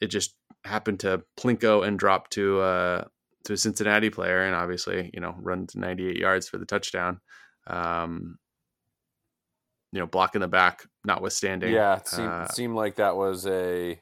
it 0.00 0.08
just 0.08 0.34
happened 0.64 1.00
to 1.00 1.22
plinko 1.38 1.86
and 1.86 1.98
drop 1.98 2.28
to 2.30 2.60
uh 2.60 3.04
to 3.44 3.52
a 3.52 3.56
Cincinnati 3.56 4.10
player 4.10 4.44
and 4.44 4.54
obviously 4.54 5.10
you 5.14 5.20
know 5.20 5.34
run 5.40 5.66
to 5.68 5.78
98 5.78 6.16
yards 6.16 6.48
for 6.48 6.58
the 6.58 6.66
touchdown 6.66 7.20
um 7.66 8.38
you 9.92 10.00
know 10.00 10.06
blocking 10.06 10.40
the 10.40 10.48
back 10.48 10.84
notwithstanding 11.04 11.72
Yeah, 11.72 11.96
it 11.96 12.08
seemed, 12.08 12.28
uh, 12.28 12.48
seemed 12.48 12.74
like 12.74 12.96
that 12.96 13.16
was 13.16 13.46
a, 13.46 14.00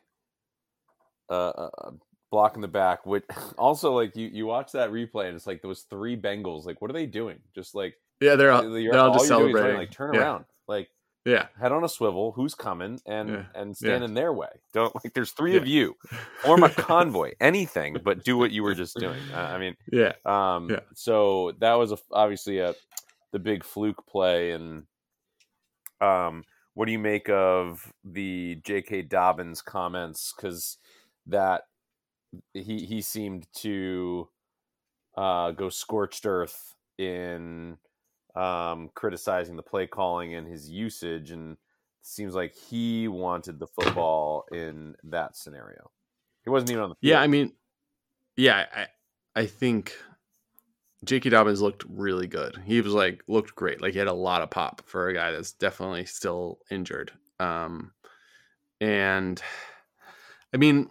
a, 1.29 1.35
a 1.35 1.93
block 2.31 2.57
in 2.57 2.61
the 2.61 2.69
back. 2.69 3.07
Which 3.07 3.25
also, 3.59 3.93
like 3.93 4.17
you, 4.17 4.29
you 4.33 4.47
watch 4.47 4.73
that 4.73 4.91
replay 4.91 5.27
and 5.27 5.37
it's 5.37 5.47
like 5.47 5.63
those 5.63 5.83
three 5.89 6.17
Bengals. 6.17 6.67
Like, 6.67 6.81
what 6.81 6.91
are 6.91 6.95
they 6.95 7.07
doing? 7.07 7.39
Just 7.55 7.75
like 7.75 7.95
yeah 8.21 8.35
they're 8.35 8.51
all, 8.51 8.63
they're 8.63 8.99
all 8.99 9.13
just 9.13 9.29
you're 9.29 9.39
running, 9.39 9.53
celebrating 9.53 9.79
like 9.79 9.91
turn 9.91 10.15
yeah. 10.15 10.21
around, 10.21 10.45
yeah 11.27 11.49
head 11.61 11.73
on 11.73 11.85
a 11.85 11.89
swivel. 11.89 12.33
Who's 12.33 12.55
coming? 12.55 12.99
And 13.07 13.29
Yeah, 13.29 13.45
and 13.55 13.77
stand 13.77 14.01
yeah. 14.03 14.07
in 14.07 14.15
their 14.15 14.33
way. 14.33 14.49
Don't 14.73 14.95
like. 14.95 15.13
There's 15.13 15.33
three 15.33 15.53
Yeah. 15.55 15.61
of 15.61 15.67
you. 15.67 15.95
Form 16.43 16.63
a 16.63 16.71
convoy. 16.91 17.33
Anything, 17.41 17.99
but 18.03 18.25
do 18.25 18.39
what 18.39 18.53
you 18.53 18.63
were 18.63 18.75
just 18.75 18.97
doing. 18.97 19.21
Uh, 19.35 19.37
I 19.37 19.59
mean, 19.59 19.77
yeah 19.93 20.13
um, 20.25 20.71
Yeah. 20.71 20.81
so 20.95 21.53
that 21.59 21.75
was 21.75 21.93
a, 21.93 21.99
obviously 22.13 22.61
a 22.61 22.75
the 23.33 23.39
big 23.41 23.65
fluke 23.65 24.07
play, 24.07 24.53
and 24.53 24.85
um, 26.01 26.45
what 26.75 26.87
do 26.87 26.93
you 26.93 26.99
make 26.99 27.29
of 27.29 27.93
the 28.05 28.55
J.K. 28.65 29.03
Dobbins 29.03 29.61
comments? 29.63 30.33
Because 30.35 30.79
that 31.27 31.63
he 32.55 32.85
he 32.87 33.01
seemed 33.03 33.47
to 33.57 34.29
uh, 35.17 35.51
go 35.53 35.69
scorched 35.71 36.25
earth 36.27 36.75
in 36.99 37.79
um, 38.37 38.91
criticizing 38.95 39.57
the 39.57 39.63
play 39.63 39.87
calling 39.87 40.35
and 40.35 40.47
his 40.47 40.69
usage, 40.71 41.31
and 41.31 41.57
seems 42.03 42.35
like 42.35 42.55
he 42.55 43.09
wanted 43.09 43.59
the 43.59 43.67
football 43.67 44.45
in 44.53 44.95
that 45.05 45.37
scenario. 45.37 45.91
He 46.45 46.51
wasn't 46.51 46.71
even 46.71 46.85
on 46.85 46.91
the 46.91 46.95
field. 46.95 47.11
yeah 47.11 47.21
i 47.21 47.27
mean 47.27 47.53
yeah 48.37 48.67
i 48.73 48.87
i 49.35 49.47
think 49.47 49.93
J.K. 51.05 51.31
Dobbins 51.31 51.61
looked 51.61 51.85
really 51.89 52.27
good. 52.27 52.61
He 52.65 52.81
was 52.81 52.93
like 52.93 53.23
looked 53.29 53.55
great. 53.55 53.81
Like 53.83 53.93
he 53.93 53.99
had 53.99 54.09
a 54.09 54.13
lot 54.13 54.43
of 54.43 54.51
pop 54.51 54.83
for 54.87 55.09
a 55.09 55.15
guy 55.15 55.31
that's 55.31 55.53
definitely 55.53 56.07
still 56.07 56.61
injured. 56.71 57.13
Um, 57.39 57.93
and 58.81 59.41
I 60.55 60.57
mean, 60.57 60.89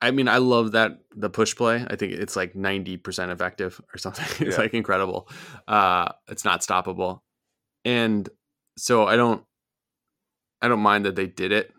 I- 0.00 0.10
mean, 0.12 0.28
I 0.28 0.38
love 0.38 0.72
that 0.72 0.98
the 1.16 1.30
push 1.30 1.56
play. 1.56 1.84
I 1.88 1.96
think 1.96 2.12
it's 2.12 2.36
like 2.36 2.54
ninety 2.54 2.96
percent 2.96 3.30
effective 3.32 3.80
or 3.94 3.98
something. 3.98 4.24
It's 4.46 4.56
Yeah. 4.56 4.62
like 4.62 4.74
incredible. 4.74 5.28
Uh, 5.66 6.08
it's 6.28 6.44
not 6.44 6.60
stoppable, 6.60 7.20
and 7.84 8.28
so 8.76 9.06
I 9.06 9.16
don't, 9.16 9.42
I 10.62 10.68
don't 10.68 10.80
mind 10.80 11.04
that 11.06 11.16
they 11.16 11.26
did 11.26 11.50
it. 11.52 11.72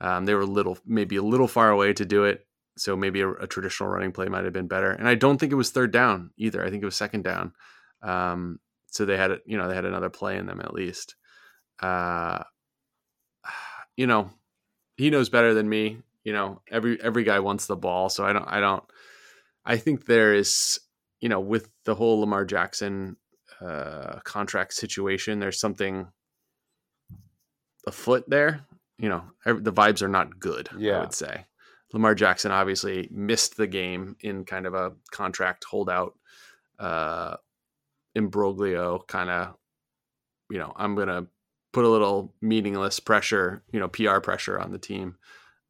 Um, 0.00 0.24
they 0.24 0.34
were 0.34 0.42
a 0.42 0.46
little, 0.46 0.78
maybe 0.86 1.16
a 1.16 1.22
little 1.22 1.48
far 1.48 1.70
away 1.70 1.92
to 1.92 2.04
do 2.06 2.24
it. 2.24 2.46
So 2.78 2.96
maybe 2.96 3.20
a, 3.20 3.28
a 3.32 3.46
traditional 3.48 3.88
running 3.90 4.12
play 4.12 4.28
might 4.28 4.44
have 4.44 4.52
been 4.52 4.68
better. 4.68 4.92
And 4.92 5.08
I 5.08 5.14
don't 5.16 5.36
think 5.38 5.50
it 5.52 5.56
was 5.56 5.70
third 5.70 5.90
down 5.92 6.30
either. 6.38 6.64
I 6.64 6.70
think 6.70 6.82
it 6.82 6.86
was 6.86 6.94
second 6.96 7.24
down. 7.24 7.52
Um, 8.02 8.60
so 8.86 9.04
they 9.04 9.16
had, 9.16 9.32
it, 9.32 9.42
you 9.44 9.58
know, 9.58 9.68
they 9.68 9.74
had 9.74 9.84
another 9.84 10.08
play 10.08 10.38
in 10.38 10.46
them 10.46 10.60
at 10.60 10.72
least. 10.72 11.16
Uh, 11.82 12.44
you 13.96 14.06
know, 14.06 14.30
he 14.96 15.10
knows 15.10 15.28
better 15.28 15.52
than 15.54 15.68
me. 15.68 15.98
You 16.24 16.32
know, 16.32 16.62
every 16.70 17.00
every 17.02 17.24
guy 17.24 17.40
wants 17.40 17.66
the 17.66 17.76
ball, 17.76 18.08
so 18.08 18.24
I 18.24 18.32
don't. 18.32 18.46
I 18.46 18.60
don't. 18.60 18.84
I 19.64 19.76
think 19.76 20.06
there 20.06 20.34
is, 20.34 20.80
you 21.20 21.28
know, 21.28 21.40
with 21.40 21.70
the 21.84 21.94
whole 21.94 22.20
Lamar 22.20 22.44
Jackson 22.44 23.16
uh, 23.60 24.20
contract 24.24 24.74
situation, 24.74 25.40
there's 25.40 25.60
something 25.60 26.08
afoot 27.86 28.24
there. 28.28 28.66
You 28.98 29.08
know, 29.08 29.24
ev- 29.46 29.64
the 29.64 29.72
vibes 29.72 30.02
are 30.02 30.08
not 30.08 30.38
good. 30.38 30.68
Yeah. 30.76 30.98
I 30.98 31.00
would 31.00 31.14
say 31.14 31.46
Lamar 31.92 32.14
Jackson 32.14 32.50
obviously 32.50 33.08
missed 33.10 33.56
the 33.56 33.66
game 33.66 34.16
in 34.20 34.44
kind 34.44 34.66
of 34.66 34.74
a 34.74 34.92
contract 35.10 35.64
holdout, 35.64 36.14
uh, 36.78 37.36
imbroglio 38.16 39.06
kind 39.06 39.30
of. 39.30 39.54
You 40.50 40.58
know, 40.58 40.72
I'm 40.76 40.94
gonna 40.94 41.26
put 41.72 41.84
a 41.84 41.88
little 41.88 42.34
meaningless 42.40 43.00
pressure, 43.00 43.62
you 43.72 43.80
know, 43.80 43.88
PR 43.88 44.20
pressure 44.20 44.58
on 44.58 44.72
the 44.72 44.78
team. 44.78 45.16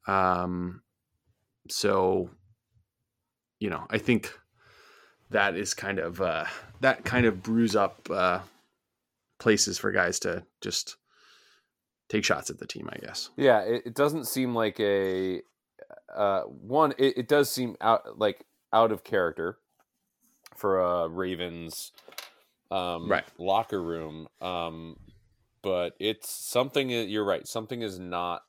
Um, 0.08 0.82
so, 1.68 2.30
you 3.60 3.70
know, 3.70 3.86
I 3.90 3.98
think 3.98 4.32
that 5.30 5.54
is 5.56 5.74
kind 5.74 5.98
of 5.98 6.20
uh, 6.20 6.46
that 6.80 7.04
kind 7.04 7.26
of 7.26 7.42
brews 7.42 7.76
up 7.76 8.08
uh, 8.10 8.40
places 9.38 9.78
for 9.78 9.92
guys 9.92 10.18
to 10.20 10.44
just 10.60 10.96
take 12.08 12.24
shots 12.24 12.48
at 12.50 12.58
the 12.58 12.66
team. 12.66 12.88
I 12.90 12.96
guess. 12.98 13.30
Yeah, 13.36 13.60
it, 13.60 13.82
it 13.86 13.94
doesn't 13.94 14.26
seem 14.26 14.54
like 14.54 14.80
a 14.80 15.42
uh, 16.14 16.42
one. 16.42 16.94
It, 16.98 17.18
it 17.18 17.28
does 17.28 17.50
seem 17.50 17.76
out 17.80 18.18
like 18.18 18.46
out 18.72 18.90
of 18.92 19.04
character 19.04 19.58
for 20.56 20.80
a 20.80 21.08
Ravens 21.08 21.92
um, 22.70 23.08
Right. 23.10 23.24
locker 23.38 23.82
room. 23.82 24.26
Um, 24.40 24.96
but 25.62 25.94
it's 26.00 26.30
something. 26.30 26.88
that- 26.88 27.08
You're 27.08 27.24
right. 27.24 27.46
Something 27.46 27.82
is 27.82 27.98
not 27.98 28.42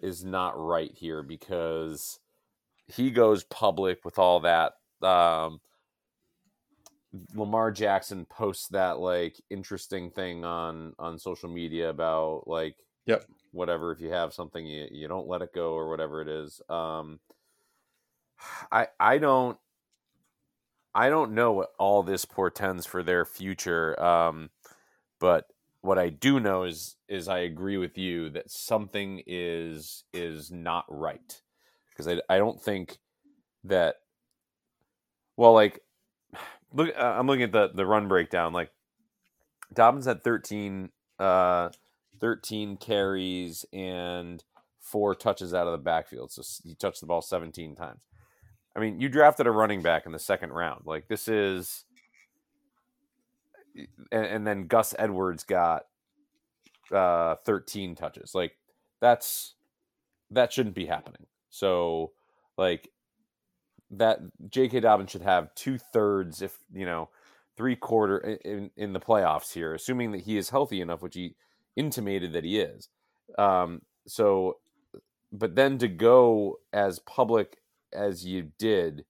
is 0.00 0.24
not 0.24 0.58
right 0.58 0.92
here 0.94 1.22
because 1.22 2.18
he 2.88 3.10
goes 3.10 3.44
public 3.44 4.04
with 4.04 4.18
all 4.18 4.40
that. 4.40 4.74
Um, 5.02 5.60
Lamar 7.34 7.70
Jackson 7.70 8.26
posts 8.26 8.68
that 8.68 8.98
like 8.98 9.40
interesting 9.50 10.10
thing 10.10 10.44
on 10.44 10.94
on 10.98 11.18
social 11.18 11.48
media 11.48 11.90
about 11.90 12.44
like 12.46 12.76
Yep. 13.06 13.26
whatever 13.52 13.92
if 13.92 14.00
you 14.00 14.10
have 14.10 14.34
something 14.34 14.66
you, 14.66 14.88
you 14.90 15.08
don't 15.08 15.28
let 15.28 15.42
it 15.42 15.54
go 15.54 15.72
or 15.72 15.88
whatever 15.88 16.20
it 16.20 16.28
is 16.28 16.60
um 16.68 17.18
i 18.70 18.86
i 19.00 19.18
don't 19.18 19.58
i 20.94 21.08
don't 21.08 21.32
know 21.32 21.52
what 21.52 21.70
all 21.78 22.02
this 22.02 22.24
portends 22.24 22.86
for 22.86 23.02
their 23.02 23.24
future 23.24 24.00
um 24.02 24.50
but 25.20 25.46
what 25.80 25.98
i 25.98 26.08
do 26.08 26.40
know 26.40 26.64
is 26.64 26.96
is 27.08 27.28
i 27.28 27.38
agree 27.38 27.76
with 27.76 27.96
you 27.96 28.28
that 28.30 28.50
something 28.50 29.22
is 29.26 30.04
is 30.12 30.50
not 30.50 30.84
right 30.88 31.42
because 31.90 32.08
I, 32.08 32.20
I 32.28 32.38
don't 32.38 32.60
think 32.60 32.98
that 33.64 33.96
well 35.36 35.52
like 35.52 35.80
look 36.72 36.90
uh, 36.96 37.02
i'm 37.02 37.26
looking 37.26 37.44
at 37.44 37.52
the 37.52 37.70
the 37.74 37.86
run 37.86 38.08
breakdown 38.08 38.52
like 38.52 38.70
dobbins 39.72 40.06
had 40.06 40.24
13 40.24 40.90
uh 41.18 41.70
13 42.20 42.76
carries 42.76 43.64
and 43.72 44.44
four 44.80 45.14
touches 45.14 45.54
out 45.54 45.66
of 45.66 45.72
the 45.72 45.78
backfield. 45.78 46.32
So 46.32 46.42
he 46.64 46.74
touched 46.74 47.00
the 47.00 47.06
ball 47.06 47.22
17 47.22 47.74
times. 47.74 48.00
I 48.74 48.80
mean, 48.80 49.00
you 49.00 49.08
drafted 49.08 49.46
a 49.46 49.50
running 49.50 49.82
back 49.82 50.06
in 50.06 50.12
the 50.12 50.18
second 50.18 50.50
round. 50.50 50.82
Like 50.86 51.08
this 51.08 51.28
is, 51.28 51.84
and, 54.12 54.26
and 54.26 54.46
then 54.46 54.66
Gus 54.66 54.94
Edwards 54.98 55.44
got 55.44 55.84
uh, 56.92 57.36
13 57.44 57.94
touches. 57.94 58.34
Like 58.34 58.52
that's 59.00 59.54
that 60.30 60.52
shouldn't 60.52 60.74
be 60.74 60.86
happening. 60.86 61.26
So 61.50 62.12
like 62.56 62.90
that, 63.90 64.20
J.K. 64.50 64.80
Dobbins 64.80 65.10
should 65.10 65.22
have 65.22 65.54
two 65.54 65.78
thirds, 65.78 66.42
if 66.42 66.58
you 66.72 66.84
know, 66.84 67.08
three 67.56 67.76
quarter 67.76 68.18
in, 68.18 68.70
in 68.76 68.92
the 68.92 69.00
playoffs 69.00 69.52
here, 69.52 69.74
assuming 69.74 70.12
that 70.12 70.22
he 70.22 70.36
is 70.36 70.50
healthy 70.50 70.80
enough, 70.80 71.02
which 71.02 71.14
he 71.14 71.36
intimated 71.76 72.32
that 72.32 72.44
he 72.44 72.58
is. 72.58 72.88
Um, 73.38 73.82
so, 74.06 74.58
but 75.32 75.54
then 75.54 75.78
to 75.78 75.88
go 75.88 76.58
as 76.72 76.98
public 76.98 77.58
as 77.92 78.24
you 78.24 78.50
did 78.58 79.04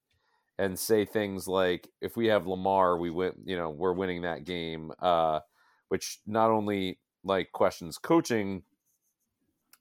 and 0.59 0.79
say 0.79 1.05
things 1.05 1.47
like, 1.47 1.89
if 2.01 2.17
we 2.17 2.27
have 2.27 2.47
Lamar, 2.47 2.99
we 2.99 3.11
win, 3.11 3.33
you 3.45 3.57
know, 3.57 3.71
we're 3.71 3.93
winning 3.93 4.23
that 4.23 4.45
game, 4.45 4.93
uh, 5.01 5.41
which 5.89 6.19
not 6.27 6.51
only 6.51 6.99
like 7.25 7.53
questions 7.53 7.99
coaching, 7.99 8.63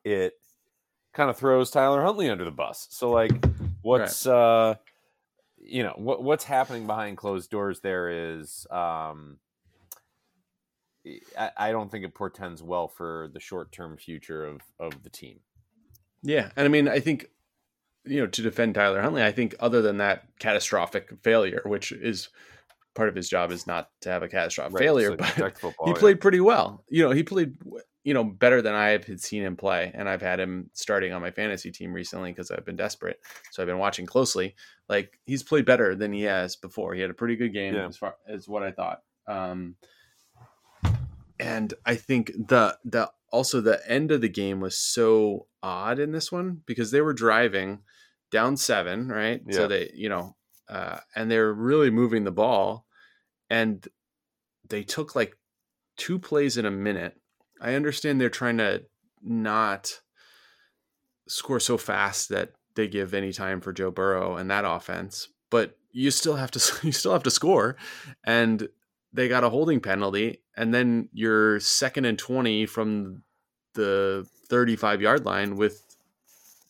it 0.04 0.34
kind 1.14 1.30
of 1.30 1.38
throws 1.38 1.72
Tyler 1.72 2.04
Huntley 2.04 2.30
under 2.30 2.46
the 2.46 2.52
bus. 2.52 2.88
So 2.92 3.10
like, 3.10 3.32
what's, 3.82 4.26
right. 4.26 4.34
uh, 4.34 4.76
you 5.60 5.84
know 5.84 5.94
what 5.98 6.24
what's 6.24 6.44
happening 6.44 6.88
behind 6.88 7.18
closed 7.18 7.50
doors 7.50 7.80
there 7.82 8.10
is 8.10 8.66
um 8.72 9.38
I, 11.38 11.52
I 11.58 11.72
don't 11.72 11.90
think 11.90 12.04
it 12.06 12.14
portends 12.14 12.62
well 12.62 12.88
for 12.88 13.30
the 13.34 13.40
short 13.40 13.72
term 13.72 13.98
future 13.98 14.46
of 14.46 14.62
of 14.80 15.04
the 15.04 15.10
team. 15.10 15.40
Yeah, 16.22 16.50
and 16.56 16.66
I 16.66 16.68
mean, 16.68 16.88
I 16.88 17.00
think 17.00 17.30
you 18.08 18.22
know 18.22 18.28
to 18.28 18.42
defend 18.42 18.76
Tyler 18.76 19.02
Huntley, 19.02 19.24
I 19.24 19.32
think 19.32 19.56
other 19.60 19.82
than 19.82 19.98
that 19.98 20.24
catastrophic 20.40 21.10
failure, 21.22 21.62
which 21.66 21.92
is 21.92 22.30
part 22.96 23.10
of 23.10 23.16
his 23.16 23.30
job 23.30 23.52
is 23.52 23.68
not 23.68 23.90
to 24.02 24.10
have 24.10 24.24
a 24.24 24.28
catastrophic 24.28 24.74
right, 24.74 24.84
failure, 24.84 25.16
but 25.16 25.58
football, 25.58 25.88
he 25.88 25.94
played 25.94 26.20
pretty 26.20 26.40
well. 26.40 26.84
You 26.90 27.04
know, 27.04 27.12
he 27.12 27.24
played 27.24 27.58
you 28.08 28.14
know, 28.14 28.24
better 28.24 28.62
than 28.62 28.74
I 28.74 28.92
have 28.92 29.06
seen 29.20 29.44
him 29.44 29.58
play. 29.58 29.92
And 29.94 30.08
I've 30.08 30.22
had 30.22 30.40
him 30.40 30.70
starting 30.72 31.12
on 31.12 31.22
my 31.22 31.30
fantasy 31.30 31.72
team 31.72 31.92
recently 31.92 32.32
because 32.32 32.50
I've 32.50 32.64
been 32.64 32.78
desperate. 32.78 33.20
So 33.52 33.62
I've 33.62 33.68
been 33.68 33.80
watching 33.80 34.06
closely. 34.06 34.56
Like 34.88 35.20
he's 35.26 35.44
played 35.44 35.66
better 35.66 35.94
than 35.94 36.14
he 36.14 36.22
has 36.22 36.56
before. 36.56 36.94
He 36.94 37.02
had 37.02 37.10
a 37.10 37.14
pretty 37.14 37.36
good 37.36 37.52
game 37.52 37.74
yeah. 37.74 37.86
as 37.86 37.98
far 37.98 38.16
as 38.26 38.48
what 38.48 38.64
I 38.64 38.72
thought. 38.72 39.02
Um, 39.28 39.76
and 41.38 41.74
I 41.86 41.96
think 41.96 42.32
the 42.48 42.78
the 42.86 43.12
also 43.30 43.60
the 43.60 43.82
end 43.92 44.14
of 44.14 44.22
the 44.22 44.30
game 44.30 44.62
was 44.62 44.78
so 44.78 45.48
odd 45.62 46.00
in 46.00 46.14
this 46.14 46.32
one 46.32 46.62
because 46.66 46.92
they 46.92 47.02
were 47.02 47.12
driving 47.12 47.80
down 48.32 48.58
seven, 48.58 49.08
right? 49.08 49.42
Yeah. 49.46 49.56
So 49.56 49.68
they, 49.68 49.92
you 49.94 50.10
know, 50.10 50.36
uh, 50.70 51.00
and 51.16 51.32
they're 51.32 51.54
really 51.54 51.90
moving 51.90 52.24
the 52.24 52.32
ball, 52.32 52.86
and 53.50 53.88
they 54.68 54.84
took 54.84 55.16
like 55.16 55.38
two 55.98 56.20
plays 56.20 56.58
in 56.58 56.66
a 56.66 56.72
minute 56.72 57.20
I 57.62 57.74
understand 57.74 58.20
they're 58.20 58.30
trying 58.30 58.58
to 58.58 58.84
not 59.22 60.02
score 61.28 61.60
so 61.60 61.78
fast 61.78 62.30
that 62.30 62.52
they 62.76 62.88
give 62.88 63.14
any 63.14 63.34
time 63.34 63.62
for 63.62 63.74
Joe 63.74 63.92
Burrow 63.92 64.36
and 64.38 64.50
that 64.50 64.66
offense, 64.66 65.30
but 65.50 65.78
you 65.92 66.12
still 66.12 66.36
have 66.36 66.52
to 66.52 66.80
you 66.84 66.92
still 66.92 67.14
have 67.14 67.24
to 67.24 67.32
score 67.32 67.76
and 68.24 68.68
they 69.14 69.28
got 69.28 69.44
a 69.44 69.50
holding 69.50 69.80
penalty 69.80 70.44
and 70.56 70.74
then 70.74 71.10
you're 71.12 71.60
second 71.60 72.06
and 72.06 72.20
20 72.20 72.66
from 72.66 73.24
the 73.74 74.28
35 74.50 75.02
yard 75.02 75.26
line 75.26 75.56
with 75.56 75.87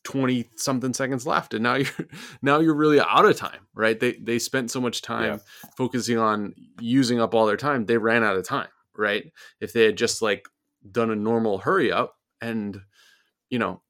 20 0.08 0.50
something 0.56 0.94
seconds 0.94 1.28
left 1.28 1.54
and 1.54 1.64
now 1.64 1.76
you're 1.76 2.08
now 2.42 2.60
you're 2.60 2.74
really 2.74 3.00
out 3.00 3.26
of 3.26 3.36
time 3.36 3.68
right 3.76 4.00
they 4.00 4.14
they 4.14 4.40
spent 4.40 4.72
so 4.72 4.80
much 4.80 5.02
time 5.02 5.34
yeah. 5.34 5.70
focusing 5.76 6.18
on 6.18 6.56
using 6.80 7.20
up 7.20 7.36
all 7.36 7.46
their 7.46 7.58
time 7.58 7.86
they 7.86 7.98
ran 7.98 8.24
out 8.24 8.38
of 8.38 8.48
time 8.48 8.70
right 8.96 9.34
if 9.60 9.74
they 9.74 9.84
had 9.84 9.98
just 9.98 10.22
like 10.22 10.48
done 10.90 11.12
a 11.12 11.16
normal 11.16 11.58
hurry 11.58 11.92
up 11.92 12.16
and 12.40 12.80
you 13.50 13.60
know 13.60 13.82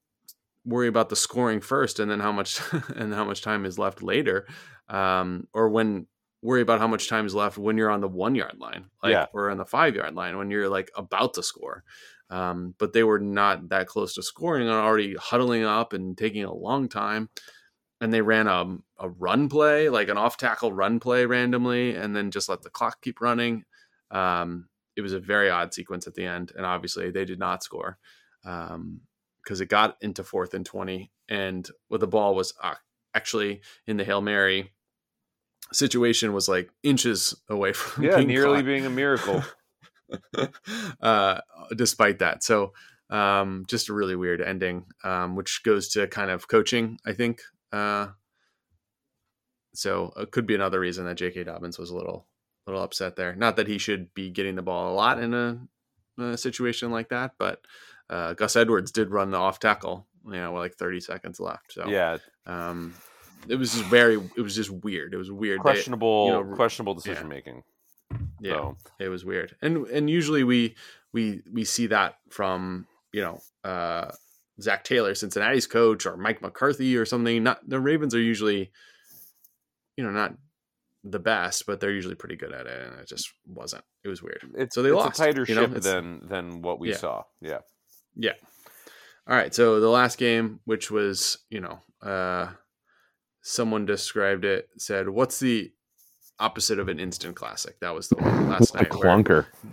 worry 0.64 0.88
about 0.88 1.08
the 1.08 1.14
scoring 1.14 1.60
first 1.60 2.00
and 2.00 2.10
then 2.10 2.18
how 2.18 2.32
much 2.32 2.60
and 2.96 3.14
how 3.14 3.24
much 3.24 3.40
time 3.40 3.64
is 3.64 3.78
left 3.78 4.02
later 4.02 4.44
um, 4.88 5.46
or 5.52 5.68
when 5.68 6.04
worry 6.42 6.62
about 6.62 6.80
how 6.80 6.88
much 6.88 7.08
time 7.08 7.26
is 7.26 7.34
left 7.34 7.58
when 7.58 7.78
you're 7.78 7.90
on 7.90 8.00
the 8.00 8.08
one 8.08 8.34
yard 8.34 8.58
line 8.58 8.86
like 9.04 9.12
yeah. 9.12 9.26
or 9.32 9.50
on 9.50 9.56
the 9.56 9.64
five 9.64 9.94
yard 9.94 10.16
line 10.16 10.36
when 10.36 10.50
you're 10.50 10.68
like 10.68 10.90
about 10.96 11.34
to 11.34 11.44
score 11.44 11.84
um, 12.30 12.74
but 12.78 12.92
they 12.92 13.02
were 13.02 13.18
not 13.18 13.68
that 13.68 13.86
close 13.86 14.14
to 14.14 14.22
scoring 14.22 14.68
and 14.68 14.76
already 14.76 15.14
huddling 15.14 15.64
up 15.64 15.92
and 15.92 16.16
taking 16.16 16.44
a 16.44 16.54
long 16.54 16.88
time 16.88 17.28
and 18.00 18.12
they 18.12 18.20
ran 18.20 18.46
a, 18.46 18.76
a 18.98 19.08
run 19.08 19.48
play 19.48 19.88
like 19.88 20.08
an 20.08 20.18
off 20.18 20.36
tackle 20.36 20.72
run 20.72 21.00
play 21.00 21.26
randomly 21.26 21.94
and 21.94 22.14
then 22.14 22.30
just 22.30 22.48
let 22.48 22.62
the 22.62 22.70
clock 22.70 23.00
keep 23.00 23.20
running 23.20 23.64
um, 24.10 24.68
it 24.98 25.02
was 25.02 25.12
a 25.12 25.20
very 25.20 25.48
odd 25.48 25.72
sequence 25.72 26.06
at 26.06 26.14
the 26.14 26.26
end, 26.26 26.52
and 26.56 26.66
obviously 26.66 27.10
they 27.10 27.24
did 27.24 27.38
not 27.38 27.62
score 27.62 27.98
because 28.42 28.72
um, 28.74 29.00
it 29.48 29.68
got 29.68 29.96
into 30.00 30.24
fourth 30.24 30.54
and 30.54 30.66
twenty, 30.66 31.12
and 31.28 31.68
what 31.86 32.00
the 32.00 32.06
ball 32.06 32.34
was 32.34 32.52
uh, 32.62 32.74
actually 33.14 33.60
in 33.86 33.96
the 33.96 34.04
hail 34.04 34.20
mary 34.20 34.72
situation 35.72 36.32
was 36.32 36.48
like 36.48 36.70
inches 36.82 37.34
away 37.48 37.72
from 37.74 38.04
yeah, 38.04 38.16
being 38.16 38.28
nearly 38.28 38.56
caught. 38.56 38.66
being 38.66 38.86
a 38.86 38.90
miracle. 38.90 39.42
uh, 41.00 41.40
despite 41.76 42.18
that, 42.20 42.42
so 42.42 42.72
um, 43.10 43.64
just 43.68 43.88
a 43.88 43.94
really 43.94 44.16
weird 44.16 44.40
ending, 44.40 44.86
um, 45.04 45.36
which 45.36 45.62
goes 45.62 45.88
to 45.90 46.06
kind 46.06 46.30
of 46.30 46.48
coaching, 46.48 46.98
I 47.06 47.12
think. 47.12 47.40
Uh, 47.72 48.08
so 49.74 50.12
it 50.16 50.30
could 50.30 50.46
be 50.46 50.54
another 50.54 50.80
reason 50.80 51.04
that 51.06 51.16
J.K. 51.16 51.44
Dobbins 51.44 51.78
was 51.78 51.90
a 51.90 51.96
little 51.96 52.26
little 52.66 52.82
upset 52.82 53.16
there. 53.16 53.34
Not 53.34 53.56
that 53.56 53.66
he 53.66 53.78
should 53.78 54.12
be 54.14 54.30
getting 54.30 54.54
the 54.54 54.62
ball 54.62 54.92
a 54.92 54.94
lot 54.94 55.22
in 55.22 55.32
a, 55.32 55.58
a 56.18 56.36
situation 56.36 56.90
like 56.90 57.08
that, 57.08 57.32
but 57.38 57.62
uh, 58.10 58.34
Gus 58.34 58.56
Edwards 58.56 58.92
did 58.92 59.10
run 59.10 59.30
the 59.30 59.38
off 59.38 59.58
tackle, 59.58 60.06
you 60.26 60.32
know, 60.32 60.52
with 60.52 60.60
like 60.60 60.74
30 60.74 61.00
seconds 61.00 61.40
left. 61.40 61.72
So 61.72 61.88
yeah, 61.88 62.18
um, 62.44 62.94
it 63.48 63.56
was 63.56 63.72
just 63.72 63.84
very, 63.86 64.16
it 64.36 64.40
was 64.42 64.54
just 64.54 64.70
weird. 64.70 65.14
It 65.14 65.16
was 65.16 65.30
weird, 65.30 65.60
questionable, 65.60 66.26
they, 66.26 66.36
you 66.38 66.44
know, 66.44 66.56
questionable 66.56 66.94
decision 66.94 67.24
yeah. 67.24 67.34
making. 67.34 67.62
Yeah, 68.40 68.52
so. 68.52 68.76
it 68.98 69.08
was 69.08 69.24
weird, 69.24 69.56
and 69.62 69.86
and 69.88 70.08
usually 70.08 70.44
we 70.44 70.76
we 71.12 71.42
we 71.50 71.64
see 71.64 71.86
that 71.88 72.16
from 72.30 72.86
you 73.12 73.22
know 73.22 73.40
uh, 73.68 74.10
Zac 74.60 74.84
Taylor, 74.84 75.14
Cincinnati's 75.14 75.66
coach, 75.66 76.06
or 76.06 76.16
Mike 76.16 76.42
McCarthy 76.42 76.96
or 76.96 77.04
something. 77.04 77.42
Not 77.42 77.68
the 77.68 77.80
Ravens 77.80 78.14
are 78.14 78.20
usually, 78.20 78.70
you 79.96 80.04
know, 80.04 80.10
not 80.10 80.34
the 81.04 81.18
best, 81.18 81.64
but 81.66 81.80
they're 81.80 81.92
usually 81.92 82.14
pretty 82.14 82.36
good 82.36 82.52
at 82.52 82.66
it, 82.66 82.86
and 82.86 83.00
it 83.00 83.08
just 83.08 83.32
wasn't. 83.46 83.84
It 84.04 84.08
was 84.08 84.22
weird. 84.22 84.42
It's, 84.54 84.74
so 84.74 84.82
they 84.82 84.90
it's 84.90 84.96
lost. 84.96 85.18
a 85.18 85.22
tighter 85.22 85.44
you 85.46 85.54
know? 85.54 85.62
ship 85.62 85.82
than 85.82 86.26
than 86.26 86.62
what 86.62 86.80
we 86.80 86.90
yeah. 86.90 86.96
saw. 86.96 87.22
Yeah, 87.40 87.60
yeah. 88.16 88.34
All 89.26 89.36
right, 89.36 89.54
so 89.54 89.80
the 89.80 89.88
last 89.88 90.18
game, 90.18 90.60
which 90.64 90.90
was 90.90 91.38
you 91.50 91.60
know, 91.60 91.80
uh, 92.02 92.48
someone 93.42 93.86
described 93.86 94.44
it, 94.44 94.68
said, 94.78 95.08
"What's 95.08 95.38
the 95.38 95.72
opposite 96.38 96.78
of 96.78 96.88
an 96.88 97.00
instant 97.00 97.36
classic?" 97.36 97.80
That 97.80 97.94
was 97.94 98.08
the 98.08 98.16
one 98.16 98.48
last 98.48 98.74
night. 98.74 98.86
A 98.86 98.90
clunker. 98.90 99.28
Where, 99.28 99.72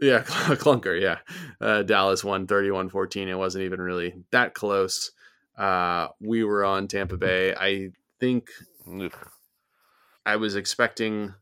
yeah, 0.00 0.22
clunker. 0.22 1.00
Yeah, 1.00 1.18
uh, 1.60 1.82
Dallas 1.82 2.22
won 2.22 2.46
31-14. 2.46 3.28
It 3.28 3.34
wasn't 3.34 3.64
even 3.64 3.80
really 3.80 4.14
that 4.30 4.54
close. 4.54 5.12
Uh, 5.56 6.08
we 6.20 6.44
were 6.44 6.64
on 6.64 6.88
Tampa 6.88 7.16
Bay. 7.16 7.54
I 7.54 7.90
think 8.20 8.50
I 10.24 10.36
was 10.36 10.56
expecting 10.56 11.34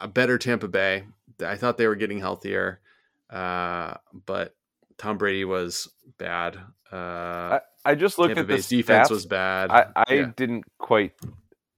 a 0.00 0.08
better 0.08 0.38
Tampa 0.38 0.68
Bay. 0.68 1.04
I 1.44 1.56
thought 1.56 1.78
they 1.78 1.86
were 1.86 1.96
getting 1.96 2.20
healthier, 2.20 2.80
uh, 3.28 3.94
but 4.26 4.54
Tom 4.98 5.18
Brady 5.18 5.44
was 5.44 5.88
bad. 6.18 6.56
Uh, 6.92 6.96
I, 6.96 7.60
I, 7.84 7.94
just 7.96 8.18
looked 8.18 8.36
Tampa 8.36 8.52
at 8.52 8.56
Bay's 8.56 8.68
defense 8.68 9.10
was 9.10 9.26
bad. 9.26 9.70
I, 9.70 9.86
I 9.96 10.14
yeah. 10.14 10.30
didn't 10.36 10.64
quite. 10.78 11.12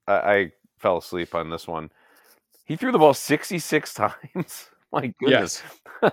I, 0.06 0.12
I, 0.12 0.52
fell 0.78 0.98
asleep 0.98 1.34
on 1.34 1.50
this 1.50 1.66
one. 1.66 1.90
He 2.64 2.76
threw 2.76 2.92
the 2.92 2.98
ball 2.98 3.14
sixty 3.14 3.58
six 3.58 3.94
times. 3.94 4.70
My 4.92 5.12
goodness, 5.20 5.62
yes. 6.02 6.12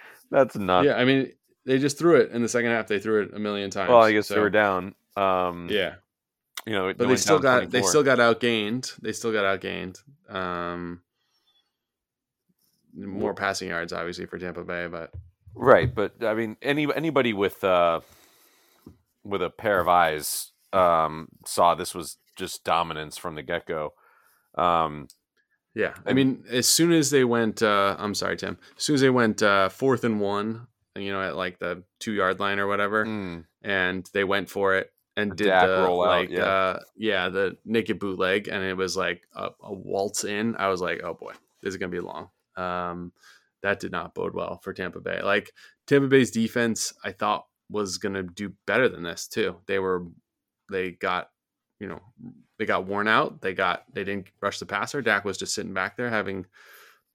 that's 0.30 0.56
nuts. 0.56 0.86
Yeah, 0.86 0.94
I 0.94 1.04
mean, 1.04 1.32
they 1.66 1.78
just 1.78 1.98
threw 1.98 2.16
it 2.16 2.30
in 2.30 2.42
the 2.42 2.48
second 2.48 2.70
half. 2.70 2.86
They 2.86 2.98
threw 2.98 3.22
it 3.22 3.34
a 3.34 3.38
million 3.38 3.70
times. 3.70 3.88
Well, 3.88 4.02
I 4.02 4.12
guess 4.12 4.28
so. 4.28 4.34
they 4.34 4.40
were 4.40 4.50
down. 4.50 4.94
Um, 5.16 5.68
yeah, 5.70 5.96
you 6.66 6.72
know, 6.72 6.92
but 6.94 7.08
they 7.08 7.16
still 7.16 7.38
got 7.38 7.68
24. 7.68 7.70
they 7.70 7.86
still 7.86 8.02
got 8.02 8.18
outgained. 8.18 8.96
They 9.00 9.12
still 9.12 9.32
got 9.32 9.44
outgained. 9.44 9.98
Um, 10.28 11.02
more 12.96 13.34
passing 13.34 13.68
yards, 13.68 13.92
obviously, 13.92 14.26
for 14.26 14.38
Tampa 14.38 14.64
Bay, 14.64 14.86
but 14.86 15.12
right. 15.54 15.92
But 15.92 16.22
I 16.24 16.34
mean, 16.34 16.56
any 16.62 16.86
anybody 16.94 17.32
with 17.32 17.62
uh, 17.64 18.00
with 19.24 19.42
a 19.42 19.50
pair 19.50 19.80
of 19.80 19.88
eyes 19.88 20.52
um, 20.72 21.28
saw 21.44 21.74
this 21.74 21.94
was 21.94 22.16
just 22.36 22.64
dominance 22.64 23.16
from 23.16 23.34
the 23.34 23.42
get 23.42 23.66
go. 23.66 23.94
Um, 24.56 25.08
yeah, 25.74 25.94
I 26.06 26.12
mean, 26.12 26.44
as 26.50 26.68
soon 26.68 26.92
as 26.92 27.10
they 27.10 27.24
went, 27.24 27.62
uh, 27.62 27.96
I'm 27.98 28.14
sorry, 28.14 28.36
Tim. 28.36 28.58
As 28.76 28.84
soon 28.84 28.94
as 28.94 29.00
they 29.00 29.10
went 29.10 29.42
uh, 29.42 29.68
fourth 29.68 30.04
and 30.04 30.20
one, 30.20 30.68
you 30.96 31.12
know, 31.12 31.20
at 31.20 31.36
like 31.36 31.58
the 31.58 31.82
two 31.98 32.12
yard 32.12 32.38
line 32.38 32.60
or 32.60 32.68
whatever, 32.68 33.04
mm. 33.04 33.44
and 33.62 34.08
they 34.12 34.22
went 34.22 34.48
for 34.48 34.76
it 34.76 34.92
and 35.16 35.36
did 35.36 35.46
Dak 35.46 35.66
the 35.66 35.88
like 35.90 36.30
yeah. 36.30 36.44
uh 36.44 36.80
yeah 36.96 37.28
the 37.28 37.56
naked 37.64 37.98
bootleg 37.98 38.48
and 38.48 38.64
it 38.64 38.76
was 38.76 38.96
like 38.96 39.26
a, 39.34 39.50
a, 39.62 39.72
waltz 39.72 40.24
in 40.24 40.56
i 40.56 40.68
was 40.68 40.80
like 40.80 41.02
oh 41.02 41.14
boy 41.14 41.32
this 41.62 41.74
is 41.74 41.76
gonna 41.76 41.90
be 41.90 42.00
long 42.00 42.28
um 42.56 43.12
that 43.62 43.80
did 43.80 43.92
not 43.92 44.14
bode 44.14 44.34
well 44.34 44.58
for 44.62 44.72
tampa 44.72 45.00
bay 45.00 45.22
like 45.22 45.52
tampa 45.86 46.08
bay's 46.08 46.30
defense 46.30 46.92
i 47.04 47.12
thought 47.12 47.46
was 47.70 47.98
gonna 47.98 48.22
do 48.22 48.52
better 48.66 48.88
than 48.88 49.02
this 49.02 49.28
too 49.28 49.56
they 49.66 49.78
were 49.78 50.04
they 50.70 50.90
got 50.90 51.28
you 51.80 51.88
know 51.88 52.00
they 52.58 52.66
got 52.66 52.86
worn 52.86 53.08
out. 53.08 53.40
They 53.40 53.54
got 53.54 53.84
they 53.92 54.04
didn't 54.04 54.28
rush 54.40 54.58
the 54.58 54.66
passer. 54.66 55.02
Dak 55.02 55.24
was 55.24 55.38
just 55.38 55.54
sitting 55.54 55.74
back 55.74 55.96
there 55.96 56.10
having 56.10 56.46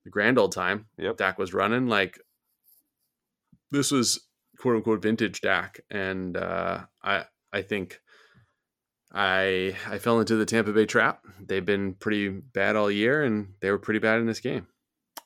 the 0.04 0.10
grand 0.10 0.38
old 0.38 0.52
time. 0.52 0.86
Yep. 0.98 1.18
Dak 1.18 1.38
was 1.38 1.54
running 1.54 1.88
like 1.88 2.20
this 3.72 3.92
was 3.92 4.20
quote 4.58 4.76
unquote 4.76 5.02
vintage 5.02 5.42
Dak, 5.42 5.82
and 5.90 6.38
uh, 6.38 6.82
I 7.04 7.26
I 7.52 7.62
think 7.62 8.00
I 9.12 9.76
I 9.88 9.98
fell 9.98 10.20
into 10.20 10.36
the 10.36 10.46
Tampa 10.46 10.72
Bay 10.72 10.86
trap. 10.86 11.24
They've 11.40 11.66
been 11.66 11.94
pretty 11.96 12.30
bad 12.30 12.76
all 12.76 12.92
year, 12.92 13.24
and 13.24 13.54
they 13.62 13.72
were 13.72 13.80
pretty 13.80 14.00
bad 14.00 14.20
in 14.20 14.28
this 14.28 14.40
game. 14.40 14.68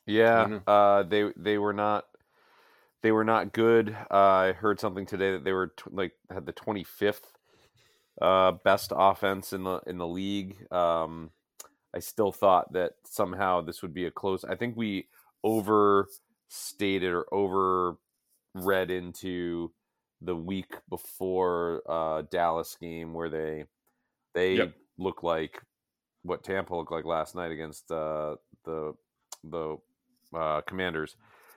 Yeah, 0.06 0.60
uh, 0.68 1.04
they 1.04 1.32
they 1.36 1.58
were 1.58 1.74
not 1.74 2.06
they 3.02 3.12
were 3.12 3.24
not 3.24 3.54
good. 3.54 3.96
Uh, 4.12 4.16
I 4.16 4.52
heard 4.54 4.80
something 4.80 5.06
today 5.06 5.32
that 5.32 5.44
they 5.44 5.54
were 5.54 5.68
t- 5.68 5.84
like 5.92 6.14
had 6.30 6.46
the 6.46 6.52
twenty 6.52 6.84
fifth 6.84 7.33
uh, 8.22 8.54
best 8.64 8.92
offense 8.96 9.54
in 9.54 9.64
the 9.64 9.80
in 9.88 9.98
the 9.98 10.08
league. 10.08 10.72
Um, 10.72 11.32
I 11.96 12.00
still 12.00 12.32
thought 12.32 12.74
that 12.74 12.94
somehow 13.06 13.62
this 13.62 13.82
would 13.82 13.94
be 13.94 14.06
a 14.06 14.12
close. 14.12 14.44
I 14.44 14.56
think 14.56 14.76
we 14.76 15.08
overstated 15.44 17.12
or 17.14 17.26
over 17.34 17.98
read 18.56 18.92
into 18.92 19.72
the 20.22 20.36
week 20.36 20.74
before 20.90 21.82
uh, 21.88 22.24
Dallas 22.32 22.78
game 22.80 23.14
where 23.14 23.30
they 23.30 23.66
they 24.34 24.54
Yep. 24.56 24.74
look 24.98 25.24
like 25.24 25.62
what 26.24 26.44
Tampa 26.44 26.76
looked 26.76 26.92
like 26.92 27.06
last 27.06 27.36
night 27.36 27.52
against 27.52 27.92
uh, 27.92 28.36
the 28.66 28.94
the 29.44 29.78
uh, 30.34 30.62
Commanders. 30.62 31.16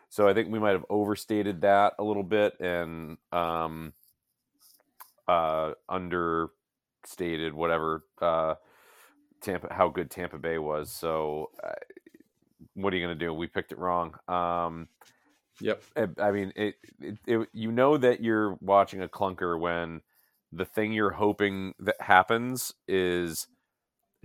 So 0.09 0.28
I 0.28 0.34
think 0.34 0.50
we 0.50 0.59
might 0.59 0.72
have 0.72 0.86
overstated 0.88 1.61
that 1.62 1.94
a 1.98 2.04
little 2.04 2.22
bit 2.22 2.59
and 2.61 3.18
um, 3.32 3.92
uh, 5.29 5.72
understated 5.89 7.55
whatever 7.55 8.05
uh, 8.20 8.55
Tampa 9.43 9.72
how 9.72 9.89
good 9.89 10.11
Tampa 10.11 10.39
Bay 10.39 10.59
was. 10.59 10.93
So 10.93 11.51
uh, 11.62 11.72
what 12.74 12.93
are 12.93 12.97
you 12.97 13.05
going 13.07 13.18
to 13.18 13.24
do? 13.24 13.33
We 13.33 13.47
picked 13.47 13.72
it 13.72 13.79
wrong. 13.79 14.14
Um, 14.29 14.89
Yep. 15.61 15.83
I- 15.97 16.22
I 16.22 16.31
mean, 16.33 16.53
it, 16.55 16.74
it, 17.01 17.16
it. 17.27 17.49
You 17.55 17.72
know 17.72 17.97
that 17.97 18.22
you're 18.22 18.59
watching 18.61 19.01
a 19.01 19.09
clunker 19.09 19.59
when 19.59 20.03
the 20.53 20.66
thing 20.66 20.93
you're 20.93 21.12
hoping 21.12 21.72
that 21.81 21.99
happens 21.99 22.74
is 22.87 23.47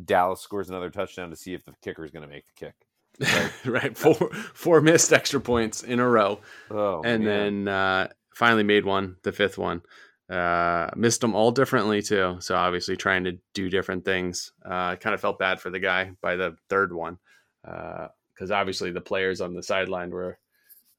Dallas 0.04 0.42
scores 0.42 0.70
another 0.70 0.90
touchdown 0.90 1.30
to 1.30 1.38
see 1.38 1.54
if 1.54 1.64
the 1.64 1.72
kicker 1.82 2.04
is 2.04 2.12
going 2.12 2.24
to 2.24 2.30
make 2.30 2.44
the 2.48 2.66
kick. 2.66 3.52
right. 3.66 3.98
Four 3.98 4.16
four 4.54 4.82
missed 4.82 5.14
extra 5.14 5.40
points 5.40 5.84
in 5.84 6.02
a 6.02 6.08
row. 6.08 6.42
Oh, 6.70 7.02
and 7.04 7.24
man. 7.24 7.66
then 7.66 7.74
uh, 7.74 8.08
finally 8.36 8.64
made 8.64 8.84
one, 8.84 9.16
the 9.24 9.32
fifth 9.32 9.58
one. 9.58 9.84
Uh, 10.32 10.90
missed 10.96 11.20
them 11.20 11.36
all 11.36 11.52
differently 11.52 12.02
too. 12.02 12.38
So 12.40 12.56
obviously 12.56 12.96
trying 12.96 13.26
to 13.26 13.38
do 13.54 13.70
different 13.70 14.06
things. 14.06 14.54
Uh, 14.64 14.96
kind 14.96 15.14
of 15.14 15.20
felt 15.20 15.38
bad 15.38 15.60
for 15.60 15.70
the 15.70 15.80
guy 15.80 16.12
by 16.22 16.38
the 16.38 16.56
third 16.70 16.94
one 16.94 17.18
because 17.64 18.50
obviously 18.50 18.92
the 18.92 19.02
players 19.02 19.42
on 19.42 19.54
the 19.54 19.62
sideline 19.62 20.10
were 20.10 20.40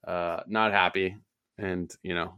uh, 0.07 0.41
not 0.47 0.71
happy, 0.71 1.17
and 1.57 1.91
you 2.03 2.13
know 2.13 2.35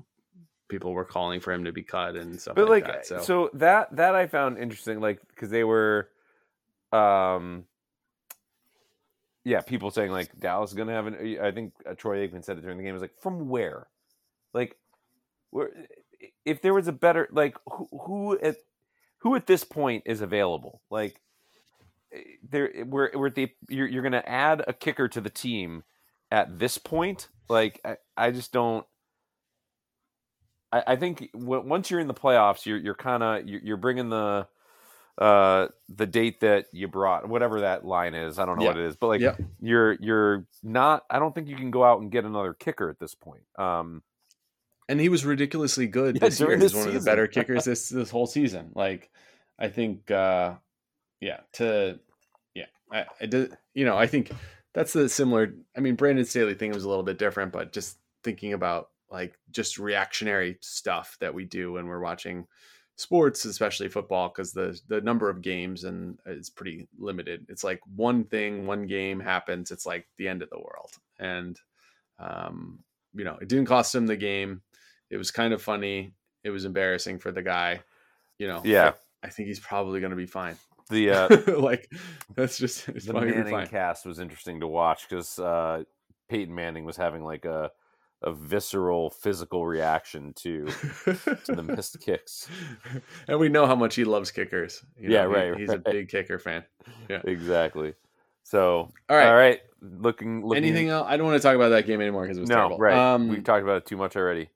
people 0.67 0.93
were 0.93 1.05
calling 1.05 1.39
for 1.39 1.51
him 1.51 1.65
to 1.65 1.71
be 1.71 1.83
cut 1.83 2.15
and 2.15 2.39
stuff 2.39 2.55
but 2.55 2.69
like, 2.69 2.85
like, 2.85 2.93
that. 2.93 3.05
so. 3.05 3.19
So, 3.19 3.49
that 3.55 3.95
that 3.95 4.15
I 4.15 4.27
found 4.27 4.57
interesting, 4.57 4.99
like 4.99 5.19
because 5.27 5.49
they 5.49 5.63
were, 5.63 6.09
um, 6.91 7.65
yeah, 9.43 9.61
people 9.61 9.91
saying 9.91 10.11
like 10.11 10.39
Dallas 10.39 10.71
is 10.71 10.75
going 10.75 10.87
to 10.87 10.93
have 10.93 11.07
an. 11.07 11.37
I 11.41 11.51
think 11.51 11.73
uh, 11.85 11.93
Troy 11.93 12.27
Aikman 12.27 12.43
said 12.43 12.57
it 12.57 12.61
during 12.61 12.77
the 12.77 12.83
game. 12.83 12.91
It 12.91 12.93
was 12.93 13.01
like 13.01 13.19
from 13.19 13.49
where, 13.49 13.87
like, 14.53 14.77
where 15.51 15.71
if 16.45 16.61
there 16.61 16.74
was 16.74 16.88
a 16.88 16.91
better 16.93 17.28
like 17.32 17.55
who 17.72 17.88
who 17.91 18.39
at 18.39 18.57
who 19.20 19.36
at 19.36 19.47
this 19.47 19.63
point 19.63 20.03
is 20.05 20.22
available 20.22 20.82
like. 20.89 21.20
eh, 22.13 22.20
There, 22.49 22.72
we're, 22.86 23.11
we're 23.16 23.28
at 23.28 23.36
the 23.36 23.49
you're, 23.70 23.88
you're 23.88 24.01
going 24.03 24.11
to 24.11 24.30
add 24.30 24.63
a 24.68 24.74
kicker 24.74 25.07
to 25.09 25.22
the 25.22 25.30
team 25.30 25.84
at 26.32 26.59
this 26.59 26.78
point. 26.78 27.28
Like, 27.49 27.80
I, 27.84 27.97
I 28.18 28.32
just 28.32 28.51
don't. 28.53 28.86
I, 30.72 30.84
I 30.88 30.95
think 30.95 31.32
w- 31.34 31.61
once 31.66 31.89
you're 31.89 31.99
in 31.99 32.07
the 32.07 32.13
playoffs, 32.13 32.66
you're 32.66 32.78
you're 32.78 32.95
kind 32.95 33.24
of 33.24 33.47
you're, 33.47 33.61
you're 33.61 33.78
bringing 33.78 34.09
the 34.09 34.47
uh 35.18 35.68
the 35.88 36.05
date 36.05 36.41
that 36.41 36.66
you 36.74 36.88
brought 36.89 37.30
whatever 37.30 37.61
that 37.61 37.86
line 37.86 38.13
is 38.13 38.38
i 38.38 38.45
don't 38.45 38.57
know 38.57 38.63
Yeah. 38.63 38.70
what 38.72 38.78
it 38.78 38.86
is 38.86 38.97
but 38.97 39.07
like 39.07 39.22
Yeah. 39.22 39.36
you're 39.61 39.93
you're 39.93 40.45
not 40.61 41.05
i 41.09 41.20
don't 41.20 41.34
think 41.34 41.47
you 41.47 41.55
can 41.55 41.72
go 41.72 41.86
out 41.86 42.01
and 42.01 42.11
get 42.11 42.26
another 42.26 42.53
kicker 42.53 42.89
at 42.89 42.99
this 42.99 43.16
point 43.16 43.43
um 43.57 44.03
and 44.88 44.99
he 44.99 45.09
was 45.09 45.25
ridiculously 45.25 45.88
good 45.88 46.15
Yeah, 46.15 46.29
this 46.29 46.39
year. 46.39 46.47
during 46.47 46.61
He's 46.61 46.71
this 46.71 46.79
one 46.79 46.88
of 46.88 46.93
the 46.93 47.01
better 47.01 47.27
kickers 47.27 47.65
this 47.65 47.89
this 47.89 48.09
whole 48.09 48.27
season. 48.27 48.71
Like, 48.75 49.09
I 49.57 49.69
think, 49.69 50.11
uh, 50.11 50.55
yeah, 51.21 51.41
to 51.53 51.99
yeah, 52.53 52.65
I, 52.91 53.05
I 53.21 53.25
did, 53.25 53.57
you 53.73 53.86
know, 53.86 53.97
I 53.97 54.07
think 54.07 54.31
that's 54.73 54.93
the 54.93 55.09
similar. 55.09 55.53
I 55.75 55.79
mean, 55.79 55.95
Brandon 55.95 56.25
Staley 56.25 56.53
thing 56.53 56.71
was 56.71 56.83
a 56.83 56.89
little 56.89 57.03
bit 57.03 57.17
different, 57.17 57.51
but 57.51 57.71
just 57.71 57.97
thinking 58.23 58.53
about 58.53 58.89
like 59.09 59.38
just 59.51 59.77
reactionary 59.77 60.57
stuff 60.61 61.17
that 61.19 61.33
we 61.33 61.45
do 61.45 61.73
when 61.73 61.88
we're 61.88 61.99
watching 62.01 62.47
sports, 62.97 63.45
especially 63.45 63.89
football, 63.89 64.29
because 64.29 64.51
the 64.51 64.79
the 64.88 65.01
number 65.01 65.29
of 65.29 65.41
games 65.41 65.83
and 65.83 66.19
is 66.25 66.49
pretty 66.49 66.88
limited. 66.97 67.45
It's 67.49 67.63
like 67.63 67.79
one 67.95 68.25
thing, 68.25 68.67
one 68.67 68.88
game 68.88 69.19
happens, 69.19 69.71
it's 69.71 69.86
like 69.86 70.07
the 70.17 70.27
end 70.27 70.41
of 70.41 70.49
the 70.49 70.59
world, 70.59 70.91
and 71.19 71.59
um, 72.19 72.79
you 73.13 73.23
know, 73.23 73.38
it 73.41 73.47
didn't 73.47 73.65
cost 73.65 73.95
him 73.95 74.07
the 74.07 74.17
game. 74.17 74.61
It 75.10 75.18
was 75.18 75.32
kind 75.32 75.53
of 75.53 75.62
funny. 75.62 76.14
It 76.43 76.49
was 76.49 76.66
embarrassing 76.66 77.20
for 77.20 77.32
the 77.32 77.41
guy. 77.41 77.82
You 78.39 78.47
know, 78.47 78.62
Yeah. 78.64 78.93
I 79.24 79.30
think 79.30 79.47
he's 79.47 79.60
probably 79.60 79.99
going 79.99 80.12
to 80.12 80.16
be 80.16 80.26
fine. 80.28 80.56
the 80.89 81.10
uh 81.10 81.28
like 81.60 81.89
that's 82.36 82.58
just 82.60 82.88
it's 82.89 83.06
the 83.06 83.12
probably 83.12 83.32
gonna 83.32 83.43
be 83.45 83.51
manning 83.51 83.68
cast 83.68 84.06
was 84.06 84.20
interesting 84.20 84.60
to 84.60 84.68
watch 84.68 85.10
because 85.10 85.39
uh 85.39 85.84
peyton 86.30 86.53
manning 86.53 86.86
was 86.86 86.95
having 86.95 87.24
like 87.24 87.43
a 87.45 87.72
a 88.22 88.32
visceral 88.32 89.10
physical 89.10 89.66
reaction 89.66 90.32
to 90.36 90.66
to 91.45 91.56
the 91.56 91.64
missed 91.64 91.99
kicks 92.01 92.47
and 93.28 93.39
we 93.39 93.49
know 93.49 93.66
how 93.66 93.76
much 93.76 93.95
he 93.95 94.03
loves 94.03 94.30
kickers. 94.30 94.84
You 94.95 95.10
Yeah, 95.10 95.24
know, 95.24 95.30
he- 95.30 95.36
right, 95.36 95.58
He's 95.60 95.70
a 95.70 95.80
big 95.80 96.08
kicker 96.10 96.38
fan. 96.38 96.64
Yeah, 97.10 97.22
exactly 97.24 97.95
so 98.43 98.91
All 99.10 99.18
right. 99.18 99.28
all 99.28 99.36
right 99.36 99.62
looking, 99.82 100.45
looking 100.45 100.64
Anything 100.64 100.89
else? 100.89 101.08
I 101.10 101.18
don't 101.18 101.26
want 101.26 101.41
to 101.41 101.47
talk 101.47 101.56
about 101.56 101.70
that 101.70 101.88
game 101.88 101.99
anymore 101.99 102.24
because 102.24 102.38
it 102.38 102.41
was 102.41 102.49
no 102.49 102.56
terrible. 102.58 102.78
right 102.78 102.95
Um, 103.14 103.28
we've 103.28 103.43
talked 103.43 103.64
about 103.64 103.78
it 103.78 103.86
too 103.88 103.97
much 103.97 104.16
already 104.16 104.49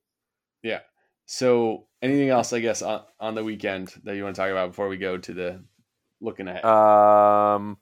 Yeah. 0.63 0.79
So, 1.25 1.85
anything 2.01 2.29
else, 2.29 2.53
I 2.53 2.59
guess, 2.59 2.81
on, 2.81 3.03
on 3.19 3.35
the 3.35 3.43
weekend 3.43 3.93
that 4.03 4.15
you 4.15 4.23
want 4.23 4.35
to 4.35 4.41
talk 4.41 4.51
about 4.51 4.69
before 4.69 4.87
we 4.87 4.97
go 4.97 5.17
to 5.17 5.33
the 5.33 5.63
looking 6.21 6.47
ahead? 6.47 6.65
Um. 6.65 7.77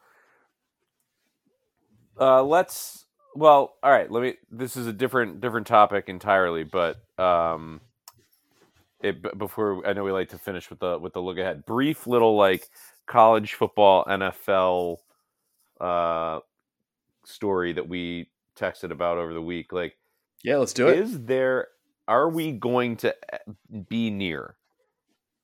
Uh, 2.19 2.43
let's. 2.43 3.05
Well, 3.35 3.75
all 3.83 3.91
right. 3.91 4.11
Let 4.11 4.23
me. 4.23 4.35
This 4.51 4.75
is 4.75 4.87
a 4.87 4.93
different 4.93 5.41
different 5.41 5.67
topic 5.67 6.09
entirely, 6.09 6.63
but 6.63 6.97
um, 7.17 7.81
it 9.01 9.37
before 9.37 9.85
I 9.87 9.93
know 9.93 10.03
we 10.03 10.11
like 10.11 10.29
to 10.29 10.37
finish 10.37 10.69
with 10.69 10.79
the 10.79 10.97
with 10.99 11.13
the 11.13 11.21
look 11.21 11.37
ahead. 11.37 11.65
Brief 11.65 12.07
little 12.07 12.35
like 12.35 12.67
college 13.05 13.53
football 13.53 14.03
NFL 14.05 14.97
uh 15.79 16.39
story 17.23 17.73
that 17.73 17.87
we 17.87 18.29
texted 18.57 18.91
about 18.91 19.17
over 19.17 19.33
the 19.33 19.41
week. 19.41 19.71
Like, 19.71 19.97
yeah, 20.43 20.57
let's 20.57 20.73
do 20.73 20.87
it. 20.87 20.99
is 20.99 21.23
there? 21.23 21.67
Are 22.07 22.29
we 22.29 22.51
going 22.51 22.97
to 22.97 23.15
eh, 23.33 23.37
be 23.89 24.09
near 24.09 24.55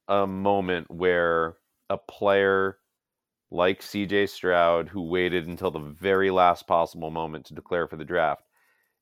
a 0.07 0.25
moment 0.25 0.89
where 0.89 1.57
a 1.89 1.97
player 1.97 2.77
like 3.51 3.81
CJ 3.81 4.29
Stroud, 4.29 4.89
who 4.89 5.03
waited 5.03 5.47
until 5.47 5.71
the 5.71 5.79
very 5.79 6.31
last 6.31 6.65
possible 6.65 7.11
moment 7.11 7.45
to 7.45 7.53
declare 7.53 7.87
for 7.87 7.97
the 7.97 8.05
draft, 8.05 8.43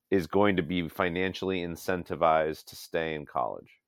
is 0.09 0.28
going 0.28 0.57
to 0.57 0.64
be 0.64 0.89
financially 0.89 1.62
incentivized 1.62 2.66
to 2.66 2.76
stay 2.76 3.16
in 3.16 3.26
college? 3.26 3.80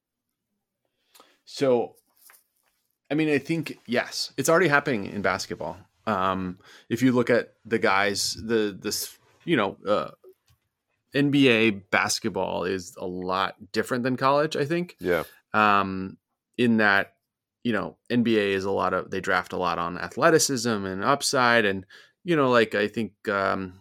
So, 1.45 1.95
I 3.11 3.15
mean, 3.15 3.29
I 3.29 3.37
think 3.37 3.77
yes, 3.85 4.31
it's 4.37 4.47
already 4.47 4.69
happening 4.69 5.05
in 5.07 5.21
basketball. 5.21 5.77
Um, 6.07 6.59
if 6.89 7.01
you 7.01 7.11
look 7.11 7.29
at 7.29 7.53
the 7.65 7.79
guys, 7.79 8.35
the 8.35 8.77
this 8.79 9.17
you 9.45 9.57
know, 9.57 9.77
uh, 9.85 10.11
NBA 11.15 11.89
basketball 11.91 12.63
is 12.65 12.95
a 12.99 13.05
lot 13.05 13.55
different 13.71 14.03
than 14.03 14.17
college. 14.17 14.55
I 14.55 14.65
think. 14.65 14.95
Yeah. 14.99 15.23
um, 15.53 16.17
in 16.57 16.77
that 16.77 17.13
you 17.63 17.73
know 17.73 17.97
NBA 18.11 18.49
is 18.53 18.65
a 18.65 18.71
lot 18.71 18.93
of 18.93 19.09
they 19.09 19.19
draft 19.21 19.53
a 19.53 19.57
lot 19.57 19.79
on 19.79 19.97
athleticism 19.97 20.69
and 20.69 21.03
upside 21.03 21.65
and 21.65 21.85
you 22.23 22.35
know 22.35 22.49
like 22.51 22.75
I 22.75 22.87
think 22.87 23.13
um, 23.29 23.73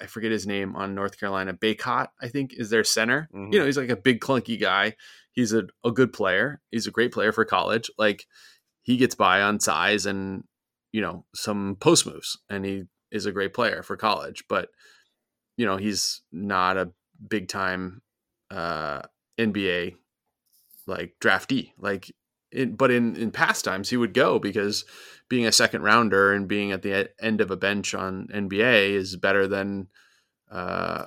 I 0.00 0.06
forget 0.06 0.32
his 0.32 0.46
name 0.46 0.74
on 0.74 0.94
North 0.94 1.18
Carolina 1.20 1.52
Bacot 1.54 2.08
I 2.20 2.28
think 2.28 2.54
is 2.54 2.70
their 2.70 2.84
center 2.84 3.28
Mhm. 3.34 3.52
you 3.52 3.58
know 3.60 3.66
he's 3.66 3.76
like 3.78 3.90
a 3.90 3.96
big 3.96 4.20
clunky 4.20 4.60
guy 4.60 4.94
he's 5.32 5.52
a, 5.52 5.64
a 5.84 5.92
good 5.92 6.12
player 6.12 6.60
he's 6.72 6.86
a 6.88 6.90
great 6.90 7.12
player 7.12 7.30
for 7.32 7.44
college 7.44 7.88
like 7.98 8.24
he 8.82 8.96
gets 8.96 9.14
by 9.14 9.42
on 9.42 9.60
size 9.60 10.04
and 10.06 10.42
you 10.92 11.00
know 11.00 11.24
some 11.34 11.76
post 11.78 12.04
moves 12.06 12.38
and 12.50 12.64
he 12.64 12.84
is 13.12 13.26
a 13.26 13.32
great 13.32 13.54
player 13.54 13.82
for 13.84 13.96
college 13.96 14.42
but 14.48 14.70
you 15.58 15.66
know 15.66 15.76
he's 15.76 16.22
not 16.32 16.78
a 16.78 16.90
big 17.28 17.48
time 17.48 18.00
uh 18.50 19.02
NBA 19.38 19.96
like 20.88 21.14
draftee. 21.20 21.72
Like 21.78 22.10
in, 22.50 22.74
but 22.74 22.90
in 22.90 23.14
in 23.16 23.30
past 23.30 23.64
times 23.64 23.90
he 23.90 23.96
would 23.96 24.14
go 24.14 24.38
because 24.38 24.84
being 25.28 25.46
a 25.46 25.52
second 25.52 25.82
rounder 25.82 26.32
and 26.32 26.48
being 26.48 26.72
at 26.72 26.82
the 26.82 27.10
end 27.20 27.40
of 27.40 27.50
a 27.50 27.56
bench 27.56 27.94
on 27.94 28.26
NBA 28.28 28.90
is 28.90 29.16
better 29.16 29.46
than 29.46 29.88
uh, 30.50 31.06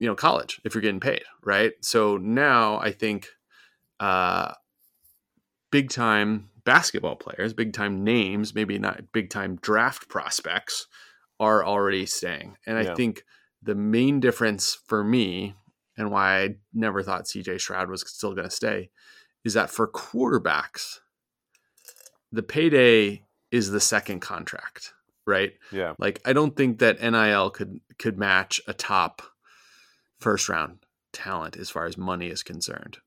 you 0.00 0.08
know 0.08 0.14
college 0.14 0.60
if 0.64 0.74
you're 0.74 0.82
getting 0.82 1.00
paid, 1.00 1.22
right? 1.44 1.72
So 1.82 2.16
now 2.16 2.80
I 2.80 2.90
think 2.90 3.28
uh, 4.00 4.54
big 5.70 5.90
time 5.90 6.48
basketball 6.64 7.16
players, 7.16 7.52
big 7.52 7.72
time 7.72 8.02
names, 8.02 8.54
maybe 8.54 8.78
not 8.78 9.12
big 9.12 9.30
time 9.30 9.56
draft 9.56 10.08
prospects, 10.08 10.86
are 11.38 11.64
already 11.64 12.06
staying, 12.06 12.56
and 12.66 12.82
yeah. 12.82 12.92
I 12.92 12.94
think 12.94 13.24
the 13.62 13.74
main 13.74 14.20
difference 14.20 14.78
for 14.86 15.02
me 15.02 15.54
and 15.96 16.10
why 16.10 16.42
I 16.42 16.54
never 16.72 17.02
thought 17.02 17.24
CJ 17.24 17.60
Stroud 17.60 17.90
was 17.90 18.04
still 18.06 18.34
going 18.34 18.48
to 18.48 18.54
stay 18.54 18.90
is 19.44 19.54
that 19.54 19.70
for 19.70 19.88
quarterbacks, 19.88 20.98
the 22.30 22.42
payday 22.42 23.24
is 23.50 23.70
the 23.70 23.80
second 23.80 24.20
contract, 24.20 24.92
right? 25.26 25.54
Yeah. 25.72 25.94
Like 25.98 26.20
I 26.24 26.32
don't 26.32 26.56
think 26.56 26.78
that 26.78 27.00
NIL 27.00 27.50
could 27.50 27.80
could 27.98 28.18
match 28.18 28.60
a 28.66 28.72
top 28.72 29.22
first 30.20 30.48
round 30.48 30.78
talent 31.12 31.56
as 31.56 31.70
far 31.70 31.86
as 31.86 31.96
money 31.96 32.28
is 32.28 32.42
concerned. 32.42 32.98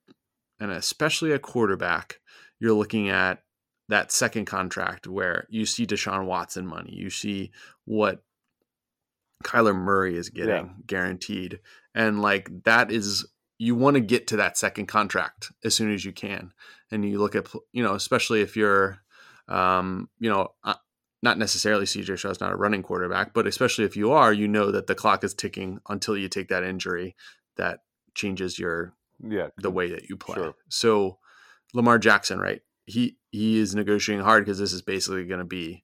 And 0.60 0.72
especially 0.72 1.32
a 1.32 1.39
quarterback, 1.39 2.20
you're 2.60 2.74
looking 2.74 3.10
at 3.10 3.43
that 3.89 4.12
second 4.12 4.45
contract 4.45 5.08
where 5.08 5.47
you 5.49 5.66
see 5.66 5.86
Deshaun 5.86 6.26
Watson 6.26 6.66
money, 6.66 6.93
you 6.93 7.10
see 7.10 7.52
what 7.86 8.24
Kyler 9.42 9.76
Murray 9.76 10.16
is 10.16 10.30
getting 10.30 10.50
yeah. 10.50 10.70
guaranteed. 10.86 11.60
And 11.94 12.22
like 12.22 12.50
that 12.64 12.92
is 12.92 13.28
you 13.58 13.76
want 13.76 13.96
to 13.96 14.02
get 14.02 14.28
to 14.28 14.38
that 14.38 14.58
second 14.58 14.88
contract 14.88 15.52
as 15.64 15.76
soon 15.76 15.94
as 15.94 16.04
you 16.04 16.12
can. 16.12 16.52
And 16.92 17.06
you 17.06 17.20
look 17.20 17.36
at 17.36 17.48
you 17.72 17.84
know, 17.84 17.94
especially 17.94 18.42
if 18.42 18.56
you're 18.56 19.02
um, 19.48 20.10
you 20.20 20.30
know, 20.30 20.50
uh, 20.64 20.76
not 21.22 21.38
necessarily 21.38 21.86
CJ 21.86 22.18
Stroud's 22.18 22.39
not 22.39 22.54
a 22.54 22.56
running 22.56 22.82
quarterback, 22.82 23.34
but 23.34 23.46
especially 23.46 23.86
if 23.86 23.96
you 23.96 24.12
are, 24.12 24.34
you 24.34 24.48
know 24.48 24.72
that 24.72 24.88
the 24.88 24.96
clock 24.96 25.24
is 25.24 25.34
ticking 25.34 25.80
until 25.88 26.18
you 26.18 26.28
take 26.28 26.48
that 26.48 26.64
injury 26.64 27.16
that 27.58 27.82
changes 28.16 28.58
your 28.58 28.94
yeah 29.24 29.50
the 29.58 29.72
way 29.72 29.89
that 29.92 30.10
you 30.10 30.18
play. 30.18 30.36
Sure. 30.36 30.56
So 30.70 31.20
Lamar 31.74 32.00
Jackson, 32.00 32.39
right? 32.39 32.62
He 32.86 33.18
he 33.30 33.60
is 33.60 33.76
negotiating 33.76 34.24
hard 34.24 34.46
because 34.46 34.60
this 34.60 34.74
is 34.74 34.82
basically 34.82 35.26
going 35.26 35.39
to 35.39 35.46
be 35.46 35.84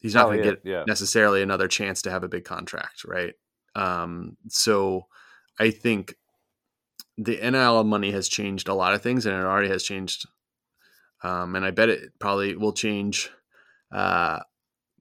he's 0.00 0.14
not 0.14 0.26
oh, 0.26 0.28
going 0.28 0.42
to 0.42 0.50
get 0.50 0.60
yeah. 0.64 0.84
necessarily 0.86 1.42
another 1.42 1.68
chance 1.68 2.02
to 2.02 2.10
have 2.10 2.24
a 2.24 2.28
big 2.28 2.44
contract, 2.44 3.04
right? 3.04 3.34
Um, 3.74 4.36
so 4.48 5.06
I 5.58 5.70
think 5.70 6.14
the 7.16 7.36
NIL 7.36 7.84
money 7.84 8.12
has 8.12 8.28
changed 8.28 8.68
a 8.68 8.74
lot 8.74 8.94
of 8.94 9.02
things, 9.02 9.26
and 9.26 9.34
it 9.34 9.44
already 9.44 9.68
has 9.68 9.82
changed. 9.82 10.26
Um, 11.22 11.56
and 11.56 11.64
I 11.64 11.72
bet 11.72 11.88
it 11.88 12.12
probably 12.20 12.56
will 12.56 12.72
change 12.72 13.28
uh, 13.92 14.40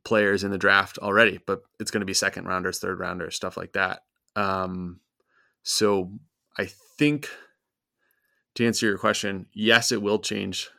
players 0.03 0.43
in 0.43 0.51
the 0.51 0.57
draft 0.57 0.97
already, 0.97 1.39
but 1.45 1.61
it's 1.79 1.91
going 1.91 2.01
to 2.01 2.05
be 2.05 2.13
second 2.13 2.45
rounders, 2.45 2.79
third 2.79 2.99
rounders, 2.99 3.35
stuff 3.35 3.57
like 3.57 3.73
that. 3.73 4.01
Um, 4.35 4.99
so 5.63 6.11
I 6.57 6.69
think 6.97 7.29
to 8.55 8.65
answer 8.65 8.87
your 8.87 8.97
question, 8.97 9.45
yes, 9.53 9.91
it 9.91 10.01
will 10.01 10.19
change 10.19 10.69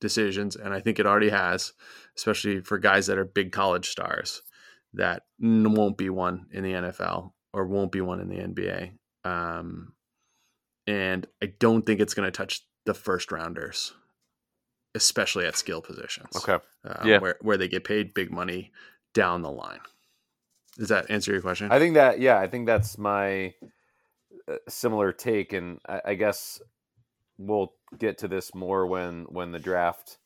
decisions, 0.00 0.56
and 0.56 0.74
I 0.74 0.80
think 0.80 0.98
it 0.98 1.06
already 1.06 1.30
has, 1.30 1.72
especially 2.16 2.60
for 2.60 2.78
guys 2.78 3.06
that 3.06 3.18
are 3.18 3.24
big 3.24 3.52
college 3.52 3.88
stars 3.88 4.42
that 4.94 5.22
won't 5.40 5.96
be 5.98 6.08
one 6.08 6.46
in 6.52 6.62
the 6.62 6.72
NFL 6.72 7.32
or 7.52 7.66
won't 7.66 7.92
be 7.92 8.00
one 8.00 8.20
in 8.20 8.28
the 8.28 8.36
NBA. 8.36 8.92
Um, 9.24 9.92
and 10.86 11.26
I 11.42 11.46
don't 11.46 11.84
think 11.84 12.00
it's 12.00 12.14
going 12.14 12.26
to 12.26 12.30
touch 12.30 12.62
the 12.84 12.94
first 12.94 13.32
rounders, 13.32 13.94
especially 14.94 15.46
at 15.46 15.56
skill 15.56 15.80
positions. 15.80 16.36
Okay, 16.36 16.58
um, 16.84 17.08
yeah, 17.08 17.18
where 17.18 17.36
where 17.40 17.56
they 17.56 17.68
get 17.68 17.84
paid 17.84 18.14
big 18.14 18.30
money 18.30 18.72
down 19.14 19.42
the 19.42 19.50
line. 19.50 19.80
Does 20.78 20.88
that 20.88 21.10
answer 21.10 21.32
your 21.32 21.40
question? 21.40 21.70
I 21.70 21.78
think 21.78 21.94
that 21.94 22.20
yeah, 22.20 22.38
I 22.38 22.46
think 22.48 22.66
that's 22.66 22.98
my 22.98 23.54
uh, 24.46 24.56
similar 24.68 25.12
take, 25.12 25.52
and 25.52 25.80
I, 25.88 26.00
I 26.06 26.14
guess 26.14 26.60
we'll 27.38 27.72
get 27.98 28.18
to 28.18 28.28
this 28.28 28.54
more 28.54 28.86
when 28.86 29.24
when 29.30 29.52
the 29.52 29.58
draft 29.58 30.18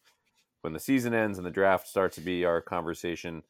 when 0.63 0.73
the 0.73 0.81
season 0.81 1.15
ends 1.15 1.39
and 1.39 1.47
the 1.47 1.51
draft 1.51 1.87
starts 1.87 2.17
to 2.17 2.21
be 2.21 2.45
our 2.45 2.61
conversation 2.61 3.43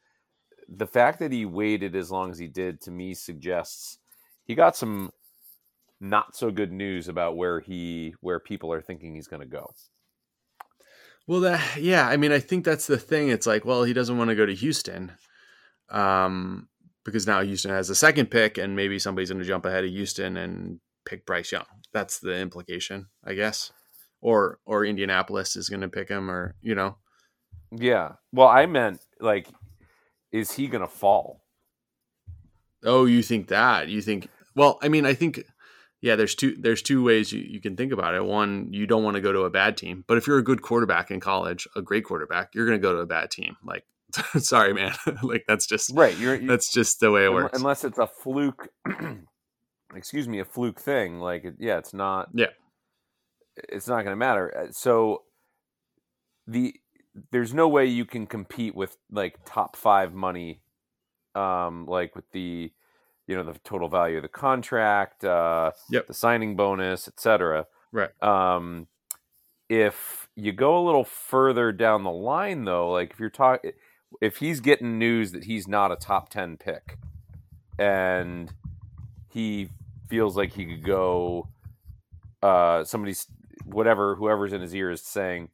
the 0.69 0.87
fact 0.87 1.19
that 1.19 1.31
he 1.31 1.45
waited 1.45 1.95
as 1.95 2.11
long 2.11 2.29
as 2.29 2.37
he 2.37 2.47
did 2.47 2.79
to 2.81 2.91
me 2.91 3.13
suggests 3.13 3.97
he 4.45 4.55
got 4.55 4.75
some 4.75 5.11
not 5.99 6.35
so 6.35 6.51
good 6.51 6.71
news 6.71 7.07
about 7.07 7.35
where 7.35 7.59
he 7.59 8.13
where 8.21 8.39
people 8.39 8.71
are 8.71 8.81
thinking 8.81 9.13
he's 9.13 9.27
going 9.27 9.41
to 9.41 9.47
go. 9.47 9.73
Well 11.27 11.41
that 11.41 11.77
yeah 11.77 12.07
i 12.07 12.17
mean 12.17 12.31
i 12.31 12.39
think 12.39 12.65
that's 12.65 12.87
the 12.87 12.97
thing. 12.97 13.29
It's 13.29 13.47
like 13.47 13.65
well 13.65 13.83
he 13.83 13.93
doesn't 13.93 14.17
want 14.17 14.29
to 14.29 14.35
go 14.35 14.45
to 14.45 14.55
houston 14.55 15.11
um 15.89 16.67
because 17.05 17.25
now 17.25 17.41
houston 17.41 17.71
has 17.71 17.89
a 17.89 17.95
second 17.95 18.27
pick 18.27 18.57
and 18.57 18.75
maybe 18.75 18.99
somebody's 18.99 19.29
going 19.29 19.41
to 19.41 19.47
jump 19.47 19.65
ahead 19.65 19.83
of 19.83 19.89
houston 19.89 20.37
and 20.37 20.79
pick 21.05 21.25
bryce 21.25 21.51
young. 21.51 21.65
That's 21.93 22.19
the 22.19 22.37
implication 22.37 23.07
i 23.23 23.33
guess 23.33 23.71
or 24.21 24.59
or 24.65 24.85
Indianapolis 24.85 25.55
is 25.55 25.69
going 25.69 25.81
to 25.81 25.89
pick 25.89 26.09
him, 26.09 26.29
or 26.29 26.55
you 26.61 26.75
know. 26.75 26.97
Yeah. 27.71 28.13
Well, 28.31 28.47
I 28.47 28.65
meant 28.65 28.99
like, 29.19 29.47
is 30.31 30.51
he 30.51 30.67
going 30.67 30.81
to 30.81 30.87
fall? 30.87 31.43
Oh, 32.83 33.05
you 33.05 33.21
think 33.21 33.47
that? 33.49 33.89
You 33.89 34.01
think? 34.01 34.29
Well, 34.55 34.79
I 34.81 34.89
mean, 34.89 35.05
I 35.05 35.13
think. 35.13 35.43
Yeah, 36.01 36.15
there's 36.15 36.33
two 36.33 36.55
there's 36.57 36.81
two 36.81 37.03
ways 37.03 37.33
you, 37.33 37.41
you 37.41 37.59
can 37.59 37.75
think 37.75 37.91
about 37.91 38.15
it. 38.15 38.23
One, 38.23 38.69
you 38.71 38.87
don't 38.87 39.03
want 39.03 39.15
to 39.15 39.21
go 39.21 39.33
to 39.33 39.41
a 39.41 39.49
bad 39.49 39.75
team, 39.75 40.05
but 40.07 40.17
if 40.17 40.27
you're 40.27 40.37
a 40.37 40.43
good 40.43 40.61
quarterback 40.61 41.11
in 41.11 41.19
college, 41.19 41.67
a 41.75 41.81
great 41.81 42.05
quarterback, 42.05 42.55
you're 42.55 42.65
going 42.65 42.79
to 42.79 42.81
go 42.81 42.93
to 42.93 42.99
a 42.99 43.05
bad 43.05 43.31
team. 43.31 43.57
Like, 43.65 43.83
sorry, 44.37 44.73
man, 44.73 44.95
like 45.23 45.43
that's 45.45 45.67
just 45.67 45.91
right. 45.93 46.17
You're, 46.17 46.35
you're, 46.35 46.47
that's 46.47 46.71
just 46.71 47.01
the 47.01 47.11
way 47.11 47.25
it 47.25 47.33
works. 47.33 47.57
Unless 47.57 47.83
it's 47.83 47.97
a 47.97 48.07
fluke, 48.07 48.69
excuse 49.95 50.25
me, 50.29 50.39
a 50.39 50.45
fluke 50.45 50.79
thing. 50.79 51.19
Like, 51.19 51.45
yeah, 51.59 51.77
it's 51.77 51.93
not. 51.93 52.29
Yeah, 52.33 52.47
it's 53.67 53.87
not 53.87 54.03
going 54.03 54.13
to 54.13 54.15
matter. 54.15 54.55
Uh, 54.57 54.71
so 54.71 55.23
the 56.47 56.75
there's 57.31 57.53
no 57.53 57.67
way 57.67 57.85
you 57.85 58.05
can 58.05 58.25
compete 58.25 58.75
with 58.75 58.97
like 59.11 59.37
top 59.45 59.75
five 59.75 60.13
money, 60.13 60.61
um, 61.35 61.85
like 61.85 62.15
with 62.15 62.29
the 62.31 62.71
you 63.27 63.35
know 63.35 63.43
the 63.43 63.59
total 63.63 63.89
value 63.89 64.17
of 64.17 64.23
the 64.23 64.29
contract, 64.29 65.23
uh, 65.23 65.71
yep. 65.89 66.07
the 66.07 66.13
signing 66.13 66.55
bonus, 66.55 67.07
etc. 67.07 67.67
Right. 67.91 68.09
Um, 68.23 68.87
if 69.69 70.27
you 70.35 70.51
go 70.51 70.79
a 70.79 70.83
little 70.83 71.03
further 71.03 71.71
down 71.71 72.03
the 72.03 72.11
line, 72.11 72.65
though, 72.65 72.91
like 72.91 73.11
if 73.11 73.19
you're 73.19 73.29
talking, 73.29 73.71
if 74.21 74.37
he's 74.37 74.59
getting 74.59 74.97
news 74.97 75.31
that 75.33 75.43
he's 75.43 75.67
not 75.67 75.91
a 75.91 75.95
top 75.95 76.29
ten 76.29 76.57
pick, 76.57 76.97
and 77.77 78.51
he 79.27 79.69
feels 80.09 80.35
like 80.35 80.53
he 80.53 80.65
could 80.65 80.83
go, 80.83 81.47
uh, 82.41 82.83
somebody's 82.83 83.27
whatever 83.73 84.15
whoever's 84.15 84.53
in 84.53 84.61
his 84.61 84.73
ear 84.73 84.91
is 84.91 85.01
saying 85.01 85.49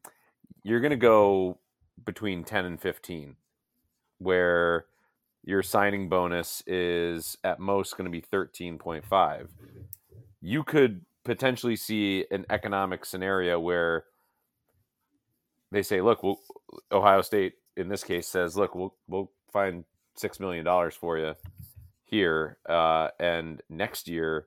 you're 0.62 0.80
going 0.80 0.90
to 0.90 0.96
go 0.96 1.58
between 2.04 2.44
10 2.44 2.64
and 2.64 2.80
15 2.80 3.36
where 4.18 4.86
your 5.44 5.62
signing 5.62 6.08
bonus 6.08 6.62
is 6.66 7.36
at 7.44 7.60
most 7.60 7.96
going 7.96 8.04
to 8.04 8.10
be 8.10 8.22
13.5 8.22 9.48
you 10.40 10.62
could 10.64 11.02
potentially 11.24 11.76
see 11.76 12.24
an 12.30 12.46
economic 12.50 13.04
scenario 13.04 13.58
where 13.58 14.04
they 15.72 15.82
say 15.82 16.00
look 16.00 16.22
we'll, 16.22 16.40
ohio 16.92 17.20
state 17.22 17.54
in 17.76 17.88
this 17.88 18.04
case 18.04 18.26
says 18.26 18.56
look 18.56 18.74
we'll, 18.74 18.94
we'll 19.08 19.30
find 19.52 19.84
six 20.14 20.40
million 20.40 20.64
dollars 20.64 20.94
for 20.94 21.18
you 21.18 21.34
here 22.04 22.56
uh, 22.68 23.08
and 23.18 23.62
next 23.68 24.08
year 24.08 24.46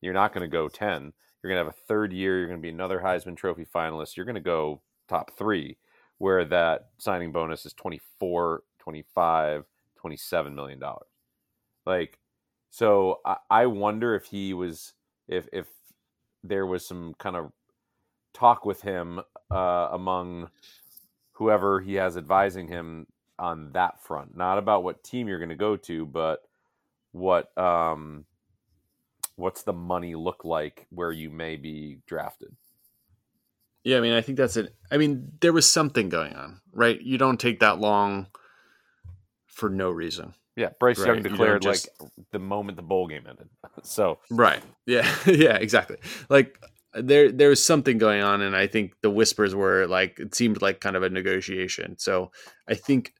you're 0.00 0.14
not 0.14 0.32
going 0.32 0.42
to 0.42 0.48
go 0.48 0.68
10 0.68 1.12
you're 1.42 1.50
going 1.52 1.60
to 1.60 1.64
have 1.64 1.74
a 1.74 1.86
third 1.86 2.12
year. 2.12 2.38
You're 2.38 2.48
going 2.48 2.58
to 2.58 2.62
be 2.62 2.68
another 2.70 3.00
Heisman 3.00 3.36
Trophy 3.36 3.64
finalist. 3.64 4.16
You're 4.16 4.26
going 4.26 4.34
to 4.34 4.40
go 4.40 4.82
top 5.08 5.36
three, 5.36 5.78
where 6.18 6.44
that 6.44 6.90
signing 6.98 7.32
bonus 7.32 7.64
is 7.66 7.72
24, 7.74 8.62
25, 8.78 9.64
27 9.96 10.54
million 10.54 10.78
dollars. 10.78 11.08
Like, 11.86 12.18
so 12.70 13.20
I, 13.24 13.36
I 13.50 13.66
wonder 13.66 14.14
if 14.14 14.26
he 14.26 14.54
was, 14.54 14.92
if, 15.28 15.48
if 15.52 15.66
there 16.44 16.66
was 16.66 16.86
some 16.86 17.14
kind 17.18 17.36
of 17.36 17.52
talk 18.34 18.64
with 18.64 18.82
him 18.82 19.20
uh, 19.50 19.88
among 19.92 20.50
whoever 21.32 21.80
he 21.80 21.94
has 21.94 22.16
advising 22.16 22.68
him 22.68 23.06
on 23.38 23.72
that 23.72 24.02
front, 24.02 24.36
not 24.36 24.58
about 24.58 24.84
what 24.84 25.02
team 25.02 25.26
you're 25.26 25.38
going 25.38 25.48
to 25.48 25.56
go 25.56 25.76
to, 25.76 26.04
but 26.06 26.40
what, 27.12 27.56
um, 27.58 28.26
what's 29.40 29.62
the 29.62 29.72
money 29.72 30.14
look 30.14 30.44
like 30.44 30.86
where 30.90 31.12
you 31.12 31.30
may 31.30 31.56
be 31.56 31.98
drafted? 32.06 32.54
Yeah, 33.82 33.96
I 33.96 34.00
mean, 34.00 34.12
I 34.12 34.20
think 34.20 34.36
that's 34.36 34.56
it. 34.56 34.74
I 34.90 34.98
mean, 34.98 35.32
there 35.40 35.52
was 35.52 35.68
something 35.68 36.08
going 36.10 36.34
on, 36.34 36.60
right? 36.72 37.00
You 37.00 37.16
don't 37.16 37.40
take 37.40 37.60
that 37.60 37.80
long 37.80 38.26
for 39.46 39.70
no 39.70 39.90
reason. 39.90 40.34
Yeah, 40.56 40.70
Bryce 40.78 40.98
right? 40.98 41.14
Young 41.14 41.22
declared 41.22 41.62
just... 41.62 41.88
like 42.00 42.10
the 42.32 42.38
moment 42.38 42.76
the 42.76 42.82
bowl 42.82 43.06
game 43.06 43.24
ended. 43.28 43.48
So 43.82 44.18
right, 44.30 44.62
yeah, 44.84 45.10
yeah, 45.26 45.56
exactly. 45.56 45.96
Like 46.28 46.58
there 46.92 47.32
there 47.32 47.48
was 47.48 47.64
something 47.64 47.96
going 47.96 48.20
on, 48.20 48.42
and 48.42 48.54
I 48.54 48.66
think 48.66 48.92
the 49.00 49.08
whispers 49.08 49.54
were 49.54 49.86
like 49.86 50.18
it 50.18 50.34
seemed 50.34 50.60
like 50.60 50.80
kind 50.80 50.96
of 50.96 51.02
a 51.02 51.08
negotiation. 51.08 51.96
So 51.98 52.30
I 52.68 52.74
think 52.74 53.14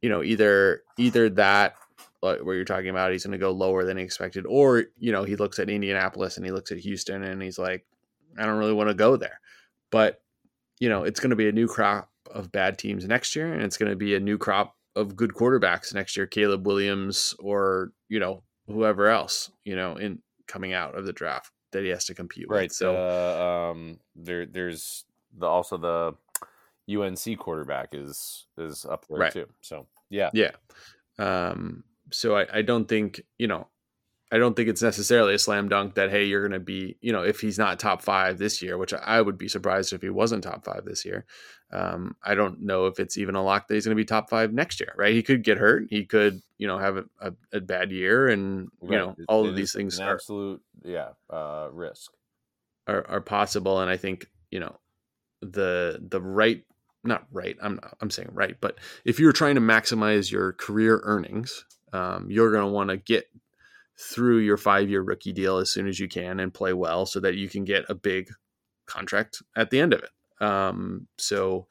you 0.00 0.08
know 0.08 0.20
either 0.20 0.82
either 0.98 1.30
that 1.30 1.76
like 2.22 2.40
where 2.40 2.54
you're 2.54 2.64
talking 2.64 2.90
about 2.90 3.12
he's 3.12 3.24
going 3.24 3.32
to 3.32 3.38
go 3.38 3.50
lower 3.50 3.84
than 3.84 3.96
he 3.96 4.04
expected, 4.04 4.46
or 4.46 4.84
you 4.98 5.12
know 5.12 5.24
he 5.24 5.36
looks 5.36 5.58
at 5.58 5.68
Indianapolis 5.68 6.36
and 6.36 6.46
he 6.46 6.52
looks 6.52 6.70
at 6.72 6.78
Houston 6.78 7.22
and 7.22 7.42
he's 7.42 7.58
like, 7.58 7.84
I 8.38 8.46
don't 8.46 8.58
really 8.58 8.72
want 8.72 8.88
to 8.88 8.94
go 8.94 9.16
there, 9.16 9.40
but 9.90 10.20
you 10.80 10.88
know 10.88 11.04
it's 11.04 11.20
going 11.20 11.30
to 11.30 11.36
be 11.36 11.48
a 11.48 11.52
new 11.52 11.66
crop 11.66 12.10
of 12.32 12.52
bad 12.52 12.78
teams 12.78 13.06
next 13.06 13.36
year, 13.36 13.52
and 13.52 13.62
it's 13.62 13.76
going 13.76 13.90
to 13.90 13.96
be 13.96 14.14
a 14.14 14.20
new 14.20 14.38
crop 14.38 14.76
of 14.94 15.16
good 15.16 15.32
quarterbacks 15.32 15.94
next 15.94 16.16
year, 16.16 16.26
Caleb 16.26 16.66
Williams 16.66 17.34
or 17.38 17.92
you 18.08 18.20
know 18.20 18.42
whoever 18.68 19.08
else 19.08 19.50
you 19.64 19.74
know 19.74 19.96
in 19.96 20.20
coming 20.46 20.72
out 20.72 20.96
of 20.96 21.06
the 21.06 21.12
draft 21.12 21.50
that 21.72 21.82
he 21.82 21.88
has 21.88 22.04
to 22.04 22.14
compete 22.14 22.46
right. 22.48 22.64
with. 22.64 22.72
So 22.72 22.94
uh, 22.94 23.70
um, 23.72 23.98
there 24.14 24.46
there's 24.46 25.04
the 25.36 25.46
also 25.46 25.76
the 25.76 26.14
UNC 26.94 27.38
quarterback 27.38 27.90
is 27.92 28.46
is 28.58 28.84
up 28.84 29.06
there 29.08 29.18
Right. 29.18 29.32
too. 29.32 29.48
So 29.62 29.86
yeah, 30.10 30.30
yeah, 30.34 30.50
um, 31.18 31.84
so 32.12 32.36
I, 32.36 32.46
I 32.58 32.62
don't 32.62 32.86
think 32.88 33.22
you 33.38 33.46
know 33.48 33.68
I 34.30 34.38
don't 34.38 34.56
think 34.56 34.68
it's 34.70 34.82
necessarily 34.82 35.34
a 35.34 35.38
slam 35.38 35.68
dunk 35.68 35.94
that 35.94 36.10
hey 36.10 36.24
you're 36.24 36.40
going 36.46 36.58
to 36.58 36.64
be 36.64 36.96
you 37.00 37.12
know 37.12 37.22
if 37.22 37.40
he's 37.40 37.58
not 37.58 37.78
top 37.78 38.02
five 38.02 38.38
this 38.38 38.62
year, 38.62 38.78
which 38.78 38.94
I 38.94 39.20
would 39.20 39.36
be 39.38 39.48
surprised 39.48 39.92
if 39.92 40.02
he 40.02 40.10
wasn't 40.10 40.44
top 40.44 40.64
five 40.64 40.84
this 40.84 41.04
year. 41.04 41.26
Um, 41.70 42.16
I 42.22 42.34
don't 42.34 42.60
know 42.62 42.86
if 42.86 43.00
it's 43.00 43.16
even 43.16 43.34
a 43.34 43.42
lock 43.42 43.68
that 43.68 43.74
he's 43.74 43.86
going 43.86 43.96
to 43.96 44.00
be 44.00 44.04
top 44.04 44.28
five 44.30 44.52
next 44.52 44.80
year. 44.80 44.94
Right? 44.96 45.14
He 45.14 45.22
could 45.22 45.42
get 45.42 45.58
hurt. 45.58 45.86
He 45.90 46.04
could 46.04 46.40
you 46.58 46.66
know 46.66 46.78
have 46.78 46.96
a, 46.98 47.04
a, 47.20 47.32
a 47.54 47.60
bad 47.60 47.90
year, 47.92 48.28
and 48.28 48.68
you 48.82 48.90
Right. 48.90 48.98
know 48.98 49.16
all 49.28 49.44
it 49.44 49.50
of 49.50 49.56
these 49.56 49.72
things 49.72 50.00
are, 50.00 50.14
absolute 50.14 50.62
yeah 50.84 51.10
uh, 51.30 51.68
risk. 51.72 52.12
are 52.86 53.06
are 53.08 53.20
possible 53.20 53.80
and 53.80 53.90
i 53.90 53.96
think 53.96 54.26
you 54.50 54.60
know 54.60 54.76
the 55.40 55.98
the 56.08 56.20
right 56.20 56.64
not 57.04 57.26
right 57.32 57.56
i'm 57.62 57.74
not, 57.76 57.96
i'm 58.00 58.10
saying 58.10 58.28
right 58.32 58.56
but 58.60 58.78
if 59.04 59.18
you're 59.20 59.32
trying 59.32 59.54
to 59.56 59.60
maximize 59.60 60.30
your 60.30 60.52
career 60.52 61.00
earnings 61.04 61.64
um, 61.92 62.30
you're 62.30 62.50
going 62.50 62.64
to 62.64 62.72
want 62.72 62.90
to 62.90 62.96
get 62.96 63.26
through 63.98 64.38
your 64.38 64.56
five 64.56 64.88
year 64.88 65.02
rookie 65.02 65.32
deal 65.32 65.58
as 65.58 65.70
soon 65.70 65.86
as 65.86 66.00
you 66.00 66.08
can 66.08 66.40
and 66.40 66.54
play 66.54 66.72
well 66.72 67.06
so 67.06 67.20
that 67.20 67.34
you 67.34 67.48
can 67.48 67.64
get 67.64 67.84
a 67.88 67.94
big 67.94 68.28
contract 68.86 69.42
at 69.56 69.70
the 69.70 69.80
end 69.80 69.92
of 69.92 70.02
it 70.02 70.44
um, 70.44 71.06
so 71.18 71.66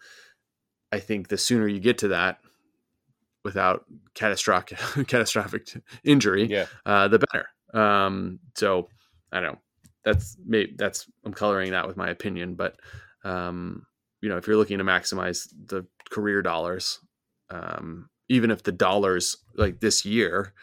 i 0.92 1.00
think 1.00 1.28
the 1.28 1.38
sooner 1.38 1.68
you 1.68 1.80
get 1.80 1.98
to 1.98 2.10
that 2.10 2.40
without 3.44 3.86
catastrophic 4.14 4.78
catastrophic 5.08 5.68
injury 6.04 6.48
Yeah, 6.48 6.66
uh, 6.86 7.08
the 7.08 7.20
better. 7.20 7.48
Um, 7.74 8.40
so 8.56 8.90
I 9.32 9.40
don't 9.40 9.54
know. 9.54 9.60
That's 10.04 10.38
maybe 10.46 10.74
that's 10.78 11.10
I'm 11.26 11.34
coloring 11.34 11.72
that 11.72 11.88
with 11.88 11.98
my 11.98 12.10
opinion, 12.10 12.56
but 12.56 12.76
um, 13.24 13.86
you 14.22 14.30
know, 14.30 14.38
if 14.38 14.48
you're 14.48 14.58
looking 14.58 14.80
to 14.80 14.84
maximize 14.84 15.48
the 15.68 15.86
career 16.10 16.42
dollars, 16.42 17.00
um, 17.50 18.10
even 18.32 18.50
if 18.50 18.64
the 18.64 18.72
dollars 18.72 19.36
like 19.56 19.82
this 19.82 20.06
year 20.06 20.54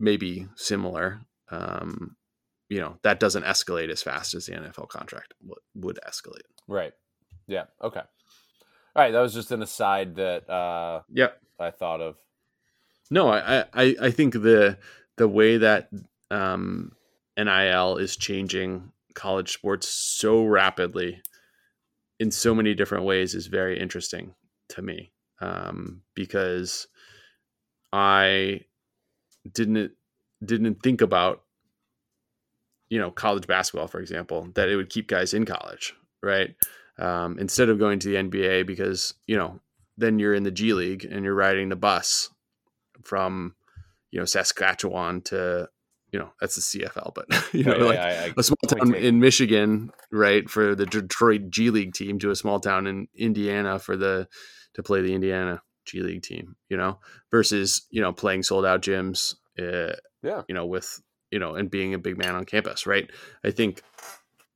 may 0.00 0.16
be 0.16 0.46
similar, 0.56 1.20
um, 1.50 2.16
you 2.70 2.80
know, 2.80 2.96
that 3.02 3.20
doesn't 3.20 3.44
escalate 3.44 3.90
as 3.90 4.02
fast 4.02 4.34
as 4.34 4.46
the 4.46 4.52
NFL 4.52 4.88
contract 4.88 5.34
would, 5.44 5.58
would 5.74 5.98
escalate. 6.08 6.46
right. 6.66 6.92
Yeah. 7.46 7.64
Okay. 7.80 8.00
All 8.00 9.02
right. 9.02 9.12
That 9.12 9.20
was 9.20 9.34
just 9.34 9.52
an 9.52 9.62
aside 9.62 10.16
that 10.16 10.50
uh, 10.50 11.02
Yep. 11.12 11.38
I 11.60 11.70
thought 11.70 12.00
of. 12.00 12.16
No, 13.10 13.28
I, 13.28 13.64
I, 13.72 13.94
I 14.00 14.10
think 14.10 14.32
the 14.32 14.78
the 15.16 15.28
way 15.28 15.58
that 15.58 15.90
um, 16.30 16.92
NIL 17.36 17.98
is 17.98 18.16
changing 18.16 18.90
college 19.14 19.52
sports 19.52 19.88
so 19.88 20.44
rapidly 20.44 21.22
in 22.18 22.30
so 22.30 22.54
many 22.54 22.74
different 22.74 23.04
ways 23.04 23.34
is 23.34 23.46
very 23.46 23.78
interesting 23.78 24.34
to 24.70 24.82
me 24.82 25.12
um, 25.40 26.02
because 26.14 26.86
I 27.92 28.60
didn't 29.50 29.92
didn't 30.44 30.82
think 30.82 31.00
about 31.00 31.42
you 32.88 32.98
know 32.98 33.10
college 33.10 33.46
basketball, 33.46 33.88
for 33.88 34.00
example, 34.00 34.48
that 34.54 34.68
it 34.68 34.76
would 34.76 34.90
keep 34.90 35.08
guys 35.08 35.34
in 35.34 35.44
college, 35.44 35.94
right? 36.22 36.54
Um, 36.98 37.38
instead 37.38 37.68
of 37.68 37.78
going 37.78 37.98
to 38.00 38.08
the 38.08 38.14
NBA 38.16 38.66
because 38.66 39.14
you 39.26 39.36
know 39.36 39.60
then 39.98 40.18
you're 40.18 40.34
in 40.34 40.42
the 40.42 40.50
G 40.50 40.72
League 40.72 41.04
and 41.04 41.24
you're 41.24 41.34
riding 41.34 41.68
the 41.68 41.76
bus 41.76 42.30
from 43.02 43.54
you 44.10 44.18
know 44.18 44.24
Saskatchewan 44.24 45.20
to 45.22 45.68
you 46.12 46.18
know 46.18 46.30
that's 46.40 46.54
the 46.54 46.80
CFL, 46.84 47.12
but 47.14 47.26
you 47.54 47.64
know 47.64 47.72
Right, 47.72 47.80
like 47.82 47.98
I- 47.98 48.24
I- 48.26 48.32
a 48.36 48.42
small 48.42 48.56
town 48.68 48.94
in 48.94 49.20
Michigan, 49.20 49.90
right, 50.10 50.48
for 50.48 50.74
the 50.74 50.86
Detroit 50.86 51.50
G 51.50 51.70
League 51.70 51.94
team 51.94 52.18
to 52.20 52.30
a 52.30 52.36
small 52.36 52.60
town 52.60 52.86
in 52.86 53.08
Indiana 53.14 53.78
for 53.78 53.96
the 53.96 54.28
to 54.76 54.82
play 54.82 55.02
the 55.02 55.12
Indiana 55.12 55.60
G 55.84 56.00
League 56.00 56.22
team, 56.22 56.54
you 56.68 56.76
know, 56.76 56.98
versus 57.30 57.86
you 57.90 58.00
know 58.00 58.12
playing 58.12 58.44
sold 58.44 58.64
out 58.64 58.80
gyms, 58.82 59.34
uh, 59.58 59.96
Yeah. 60.22 60.42
you 60.48 60.54
know, 60.54 60.64
with 60.66 61.02
you 61.30 61.38
know, 61.40 61.56
and 61.56 61.70
being 61.70 61.92
a 61.92 61.98
big 61.98 62.16
man 62.16 62.34
on 62.36 62.44
campus, 62.44 62.86
right? 62.86 63.10
I 63.44 63.50
think 63.50 63.82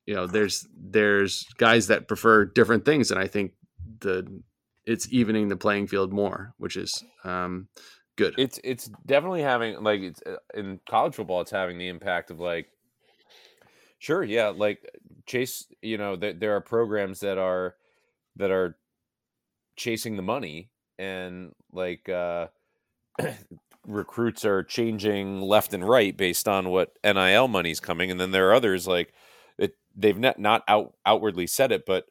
you 0.06 0.14
know 0.14 0.26
there's 0.26 0.66
there's 0.76 1.44
guys 1.58 1.88
that 1.88 2.08
prefer 2.08 2.44
different 2.44 2.84
things, 2.84 3.10
and 3.10 3.20
I 3.20 3.26
think 3.26 3.52
the 4.00 4.42
it's 4.86 5.12
evening 5.12 5.48
the 5.48 5.56
playing 5.56 5.86
field 5.88 6.12
more, 6.12 6.54
which 6.58 6.76
is 6.76 7.04
um, 7.24 7.68
good. 8.16 8.34
it's 8.38 8.58
it's 8.64 8.90
definitely 9.06 9.42
having 9.42 9.82
like 9.82 10.00
it's 10.00 10.22
uh, 10.26 10.36
in 10.54 10.80
college 10.88 11.14
football 11.14 11.40
it's 11.42 11.50
having 11.50 11.78
the 11.78 11.88
impact 11.88 12.30
of 12.30 12.40
like 12.40 12.68
sure 13.98 14.22
yeah 14.22 14.48
like 14.48 14.80
chase 15.26 15.66
you 15.82 15.98
know 15.98 16.16
there, 16.16 16.32
there 16.32 16.56
are 16.56 16.60
programs 16.60 17.20
that 17.20 17.38
are 17.38 17.74
that 18.36 18.50
are 18.50 18.76
chasing 19.80 20.14
the 20.16 20.22
money 20.22 20.68
and 20.98 21.52
like 21.72 22.06
uh 22.10 22.48
recruits 23.86 24.44
are 24.44 24.62
changing 24.62 25.40
left 25.40 25.72
and 25.72 25.88
right 25.88 26.14
based 26.14 26.46
on 26.46 26.68
what 26.68 26.92
NIL 27.02 27.48
money's 27.48 27.80
coming. 27.80 28.10
And 28.10 28.20
then 28.20 28.30
there 28.30 28.50
are 28.50 28.54
others 28.54 28.86
like 28.86 29.14
it 29.56 29.74
they've 29.96 30.18
not 30.18 30.38
not 30.38 30.62
out 30.68 30.92
outwardly 31.06 31.46
said 31.46 31.72
it 31.72 31.86
but 31.86 32.04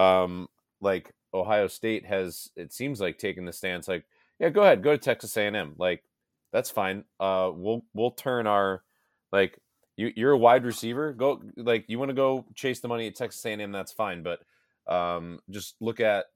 um 0.00 0.46
like 0.80 1.12
Ohio 1.34 1.66
State 1.66 2.06
has 2.06 2.48
it 2.54 2.72
seems 2.72 3.00
like 3.00 3.18
taken 3.18 3.44
the 3.44 3.52
stance 3.52 3.88
like 3.88 4.04
yeah 4.38 4.48
go 4.48 4.62
ahead 4.62 4.84
go 4.84 4.92
to 4.92 4.98
Texas 4.98 5.36
A&M 5.36 5.74
like 5.78 6.04
that's 6.52 6.70
fine. 6.70 7.02
Uh 7.18 7.50
we'll 7.52 7.82
we'll 7.92 8.12
turn 8.12 8.46
our 8.46 8.84
like 9.32 9.58
you 9.96 10.12
you're 10.14 10.30
a 10.30 10.38
wide 10.38 10.64
receiver 10.64 11.12
go 11.12 11.42
like 11.56 11.86
you 11.88 11.98
want 11.98 12.10
to 12.10 12.14
go 12.14 12.44
chase 12.54 12.78
the 12.78 12.86
money 12.86 13.08
at 13.08 13.16
Texas 13.16 13.44
A&M 13.44 13.72
that's 13.72 13.90
fine 13.90 14.22
but 14.22 14.38
um 14.86 15.40
just 15.50 15.74
look 15.80 15.98
at 15.98 16.26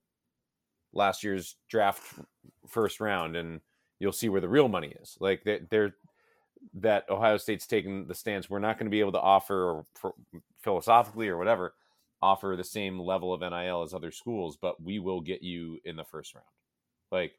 last 0.93 1.23
year's 1.25 1.57
draft 1.69 2.03
first 2.69 3.01
round 3.01 3.37
and 3.37 3.61
you'll 3.99 4.13
see 4.13 4.29
where 4.29 4.41
the 4.41 4.49
real 4.49 4.69
money 4.69 4.95
is. 5.01 5.17
Like 5.21 5.45
they, 5.45 5.61
they're 5.71 5.95
that 6.75 7.09
Ohio 7.09 7.37
State's 7.37 7.67
taking 7.67 8.07
the 8.07 8.15
stance 8.15 8.51
we're 8.51 8.59
not 8.59 8.79
going 8.79 8.87
to 8.87 8.91
be 8.91 9.01
able 9.01 9.13
to 9.13 9.21
offer 9.21 9.85
philosophically 10.61 11.29
or 11.29 11.39
whatever 11.39 11.75
offer 12.23 12.55
the 12.57 12.65
same 12.65 12.99
level 13.01 13.33
of 13.33 13.41
NIL 13.41 13.83
as 13.83 13.95
other 13.95 14.11
schools 14.11 14.59
but 14.61 14.83
we 14.83 14.99
will 14.99 15.21
get 15.21 15.43
you 15.43 15.79
in 15.85 15.97
the 15.97 16.05
first 16.05 16.35
round. 16.35 16.47
Like 17.11 17.33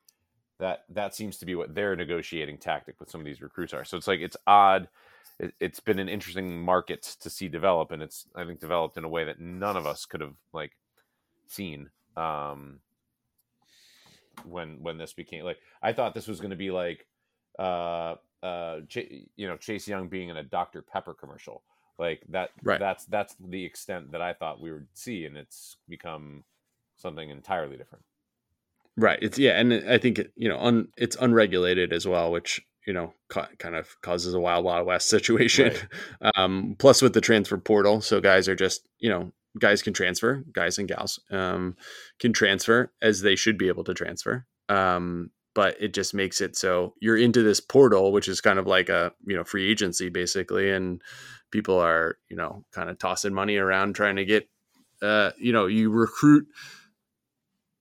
that 0.59 0.85
that 0.89 1.15
seems 1.15 1.37
to 1.37 1.45
be 1.45 1.55
what 1.55 1.75
their 1.75 1.95
negotiating 1.95 2.57
tactic 2.57 2.99
with 2.99 3.09
some 3.09 3.21
of 3.21 3.25
these 3.25 3.41
recruits 3.41 3.73
are. 3.73 3.85
So 3.85 3.97
it's 3.97 4.07
like 4.07 4.21
it's 4.21 4.37
odd. 4.47 4.87
It, 5.39 5.53
it's 5.59 5.79
been 5.79 5.99
an 5.99 6.09
interesting 6.09 6.61
market 6.61 7.03
to 7.21 7.29
see 7.29 7.47
develop 7.47 7.91
and 7.91 8.01
it's 8.03 8.27
i 8.35 8.43
think 8.43 8.59
developed 8.59 8.97
in 8.97 9.03
a 9.03 9.09
way 9.09 9.23
that 9.23 9.39
none 9.39 9.77
of 9.77 9.87
us 9.87 10.05
could 10.05 10.21
have 10.21 10.35
like 10.53 10.71
seen. 11.47 11.89
Um 12.17 12.79
when 14.45 14.77
when 14.81 14.97
this 14.97 15.13
became 15.13 15.43
like 15.43 15.59
i 15.81 15.91
thought 15.93 16.13
this 16.13 16.27
was 16.27 16.39
going 16.39 16.49
to 16.51 16.55
be 16.55 16.71
like 16.71 17.05
uh 17.59 18.15
uh 18.43 18.81
Ch- 18.87 19.25
you 19.35 19.47
know 19.47 19.57
chase 19.57 19.87
young 19.87 20.07
being 20.07 20.29
in 20.29 20.37
a 20.37 20.43
dr 20.43 20.81
pepper 20.83 21.13
commercial 21.13 21.63
like 21.99 22.21
that 22.29 22.49
Right. 22.63 22.79
that's 22.79 23.05
that's 23.05 23.35
the 23.39 23.63
extent 23.63 24.11
that 24.13 24.21
i 24.21 24.33
thought 24.33 24.61
we 24.61 24.71
would 24.71 24.87
see 24.93 25.25
and 25.25 25.37
it's 25.37 25.77
become 25.89 26.43
something 26.97 27.29
entirely 27.29 27.77
different 27.77 28.03
Right. 28.97 29.19
It's 29.21 29.39
yeah, 29.39 29.51
and 29.57 29.73
I 29.73 29.97
think 29.97 30.19
it, 30.19 30.33
you 30.35 30.49
know, 30.49 30.59
un, 30.59 30.89
it's 30.97 31.15
unregulated 31.15 31.93
as 31.93 32.05
well, 32.05 32.29
which 32.29 32.61
you 32.85 32.91
know 32.91 33.13
ca- 33.29 33.47
kind 33.57 33.73
of 33.75 33.99
causes 34.01 34.33
a 34.33 34.39
wild 34.39 34.65
wild 34.65 34.85
west 34.85 35.07
situation. 35.09 35.73
Um, 36.35 36.75
plus 36.77 37.01
with 37.01 37.13
the 37.13 37.21
transfer 37.21 37.57
portal, 37.57 38.01
so 38.01 38.19
guys 38.19 38.49
are 38.49 38.55
just 38.55 38.87
you 38.99 39.09
know 39.09 39.31
guys 39.59 39.81
can 39.81 39.93
transfer, 39.93 40.43
guys 40.51 40.77
and 40.77 40.87
gals 40.87 41.19
um, 41.31 41.75
can 42.19 42.33
transfer 42.33 42.91
as 43.01 43.21
they 43.21 43.35
should 43.35 43.57
be 43.57 43.67
able 43.67 43.83
to 43.83 43.93
transfer. 43.93 44.45
Um, 44.69 45.31
but 45.53 45.75
it 45.81 45.93
just 45.93 46.13
makes 46.13 46.39
it 46.39 46.55
so 46.55 46.93
you're 47.01 47.17
into 47.17 47.43
this 47.43 47.59
portal, 47.59 48.11
which 48.11 48.27
is 48.27 48.39
kind 48.39 48.59
of 48.59 48.67
like 48.67 48.89
a 48.89 49.11
you 49.25 49.35
know 49.35 49.43
free 49.43 49.69
agency 49.69 50.09
basically, 50.09 50.71
and 50.71 51.01
people 51.51 51.77
are 51.77 52.17
you 52.29 52.37
know 52.37 52.63
kind 52.71 52.89
of 52.89 52.97
tossing 52.97 53.33
money 53.33 53.57
around 53.57 53.93
trying 53.93 54.15
to 54.15 54.25
get 54.25 54.47
uh, 55.01 55.31
you 55.37 55.51
know 55.51 55.65
you 55.65 55.89
recruit 55.89 56.47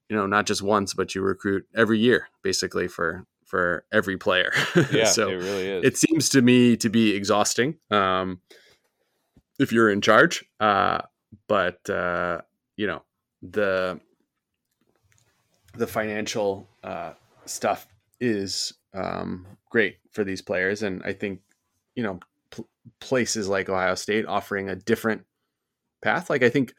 you 0.09 0.17
know 0.17 0.27
not 0.27 0.45
just 0.45 0.61
once 0.61 0.93
but 0.93 1.15
you 1.15 1.21
recruit 1.21 1.65
every 1.73 1.97
year 1.97 2.27
basically 2.43 2.89
for 2.89 3.25
for 3.45 3.85
every 3.93 4.17
player 4.17 4.51
yeah 4.91 5.05
so 5.05 5.29
it 5.29 5.35
really 5.35 5.67
is 5.67 5.85
it 5.85 5.97
seems 5.97 6.27
to 6.27 6.41
me 6.41 6.75
to 6.75 6.89
be 6.89 7.15
exhausting 7.15 7.77
um 7.91 8.41
if 9.61 9.71
you're 9.71 9.89
in 9.89 10.01
charge. 10.01 10.43
Uh, 10.59 10.99
but 11.47 11.89
uh, 11.89 12.41
you 12.77 12.87
know 12.87 13.03
the 13.41 13.99
the 15.75 15.87
financial 15.87 16.67
uh, 16.83 17.13
stuff 17.45 17.87
is 18.19 18.73
um, 18.93 19.45
great 19.69 19.97
for 20.11 20.23
these 20.23 20.41
players, 20.41 20.83
and 20.83 21.01
I 21.03 21.13
think 21.13 21.41
you 21.95 22.03
know 22.03 22.19
pl- 22.49 22.69
places 22.99 23.47
like 23.47 23.69
Ohio 23.69 23.95
State 23.95 24.25
offering 24.25 24.69
a 24.69 24.75
different 24.75 25.25
path. 26.01 26.29
Like 26.29 26.43
I 26.43 26.49
think 26.49 26.73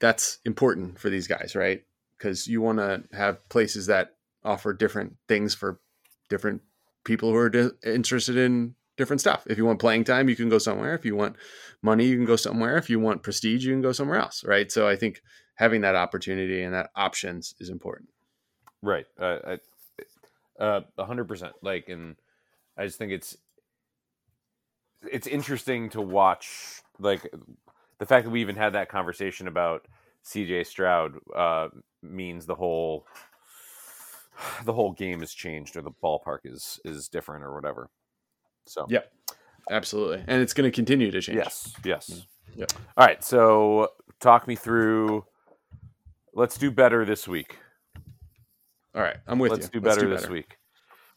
that's 0.00 0.38
important 0.44 0.98
for 0.98 1.10
these 1.10 1.26
guys, 1.26 1.54
right? 1.54 1.82
Because 2.16 2.46
you 2.46 2.60
want 2.60 2.78
to 2.78 3.04
have 3.12 3.46
places 3.48 3.86
that 3.86 4.14
offer 4.44 4.72
different 4.72 5.16
things 5.28 5.54
for 5.54 5.80
different 6.28 6.62
people 7.04 7.30
who 7.30 7.36
are 7.36 7.50
di- 7.50 7.70
interested 7.84 8.36
in 8.36 8.74
different 8.98 9.20
stuff. 9.20 9.46
If 9.46 9.56
you 9.56 9.64
want 9.64 9.78
playing 9.78 10.04
time, 10.04 10.28
you 10.28 10.36
can 10.36 10.50
go 10.50 10.58
somewhere. 10.58 10.94
If 10.94 11.06
you 11.06 11.16
want 11.16 11.36
money, 11.80 12.04
you 12.04 12.16
can 12.16 12.26
go 12.26 12.36
somewhere. 12.36 12.76
If 12.76 12.90
you 12.90 13.00
want 13.00 13.22
prestige, 13.22 13.64
you 13.64 13.72
can 13.72 13.80
go 13.80 13.92
somewhere 13.92 14.18
else, 14.18 14.44
right? 14.44 14.70
So 14.70 14.86
I 14.86 14.96
think 14.96 15.22
having 15.54 15.80
that 15.82 15.94
opportunity 15.94 16.62
and 16.62 16.74
that 16.74 16.90
options 16.94 17.54
is 17.58 17.70
important. 17.70 18.10
Right. 18.82 19.06
Uh, 19.18 19.56
a 20.58 21.04
hundred 21.04 21.28
percent. 21.28 21.52
Like, 21.62 21.88
and 21.88 22.16
I 22.76 22.84
just 22.84 22.98
think 22.98 23.12
it's 23.12 23.36
it's 25.10 25.26
interesting 25.26 25.90
to 25.90 26.00
watch. 26.00 26.82
Like 26.98 27.30
the 27.98 28.06
fact 28.06 28.24
that 28.24 28.30
we 28.30 28.40
even 28.40 28.56
had 28.56 28.74
that 28.74 28.88
conversation 28.88 29.48
about 29.48 29.86
C.J. 30.22 30.64
Stroud 30.64 31.14
uh, 31.34 31.68
means 32.02 32.46
the 32.46 32.56
whole 32.56 33.06
the 34.64 34.72
whole 34.72 34.92
game 34.92 35.20
has 35.20 35.32
changed, 35.32 35.76
or 35.76 35.82
the 35.82 35.90
ballpark 35.90 36.40
is 36.44 36.80
is 36.84 37.08
different, 37.08 37.44
or 37.44 37.54
whatever. 37.54 37.90
So, 38.66 38.86
yep, 38.88 39.12
absolutely, 39.70 40.24
and 40.26 40.42
it's 40.42 40.52
going 40.52 40.70
to 40.70 40.74
continue 40.74 41.10
to 41.10 41.20
change. 41.20 41.36
Yes. 41.36 41.72
Yes. 41.84 42.26
Yep. 42.56 42.72
All 42.96 43.06
right. 43.06 43.22
So, 43.22 43.88
talk 44.20 44.46
me 44.46 44.56
through. 44.56 45.24
Let's 46.34 46.58
do 46.58 46.70
better 46.70 47.04
this 47.04 47.26
week. 47.26 47.58
All 48.94 49.02
right, 49.02 49.16
I'm 49.26 49.38
with 49.38 49.52
Let's 49.52 49.70
you. 49.72 49.80
do 49.80 49.86
Let's 49.86 49.96
do 49.96 50.06
better 50.08 50.16
this 50.16 50.28
week. 50.28 50.58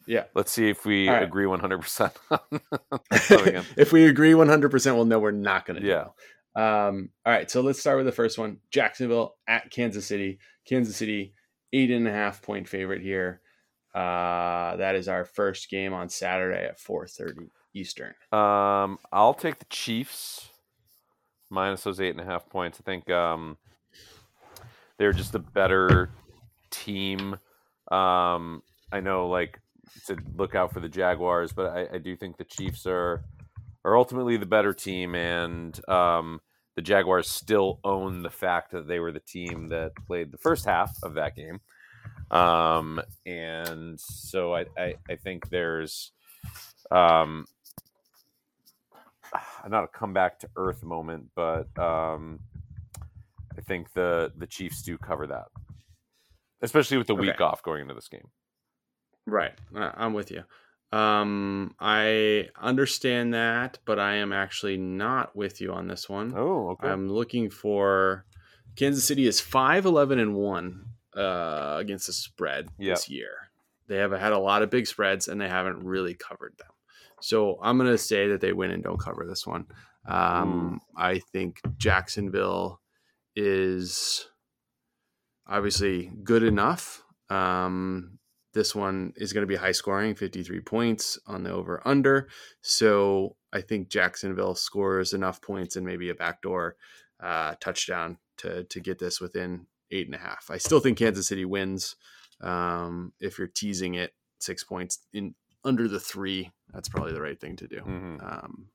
Yeah. 0.06 0.24
Let's 0.34 0.52
see 0.52 0.68
if 0.68 0.84
we 0.84 1.08
right. 1.08 1.22
agree 1.22 1.44
100%. 1.44 2.12
if 3.76 3.92
we 3.92 4.06
agree 4.06 4.32
100%, 4.32 4.94
we'll 4.94 5.04
know 5.04 5.18
we're 5.18 5.30
not 5.30 5.66
going 5.66 5.80
to 5.80 5.86
Yeah. 5.86 6.06
Um, 6.54 7.10
all 7.24 7.32
right. 7.32 7.50
So 7.50 7.60
let's 7.60 7.80
start 7.80 7.96
with 7.96 8.06
the 8.06 8.12
first 8.12 8.38
one 8.38 8.58
Jacksonville 8.70 9.36
at 9.46 9.70
Kansas 9.70 10.06
City. 10.06 10.38
Kansas 10.68 10.96
City, 10.96 11.34
eight 11.72 11.90
and 11.90 12.06
a 12.06 12.12
half 12.12 12.42
point 12.42 12.68
favorite 12.68 13.02
here. 13.02 13.40
Uh, 13.94 14.76
that 14.76 14.94
is 14.94 15.08
our 15.08 15.24
first 15.24 15.68
game 15.68 15.92
on 15.92 16.08
Saturday 16.08 16.64
at 16.64 16.78
4:30 16.78 17.50
Eastern. 17.74 18.14
Um, 18.32 18.98
I'll 19.12 19.34
take 19.34 19.58
the 19.58 19.66
Chiefs 19.66 20.48
minus 21.50 21.82
those 21.82 22.00
eight 22.00 22.10
and 22.10 22.20
a 22.20 22.24
half 22.24 22.48
points. 22.48 22.80
I 22.80 22.84
think 22.84 23.10
um, 23.10 23.58
they're 24.98 25.12
just 25.12 25.34
a 25.34 25.38
better 25.38 26.10
team. 26.70 27.34
Um, 27.90 28.62
I 28.90 29.00
know, 29.00 29.28
like 29.28 29.60
to 30.06 30.16
look 30.36 30.54
out 30.54 30.72
for 30.72 30.80
the 30.80 30.88
Jaguars, 30.88 31.52
but 31.52 31.66
I, 31.66 31.96
I, 31.96 31.98
do 31.98 32.16
think 32.16 32.38
the 32.38 32.44
Chiefs 32.44 32.86
are 32.86 33.24
are 33.84 33.96
ultimately 33.96 34.36
the 34.36 34.46
better 34.46 34.72
team, 34.72 35.14
and 35.14 35.78
um, 35.88 36.40
the 36.76 36.82
Jaguars 36.82 37.28
still 37.28 37.80
own 37.84 38.22
the 38.22 38.30
fact 38.30 38.70
that 38.72 38.88
they 38.88 38.98
were 38.98 39.12
the 39.12 39.20
team 39.20 39.68
that 39.68 39.92
played 40.06 40.32
the 40.32 40.38
first 40.38 40.64
half 40.64 40.96
of 41.02 41.14
that 41.14 41.36
game. 41.36 41.60
Um, 42.32 43.00
and 43.26 44.00
so 44.00 44.54
I, 44.54 44.64
I, 44.76 44.94
I 45.08 45.16
think 45.16 45.50
there's 45.50 46.12
um, 46.90 47.46
not 49.68 49.84
a 49.84 49.88
comeback 49.88 50.38
to 50.40 50.48
earth 50.56 50.82
moment, 50.82 51.26
but 51.34 51.66
um, 51.78 52.40
I 53.56 53.60
think 53.60 53.92
the 53.92 54.32
the 54.36 54.46
Chiefs 54.46 54.82
do 54.82 54.96
cover 54.96 55.26
that, 55.26 55.48
especially 56.62 56.96
with 56.96 57.06
the 57.06 57.14
okay. 57.14 57.22
week 57.22 57.40
off 57.40 57.62
going 57.62 57.82
into 57.82 57.94
this 57.94 58.08
game. 58.08 58.28
Right, 59.26 59.52
I'm 59.74 60.14
with 60.14 60.30
you. 60.30 60.42
Um, 60.98 61.74
I 61.80 62.48
understand 62.60 63.34
that, 63.34 63.78
but 63.84 63.98
I 63.98 64.16
am 64.16 64.32
actually 64.32 64.76
not 64.76 65.34
with 65.34 65.60
you 65.60 65.72
on 65.72 65.86
this 65.86 66.08
one. 66.08 66.34
Oh, 66.36 66.70
okay. 66.70 66.88
I'm 66.88 67.08
looking 67.08 67.48
for 67.48 68.26
Kansas 68.76 69.04
City 69.04 69.26
is 69.26 69.40
5 69.40 69.86
11 69.86 70.18
and 70.18 70.34
1 70.34 70.84
uh, 71.16 71.76
against 71.78 72.06
the 72.06 72.12
spread 72.12 72.68
yep. 72.78 72.96
this 72.96 73.08
year. 73.08 73.30
They 73.88 73.96
have 73.96 74.12
had 74.12 74.32
a 74.32 74.38
lot 74.38 74.62
of 74.62 74.70
big 74.70 74.86
spreads 74.86 75.28
and 75.28 75.40
they 75.40 75.48
haven't 75.48 75.84
really 75.84 76.14
covered 76.14 76.54
them. 76.58 76.68
So 77.20 77.58
I'm 77.62 77.78
going 77.78 77.90
to 77.90 77.98
say 77.98 78.28
that 78.28 78.40
they 78.40 78.52
win 78.52 78.70
and 78.70 78.82
don't 78.82 79.00
cover 79.00 79.26
this 79.28 79.46
one. 79.46 79.66
Um, 80.06 80.80
mm. 80.96 81.00
I 81.00 81.18
think 81.18 81.60
Jacksonville 81.76 82.80
is 83.36 84.28
obviously 85.46 86.10
good 86.24 86.42
enough. 86.42 87.02
Um, 87.30 88.18
this 88.54 88.74
one 88.74 89.12
is 89.16 89.32
going 89.32 89.42
to 89.42 89.46
be 89.46 89.56
high 89.56 89.72
scoring, 89.72 90.14
53 90.14 90.60
points 90.60 91.18
on 91.26 91.42
the 91.42 91.52
over 91.52 91.80
under. 91.84 92.28
So 92.60 93.36
I 93.52 93.60
think 93.60 93.88
Jacksonville 93.88 94.54
scores 94.54 95.12
enough 95.12 95.40
points 95.40 95.76
and 95.76 95.86
maybe 95.86 96.10
a 96.10 96.14
backdoor 96.14 96.76
uh, 97.20 97.54
touchdown 97.60 98.18
to 98.38 98.64
to 98.64 98.80
get 98.80 98.98
this 98.98 99.20
within 99.20 99.66
eight 99.92 100.06
and 100.06 100.14
a 100.14 100.18
half. 100.18 100.50
I 100.50 100.58
still 100.58 100.80
think 100.80 100.98
Kansas 100.98 101.28
City 101.28 101.44
wins. 101.44 101.96
Um, 102.40 103.12
if 103.20 103.38
you're 103.38 103.46
teasing 103.46 103.94
it 103.94 104.12
six 104.40 104.64
points 104.64 104.98
in 105.12 105.34
under 105.64 105.86
the 105.86 106.00
three, 106.00 106.50
that's 106.72 106.88
probably 106.88 107.12
the 107.12 107.20
right 107.20 107.40
thing 107.40 107.54
to 107.56 107.68
do. 107.68 107.76
Mm-hmm. 107.76 108.16
Um, 108.20 108.66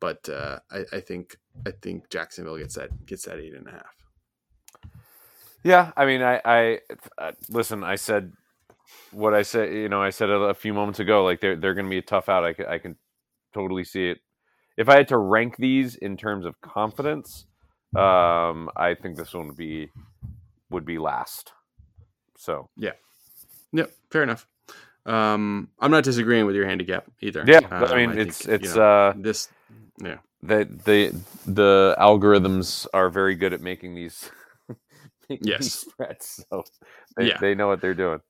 but 0.00 0.28
uh, 0.28 0.58
I, 0.70 0.84
I 0.92 1.00
think 1.00 1.36
I 1.66 1.70
think 1.70 2.10
Jacksonville 2.10 2.58
gets 2.58 2.74
that 2.74 3.06
gets 3.06 3.24
that 3.26 3.38
eight 3.38 3.54
and 3.54 3.68
a 3.68 3.72
half. 3.72 3.94
Yeah, 5.62 5.92
I 5.96 6.04
mean, 6.04 6.22
I, 6.22 6.40
I 6.44 6.80
uh, 7.16 7.32
listen. 7.48 7.84
I 7.84 7.94
said 7.94 8.32
what 9.12 9.34
I 9.34 9.42
said, 9.42 9.72
you 9.72 9.88
know, 9.88 10.02
I 10.02 10.10
said 10.10 10.28
it 10.28 10.40
a 10.40 10.54
few 10.54 10.74
moments 10.74 11.00
ago. 11.00 11.24
Like 11.24 11.40
they're 11.40 11.56
they're 11.56 11.74
going 11.74 11.86
to 11.86 11.90
be 11.90 11.98
a 11.98 12.02
tough 12.02 12.28
out. 12.28 12.44
I 12.44 12.52
can, 12.52 12.66
I 12.66 12.78
can 12.78 12.96
totally 13.52 13.84
see 13.84 14.10
it. 14.10 14.18
If 14.76 14.88
I 14.88 14.96
had 14.96 15.08
to 15.08 15.18
rank 15.18 15.56
these 15.56 15.94
in 15.94 16.16
terms 16.16 16.44
of 16.44 16.60
confidence, 16.60 17.46
um, 17.96 18.70
I 18.76 18.94
think 18.94 19.16
this 19.16 19.34
one 19.34 19.48
would 19.48 19.56
be 19.56 19.90
would 20.70 20.84
be 20.84 20.98
last. 20.98 21.52
So 22.36 22.68
yeah, 22.76 22.92
yep, 23.72 23.92
fair 24.10 24.22
enough. 24.22 24.46
Um, 25.06 25.68
I'm 25.78 25.90
not 25.90 26.04
disagreeing 26.04 26.46
with 26.46 26.56
your 26.56 26.66
handicap 26.66 27.04
either. 27.20 27.44
Yeah, 27.46 27.58
um, 27.70 27.84
I 27.84 27.96
mean 27.96 28.10
I 28.10 28.22
it's 28.22 28.38
think, 28.38 28.62
it's 28.62 28.74
you 28.74 28.80
know, 28.80 28.86
uh 28.86 29.14
this 29.16 29.48
yeah. 30.02 30.18
The 30.42 30.68
the 30.84 31.20
the 31.46 31.96
algorithms 31.98 32.86
are 32.92 33.08
very 33.08 33.34
good 33.34 33.54
at 33.54 33.62
making 33.62 33.94
these, 33.94 34.30
making 35.28 35.48
yes. 35.48 35.60
these 35.60 35.72
spreads, 35.72 36.44
so 36.50 36.64
they, 37.16 37.28
yeah. 37.28 37.38
they 37.40 37.54
know 37.54 37.68
what 37.68 37.80
they're 37.80 37.94
doing. 37.94 38.20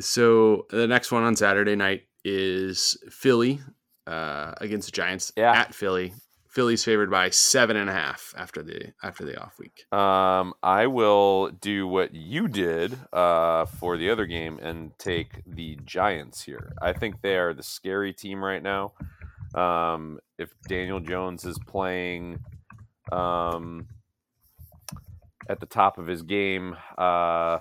So 0.00 0.66
the 0.70 0.86
next 0.86 1.10
one 1.10 1.24
on 1.24 1.34
Saturday 1.34 1.74
night 1.74 2.02
is 2.24 2.96
Philly 3.10 3.60
uh, 4.06 4.54
against 4.58 4.88
the 4.88 4.92
Giants 4.92 5.32
yeah. 5.36 5.52
at 5.52 5.74
Philly. 5.74 6.14
Philly's 6.54 6.84
favored 6.84 7.10
by 7.10 7.30
seven 7.30 7.76
and 7.76 7.90
a 7.90 7.92
half 7.92 8.32
after 8.36 8.62
the 8.62 8.92
after 9.02 9.24
the 9.24 9.36
off 9.42 9.58
week. 9.58 9.92
Um, 9.92 10.54
I 10.62 10.86
will 10.86 11.50
do 11.50 11.88
what 11.88 12.14
you 12.14 12.46
did 12.46 12.96
uh, 13.12 13.64
for 13.64 13.96
the 13.96 14.08
other 14.08 14.24
game 14.24 14.60
and 14.62 14.96
take 14.96 15.42
the 15.46 15.76
Giants 15.84 16.42
here. 16.42 16.72
I 16.80 16.92
think 16.92 17.22
they 17.22 17.36
are 17.38 17.54
the 17.54 17.64
scary 17.64 18.12
team 18.12 18.42
right 18.42 18.62
now. 18.62 18.92
Um, 19.56 20.20
if 20.38 20.50
Daniel 20.68 21.00
Jones 21.00 21.44
is 21.44 21.58
playing 21.66 22.38
um, 23.10 23.88
at 25.48 25.58
the 25.58 25.66
top 25.66 25.98
of 25.98 26.06
his 26.06 26.22
game, 26.22 26.76
uh, 26.96 27.58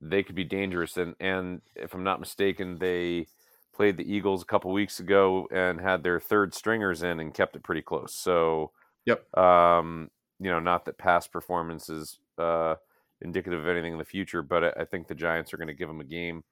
they 0.00 0.22
could 0.22 0.34
be 0.34 0.44
dangerous. 0.44 0.96
And 0.96 1.14
and 1.20 1.60
if 1.76 1.92
I'm 1.92 2.04
not 2.04 2.20
mistaken, 2.20 2.78
they 2.78 3.26
played 3.72 3.96
the 3.96 4.12
Eagles 4.12 4.42
a 4.42 4.46
couple 4.46 4.72
weeks 4.72 5.00
ago 5.00 5.48
and 5.50 5.80
had 5.80 6.02
their 6.02 6.20
third 6.20 6.54
stringers 6.54 7.02
in 7.02 7.20
and 7.20 7.34
kept 7.34 7.56
it 7.56 7.62
pretty 7.62 7.82
close. 7.82 8.14
So, 8.14 8.72
yep. 9.06 9.26
Um, 9.36 10.10
you 10.38 10.50
know, 10.50 10.60
not 10.60 10.84
that 10.86 10.98
past 10.98 11.32
performance 11.32 11.88
is 11.88 12.18
uh, 12.38 12.76
indicative 13.20 13.60
of 13.60 13.68
anything 13.68 13.92
in 13.92 13.98
the 13.98 14.04
future, 14.04 14.42
but 14.42 14.78
I, 14.78 14.84
think 14.84 15.06
the 15.06 15.14
Giants 15.14 15.52
are 15.52 15.58
going 15.58 15.68
to 15.68 15.74
give 15.74 15.88
them 15.88 16.00
a 16.00 16.04
game. 16.04 16.42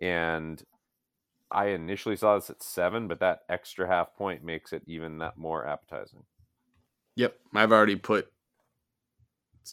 And 0.00 0.62
I 1.50 1.66
initially 1.66 2.16
saw 2.16 2.36
this 2.36 2.50
at 2.50 2.62
seven, 2.62 3.08
but 3.08 3.20
that 3.20 3.40
extra 3.48 3.86
half 3.86 4.14
point 4.14 4.44
makes 4.44 4.72
it 4.72 4.82
even 4.86 5.18
that 5.18 5.36
more 5.36 5.66
appetizing. 5.66 6.22
Yep, 7.16 7.36
I've 7.54 7.72
already 7.72 7.96
put 7.96 8.32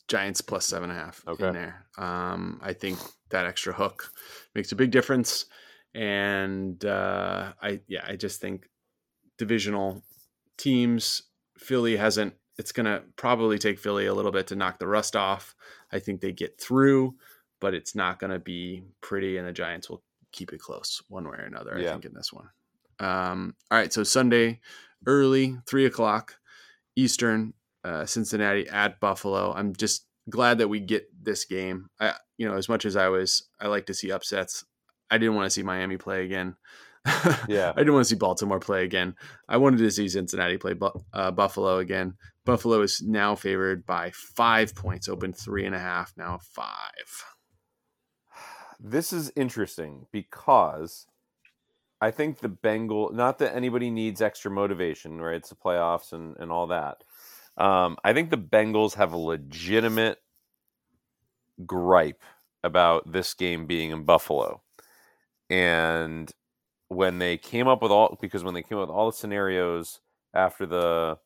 Giants 0.08 0.42
plus 0.42 0.66
seven 0.66 0.90
and 0.90 1.00
a 1.00 1.02
half 1.02 1.24
okay. 1.28 1.48
in 1.48 1.54
there. 1.54 1.86
Um, 1.98 2.60
I 2.62 2.74
think 2.74 3.00
that 3.30 3.46
extra 3.46 3.74
hook 3.74 4.12
makes 4.56 4.72
a 4.72 4.76
big 4.76 4.92
difference, 4.92 5.46
and 5.94 6.84
uh, 6.86 7.54
I 7.62 7.82
yeah, 7.88 8.06
I 8.08 8.16
just 8.16 8.42
think 8.42 8.70
divisional 9.38 10.04
teams. 10.58 11.24
Philly 11.58 11.98
hasn't. 11.98 12.34
It's 12.58 12.72
gonna 12.72 13.04
probably 13.16 13.58
take 13.58 13.80
Philly 13.80 14.06
a 14.06 14.14
little 14.14 14.32
bit 14.32 14.48
to 14.48 14.56
knock 14.56 14.80
the 14.80 14.88
rust 14.88 15.16
off. 15.16 15.56
I 15.92 16.00
think 16.00 16.22
they 16.22 16.32
get 16.32 16.60
through, 16.60 17.16
but 17.60 17.74
it's 17.74 17.96
not 17.96 18.20
gonna 18.20 18.40
be 18.40 18.84
pretty, 19.02 19.38
and 19.38 19.48
the 19.48 19.54
Giants 19.54 19.90
will 19.90 20.04
keep 20.32 20.54
it 20.54 20.60
close 20.60 21.02
one 21.08 21.26
way 21.26 21.38
or 21.38 21.46
another. 21.46 21.78
Yeah. 21.80 21.90
I 21.90 21.92
think 21.94 22.06
in 22.06 22.14
this 22.14 22.32
one. 22.32 22.50
Um, 23.00 23.56
all 23.72 23.78
right, 23.78 23.92
so 23.92 24.04
Sunday 24.04 24.60
early, 25.06 25.58
three 25.66 25.86
o'clock 25.86 26.36
Eastern. 26.96 27.54
Uh, 27.82 28.06
Cincinnati 28.06 28.68
at 28.68 29.00
Buffalo. 29.00 29.54
I'm 29.54 29.74
just 29.74 30.06
glad 30.30 30.58
that 30.58 30.68
we 30.68 30.82
get 30.82 31.08
this 31.24 31.46
game. 31.46 31.90
I, 31.98 32.16
you 32.38 32.46
know, 32.46 32.58
as 32.58 32.68
much 32.68 32.86
as 32.86 32.98
I 32.98 33.08
was, 33.08 33.48
I 33.58 33.68
like 33.68 33.86
to 33.86 33.94
see 33.94 34.12
upsets. 34.12 34.66
I 35.10 35.18
didn't 35.18 35.36
want 35.36 35.46
to 35.48 35.50
see 35.50 35.64
Miami 35.64 35.98
play 35.98 36.26
again. 36.26 36.56
Yeah. 37.48 37.72
I 37.76 37.80
didn't 37.80 37.94
want 37.94 38.06
to 38.06 38.10
see 38.10 38.16
Baltimore 38.16 38.60
play 38.60 38.84
again. 38.84 39.16
I 39.48 39.58
wanted 39.58 39.78
to 39.78 39.92
see 39.92 40.08
Cincinnati 40.08 40.58
play 40.58 40.76
uh, 41.14 41.32
Buffalo 41.32 41.78
again. 41.80 42.16
Buffalo 42.46 42.82
is 42.82 43.02
now 43.02 43.36
favored 43.36 43.86
by 43.86 44.12
five 44.12 44.76
points, 44.76 45.08
open 45.08 45.34
three 45.34 45.66
and 45.66 45.76
a 45.76 45.80
half, 45.80 46.14
now 46.18 46.40
five. 46.42 47.26
This 48.80 49.12
is 49.12 49.32
interesting 49.36 50.06
because 50.12 51.06
I 52.02 52.12
think 52.12 52.40
the 52.40 52.50
Bengal, 52.50 53.12
not 53.12 53.40
that 53.40 53.56
anybody 53.56 53.90
needs 53.92 54.22
extra 54.22 54.50
motivation, 54.50 55.20
right? 55.20 55.36
It's 55.36 55.50
the 55.50 55.56
playoffs 55.56 56.14
and, 56.14 56.38
and 56.38 56.52
all 56.52 56.68
that. 56.68 57.04
Um, 57.58 57.98
I 58.04 58.14
think 58.14 58.30
the 58.30 58.38
Bengals 58.38 58.96
have 58.96 59.12
a 59.12 59.18
legitimate 59.18 60.20
gripe 61.66 62.24
about 62.64 63.12
this 63.12 63.34
game 63.34 63.66
being 63.66 63.92
in 63.92 64.04
Buffalo. 64.04 64.62
And 65.50 66.32
when 66.90 67.20
they 67.20 67.38
came 67.38 67.68
up 67.68 67.82
with 67.82 67.92
all, 67.92 68.18
because 68.22 68.44
when 68.44 68.54
they 68.54 68.64
came 68.64 68.78
up 68.78 68.88
with 68.88 68.96
all 68.96 69.12
the 69.12 69.18
scenarios 69.18 70.00
after 70.34 70.66
the 70.66 71.18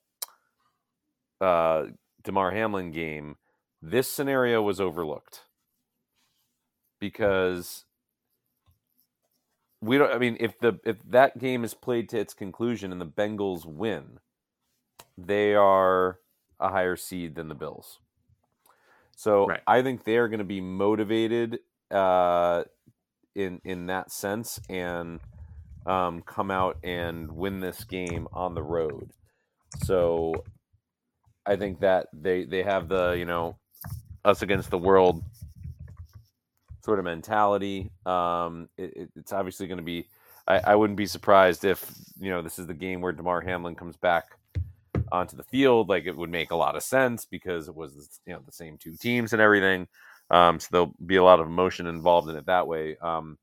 uh, 1.41 1.85
Damar 2.23 2.51
Hamlin 2.51 2.91
game, 2.91 3.35
this 3.81 4.09
scenario 4.11 4.61
was 4.61 4.79
overlooked 4.79 5.41
because 6.99 7.83
we 9.81 9.97
don't. 9.97 10.13
I 10.13 10.17
mean, 10.17 10.37
if 10.39 10.57
the 10.59 10.79
if 10.85 10.97
that 11.09 11.37
game 11.37 11.63
is 11.65 11.73
played 11.73 12.07
to 12.09 12.19
its 12.19 12.33
conclusion 12.33 12.91
and 12.91 13.01
the 13.01 13.05
Bengals 13.05 13.65
win, 13.65 14.19
they 15.17 15.53
are 15.53 16.19
a 16.59 16.69
higher 16.69 16.95
seed 16.95 17.35
than 17.35 17.49
the 17.49 17.55
Bills. 17.55 17.99
So 19.15 19.47
Right. 19.47 19.61
I 19.67 19.81
think 19.81 20.05
they 20.05 20.17
are 20.17 20.27
going 20.29 20.39
to 20.39 20.45
be 20.45 20.61
motivated 20.61 21.59
uh, 21.91 22.63
in 23.35 23.61
in 23.63 23.87
that 23.87 24.11
sense 24.11 24.59
and 24.69 25.19
um, 25.85 26.21
come 26.21 26.51
out 26.51 26.77
and 26.83 27.31
win 27.31 27.59
this 27.59 27.83
game 27.83 28.27
on 28.33 28.55
the 28.55 28.63
road. 28.63 29.11
So 29.83 30.43
I 31.45 31.55
think 31.55 31.79
that 31.81 32.07
they 32.13 32.45
they 32.45 32.63
have 32.63 32.87
the 32.89 33.11
you 33.11 33.25
know 33.25 33.57
us 34.25 34.41
against 34.41 34.69
the 34.69 34.77
world 34.77 35.23
sort 36.83 36.99
of 36.99 37.05
mentality. 37.05 37.91
Um, 38.05 38.69
it, 38.77 38.93
it- 38.95 39.09
it's 39.15 39.33
obviously 39.33 39.67
going 39.67 39.77
to 39.77 39.83
be. 39.83 40.07
I, 40.47 40.59
I 40.59 40.75
wouldn't 40.75 40.97
be 40.97 41.05
surprised 41.05 41.63
if 41.63 41.89
you 42.19 42.29
know 42.29 42.41
this 42.41 42.59
is 42.59 42.67
the 42.67 42.73
game 42.73 43.01
where 43.01 43.13
Damar 43.13 43.41
Hamlin 43.41 43.75
comes 43.75 43.95
back 43.97 44.25
onto 45.11 45.37
the 45.37 45.43
field. 45.43 45.89
Like 45.89 46.05
it 46.05 46.17
would 46.17 46.29
make 46.29 46.51
a 46.51 46.55
lot 46.55 46.75
of 46.75 46.83
sense 46.83 47.25
because 47.25 47.67
it 47.69 47.75
was 47.75 48.19
you 48.25 48.33
know 48.33 48.41
the 48.45 48.51
same 48.51 48.77
two 48.77 48.95
teams 48.95 49.33
and 49.33 49.41
everything. 49.41 49.87
Um, 50.33 50.59
so 50.59 50.67
there'll 50.71 50.95
be 51.05 51.17
a 51.17 51.23
lot 51.23 51.39
of 51.39 51.45
emotion 51.45 51.85
involved 51.85 52.27
in 52.27 52.35
it 52.35 52.47
that 52.47 52.67
way. 52.67 52.97
Um, 52.97 53.37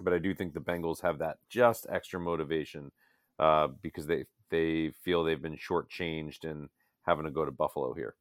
but 0.00 0.14
I 0.14 0.18
do 0.18 0.34
think 0.34 0.54
the 0.54 0.60
Bengals 0.60 1.02
have 1.02 1.18
that 1.18 1.36
just 1.50 1.86
extra 1.90 2.18
motivation 2.18 2.90
uh, 3.38 3.68
because 3.82 4.06
they 4.06 4.24
they 4.48 4.92
feel 5.02 5.24
they've 5.24 5.42
been 5.42 5.58
shortchanged 5.58 6.48
and 6.48 6.70
having 7.02 7.26
to 7.26 7.30
go 7.30 7.44
to 7.44 7.50
Buffalo 7.50 7.92
here. 7.92 8.14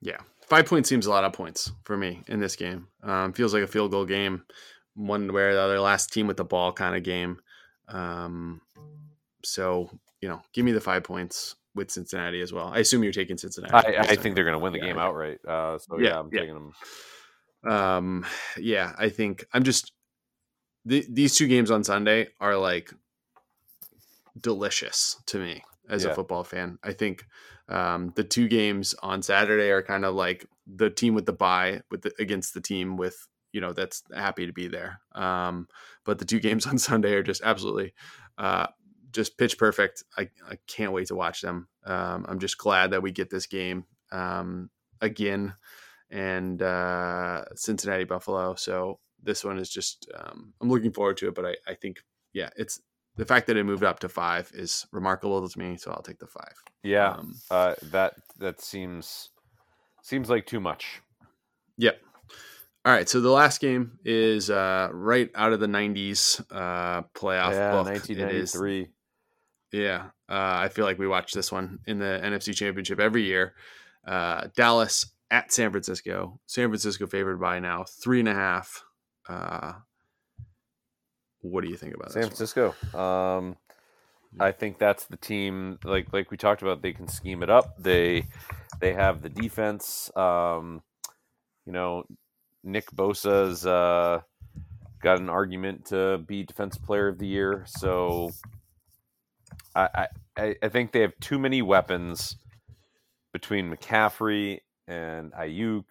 Yeah, 0.00 0.20
five 0.40 0.64
points 0.64 0.88
seems 0.88 1.04
a 1.04 1.10
lot 1.10 1.24
of 1.24 1.34
points 1.34 1.70
for 1.84 1.98
me 1.98 2.22
in 2.26 2.40
this 2.40 2.56
game. 2.56 2.88
Um, 3.02 3.34
feels 3.34 3.52
like 3.52 3.62
a 3.62 3.68
field 3.68 3.90
goal 3.90 4.06
game, 4.06 4.44
one 4.94 5.30
where 5.34 5.52
the 5.52 5.60
other 5.60 5.80
last 5.80 6.14
team 6.14 6.26
with 6.26 6.38
the 6.38 6.44
ball 6.44 6.72
kind 6.72 6.96
of 6.96 7.02
game. 7.02 7.40
Um, 7.88 8.62
so 9.44 9.90
you 10.22 10.30
know, 10.30 10.40
give 10.54 10.64
me 10.64 10.72
the 10.72 10.80
five 10.80 11.04
points 11.04 11.56
with 11.74 11.90
Cincinnati 11.90 12.40
as 12.40 12.52
well. 12.52 12.68
I 12.68 12.78
assume 12.78 13.02
you're 13.02 13.12
taking 13.12 13.38
Cincinnati. 13.38 13.74
I, 13.74 14.02
I 14.02 14.16
think 14.16 14.34
they're 14.34 14.44
going 14.44 14.52
to 14.58 14.58
win 14.58 14.72
the 14.72 14.78
Yeah, 14.78 14.86
game 14.86 14.98
outright. 14.98 15.38
Uh, 15.46 15.78
so 15.78 15.98
yeah, 15.98 16.10
Yeah, 16.10 16.18
I'm 16.20 16.30
yeah. 16.30 16.40
taking 16.40 16.54
them. 16.54 17.72
Um, 17.72 18.26
yeah, 18.58 18.92
I 18.98 19.08
think 19.08 19.44
I'm 19.52 19.62
just 19.62 19.92
th- 20.88 21.06
these 21.08 21.36
two 21.36 21.46
games 21.46 21.70
on 21.70 21.84
Sunday 21.84 22.28
are 22.40 22.56
like 22.56 22.92
delicious 24.40 25.16
to 25.26 25.38
me 25.38 25.62
as 25.88 26.04
a 26.04 26.14
football 26.14 26.44
fan. 26.44 26.78
I 26.82 26.92
think 26.92 27.24
um, 27.68 28.12
the 28.16 28.24
two 28.24 28.48
games 28.48 28.94
on 29.02 29.22
Saturday 29.22 29.70
are 29.70 29.82
kind 29.82 30.04
of 30.04 30.14
like 30.14 30.46
the 30.66 30.90
team 30.90 31.14
with 31.14 31.26
the 31.26 31.32
bye 31.32 31.82
with 31.90 32.02
the, 32.02 32.12
against 32.18 32.54
the 32.54 32.60
team 32.60 32.96
with 32.96 33.16
you 33.52 33.60
know 33.60 33.72
that's 33.72 34.02
happy 34.14 34.46
to 34.46 34.52
be 34.52 34.68
there. 34.68 35.00
Um, 35.14 35.68
but 36.04 36.18
the 36.18 36.24
two 36.24 36.40
games 36.46 36.66
on 36.66 36.78
Sunday 36.78 37.14
are 37.14 37.22
just 37.22 37.42
absolutely 37.44 37.94
uh, 38.38 38.66
just 39.12 39.38
pitch 39.38 39.58
perfect. 39.58 40.04
I, 40.16 40.28
I 40.48 40.58
can't 40.66 40.92
wait 40.92 41.08
to 41.08 41.14
watch 41.14 41.40
them. 41.40 41.68
Um, 41.84 42.26
I'm 42.28 42.38
just 42.38 42.58
glad 42.58 42.90
that 42.90 43.02
we 43.02 43.12
get 43.12 43.30
this 43.30 43.46
game 43.46 43.84
um, 44.10 44.70
again 45.00 45.54
and 46.10 46.62
uh, 46.62 47.44
Cincinnati 47.54 48.04
Buffalo. 48.04 48.54
So 48.54 49.00
this 49.22 49.44
one 49.44 49.58
is 49.58 49.70
just 49.70 50.10
um, 50.14 50.52
I'm 50.60 50.68
looking 50.68 50.92
forward 50.92 51.16
to 51.18 51.28
it. 51.28 51.34
But 51.34 51.46
I, 51.46 51.56
I 51.66 51.74
think 51.74 52.02
yeah, 52.32 52.50
it's 52.56 52.80
the 53.16 53.24
fact 53.26 53.46
that 53.46 53.56
it 53.56 53.64
moved 53.64 53.84
up 53.84 54.00
to 54.00 54.08
five 54.08 54.50
is 54.54 54.86
remarkable 54.92 55.46
to 55.46 55.58
me. 55.58 55.76
So 55.76 55.90
I'll 55.90 56.02
take 56.02 56.18
the 56.18 56.26
five. 56.26 56.54
Yeah, 56.82 57.12
Um, 57.12 57.34
uh, 57.50 57.74
that 57.90 58.14
that 58.38 58.60
seems 58.60 59.30
seems 60.02 60.28
like 60.28 60.46
too 60.46 60.60
much. 60.60 61.00
Yep. 61.78 62.00
All 62.84 62.92
right. 62.92 63.08
So 63.08 63.20
the 63.20 63.30
last 63.30 63.60
game 63.60 63.98
is 64.04 64.50
uh, 64.50 64.88
right 64.92 65.30
out 65.34 65.52
of 65.52 65.60
the 65.60 65.66
'90s 65.66 66.40
uh, 66.50 67.02
playoff 67.14 67.52
yeah, 67.52 67.70
book. 67.72 67.86
It 67.88 68.18
is 68.32 68.54
1993. 68.54 68.88
Yeah, 69.72 70.06
uh, 70.28 70.60
I 70.60 70.68
feel 70.68 70.84
like 70.84 70.98
we 70.98 71.08
watch 71.08 71.32
this 71.32 71.50
one 71.50 71.78
in 71.86 71.98
the 71.98 72.20
NFC 72.22 72.54
Championship 72.54 73.00
every 73.00 73.22
year. 73.22 73.54
Uh, 74.06 74.48
Dallas 74.54 75.06
at 75.30 75.52
San 75.52 75.70
Francisco. 75.70 76.38
San 76.46 76.68
Francisco 76.68 77.06
favored 77.06 77.40
by 77.40 77.58
now 77.58 77.84
three 77.84 78.20
and 78.20 78.28
a 78.28 78.34
half. 78.34 78.84
Uh, 79.28 79.72
what 81.40 81.64
do 81.64 81.70
you 81.70 81.76
think 81.76 81.94
about 81.94 82.12
San 82.12 82.24
Francisco. 82.24 82.74
Um, 82.94 83.56
I 84.40 84.52
think 84.52 84.78
that's 84.78 85.04
the 85.06 85.16
team. 85.16 85.78
Like 85.84 86.12
like 86.12 86.30
we 86.30 86.36
talked 86.36 86.62
about, 86.62 86.82
they 86.82 86.92
can 86.92 87.08
scheme 87.08 87.42
it 87.42 87.50
up. 87.50 87.76
They 87.78 88.26
they 88.80 88.92
have 88.94 89.22
the 89.22 89.28
defense. 89.28 90.10
Um, 90.16 90.82
you 91.66 91.72
know, 91.72 92.04
Nick 92.64 92.90
Bosa's 92.92 93.66
uh, 93.66 94.20
got 95.02 95.18
an 95.18 95.28
argument 95.28 95.86
to 95.86 96.18
be 96.18 96.44
Defensive 96.44 96.82
Player 96.84 97.08
of 97.08 97.18
the 97.18 97.26
Year. 97.26 97.64
So 97.66 98.30
I, 99.74 100.08
I- 100.36 100.56
I 100.62 100.68
think 100.68 100.92
they 100.92 101.00
have 101.02 101.18
too 101.20 101.38
many 101.38 101.60
weapons 101.62 102.36
between 103.32 103.70
McCaffrey 103.74 104.60
and 104.88 105.32
Aiyuk 105.32 105.84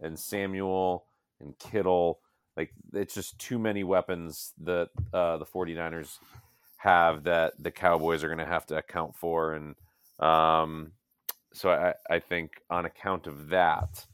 and 0.00 0.18
Samuel 0.18 1.04
and 1.40 1.58
Kittle. 1.58 2.20
Like 2.56 2.72
it's 2.92 3.14
just 3.14 3.38
too 3.38 3.58
many 3.58 3.84
weapons 3.84 4.52
that 4.62 4.90
uh, 5.12 5.38
the 5.38 5.46
49ers 5.46 6.18
have 6.78 7.24
that 7.24 7.54
the 7.58 7.70
Cowboys 7.70 8.22
are 8.22 8.28
going 8.28 8.38
to 8.38 8.46
have 8.46 8.66
to 8.66 8.76
account 8.76 9.16
for. 9.16 9.54
And 9.54 9.74
um, 10.18 10.92
so 11.52 11.70
I, 11.70 11.94
I 12.10 12.18
think 12.18 12.60
on 12.70 12.84
account 12.84 13.26
of 13.26 13.48
that, 13.48 14.06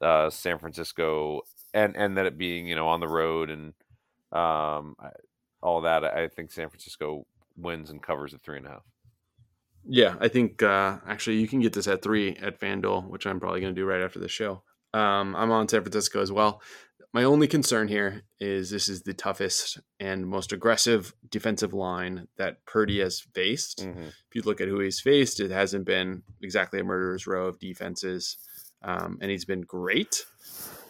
uh, 0.00 0.30
San 0.30 0.58
Francisco 0.58 1.42
and, 1.72 1.96
and 1.96 2.16
that 2.16 2.26
it 2.26 2.36
being, 2.38 2.66
you 2.66 2.74
know, 2.74 2.88
on 2.88 3.00
the 3.00 3.08
road 3.08 3.50
and 3.50 3.74
um, 4.32 4.96
I- 5.00 5.10
all 5.62 5.82
that, 5.82 6.04
I 6.04 6.26
think 6.28 6.50
San 6.50 6.68
Francisco 6.70 7.26
wins 7.60 7.90
and 7.90 8.02
covers 8.02 8.34
at 8.34 8.42
three 8.42 8.58
and 8.58 8.66
a 8.66 8.70
half. 8.70 8.82
Yeah, 9.84 10.16
I 10.20 10.28
think 10.28 10.62
uh, 10.62 10.98
actually 11.06 11.36
you 11.36 11.48
can 11.48 11.60
get 11.60 11.72
this 11.72 11.88
at 11.88 12.02
three 12.02 12.36
at 12.36 12.60
FanDuel, 12.60 13.08
which 13.08 13.26
I'm 13.26 13.40
probably 13.40 13.60
going 13.60 13.74
to 13.74 13.80
do 13.80 13.86
right 13.86 14.02
after 14.02 14.18
the 14.18 14.28
show. 14.28 14.62
Um, 14.92 15.34
I'm 15.36 15.50
on 15.50 15.68
San 15.68 15.82
Francisco 15.82 16.20
as 16.20 16.32
well. 16.32 16.60
My 17.12 17.24
only 17.24 17.48
concern 17.48 17.88
here 17.88 18.22
is 18.38 18.70
this 18.70 18.88
is 18.88 19.02
the 19.02 19.14
toughest 19.14 19.80
and 19.98 20.26
most 20.26 20.52
aggressive 20.52 21.12
defensive 21.28 21.72
line 21.72 22.28
that 22.36 22.64
Purdy 22.66 23.00
has 23.00 23.20
faced. 23.20 23.84
Mm-hmm. 23.84 24.02
If 24.02 24.34
you 24.34 24.42
look 24.42 24.60
at 24.60 24.68
who 24.68 24.78
he's 24.78 25.00
faced, 25.00 25.40
it 25.40 25.50
hasn't 25.50 25.86
been 25.86 26.22
exactly 26.40 26.78
a 26.78 26.84
murderer's 26.84 27.26
row 27.26 27.46
of 27.46 27.58
defenses, 27.58 28.36
um, 28.82 29.18
and 29.20 29.30
he's 29.30 29.44
been 29.44 29.62
great. 29.62 30.24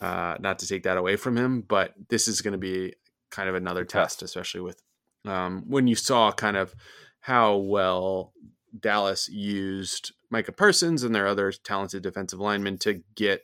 Uh, 0.03 0.37
not 0.41 0.59
to 0.59 0.67
take 0.67 0.83
that 0.83 0.99
away 0.99 1.17
from 1.17 1.37
him, 1.37 1.63
but 1.63 1.95
this 2.09 2.29
is 2.29 2.43
going 2.43 2.53
to 2.53 2.59
be 2.59 2.95
kind 3.31 3.49
of 3.49 3.55
another 3.55 3.85
Test. 3.85 4.21
test, 4.21 4.23
especially 4.23 4.61
with 4.61 4.83
um, 5.25 5.65
when 5.67 5.87
you 5.87 5.95
saw 5.95 6.33
kind 6.33 6.57
of 6.57 6.75
how 7.21 7.57
well 7.57 8.33
Dallas 8.79 9.29
used 9.29 10.13
Micah 10.31 10.53
Parsons 10.53 11.03
and 11.03 11.15
their 11.15 11.27
other 11.27 11.53
talented 11.53 12.03
defensive 12.03 12.41
linemen 12.41 12.79
to 12.79 13.03
get 13.15 13.43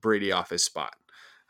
Brady 0.00 0.32
off 0.32 0.50
his 0.50 0.64
spot. 0.64 0.94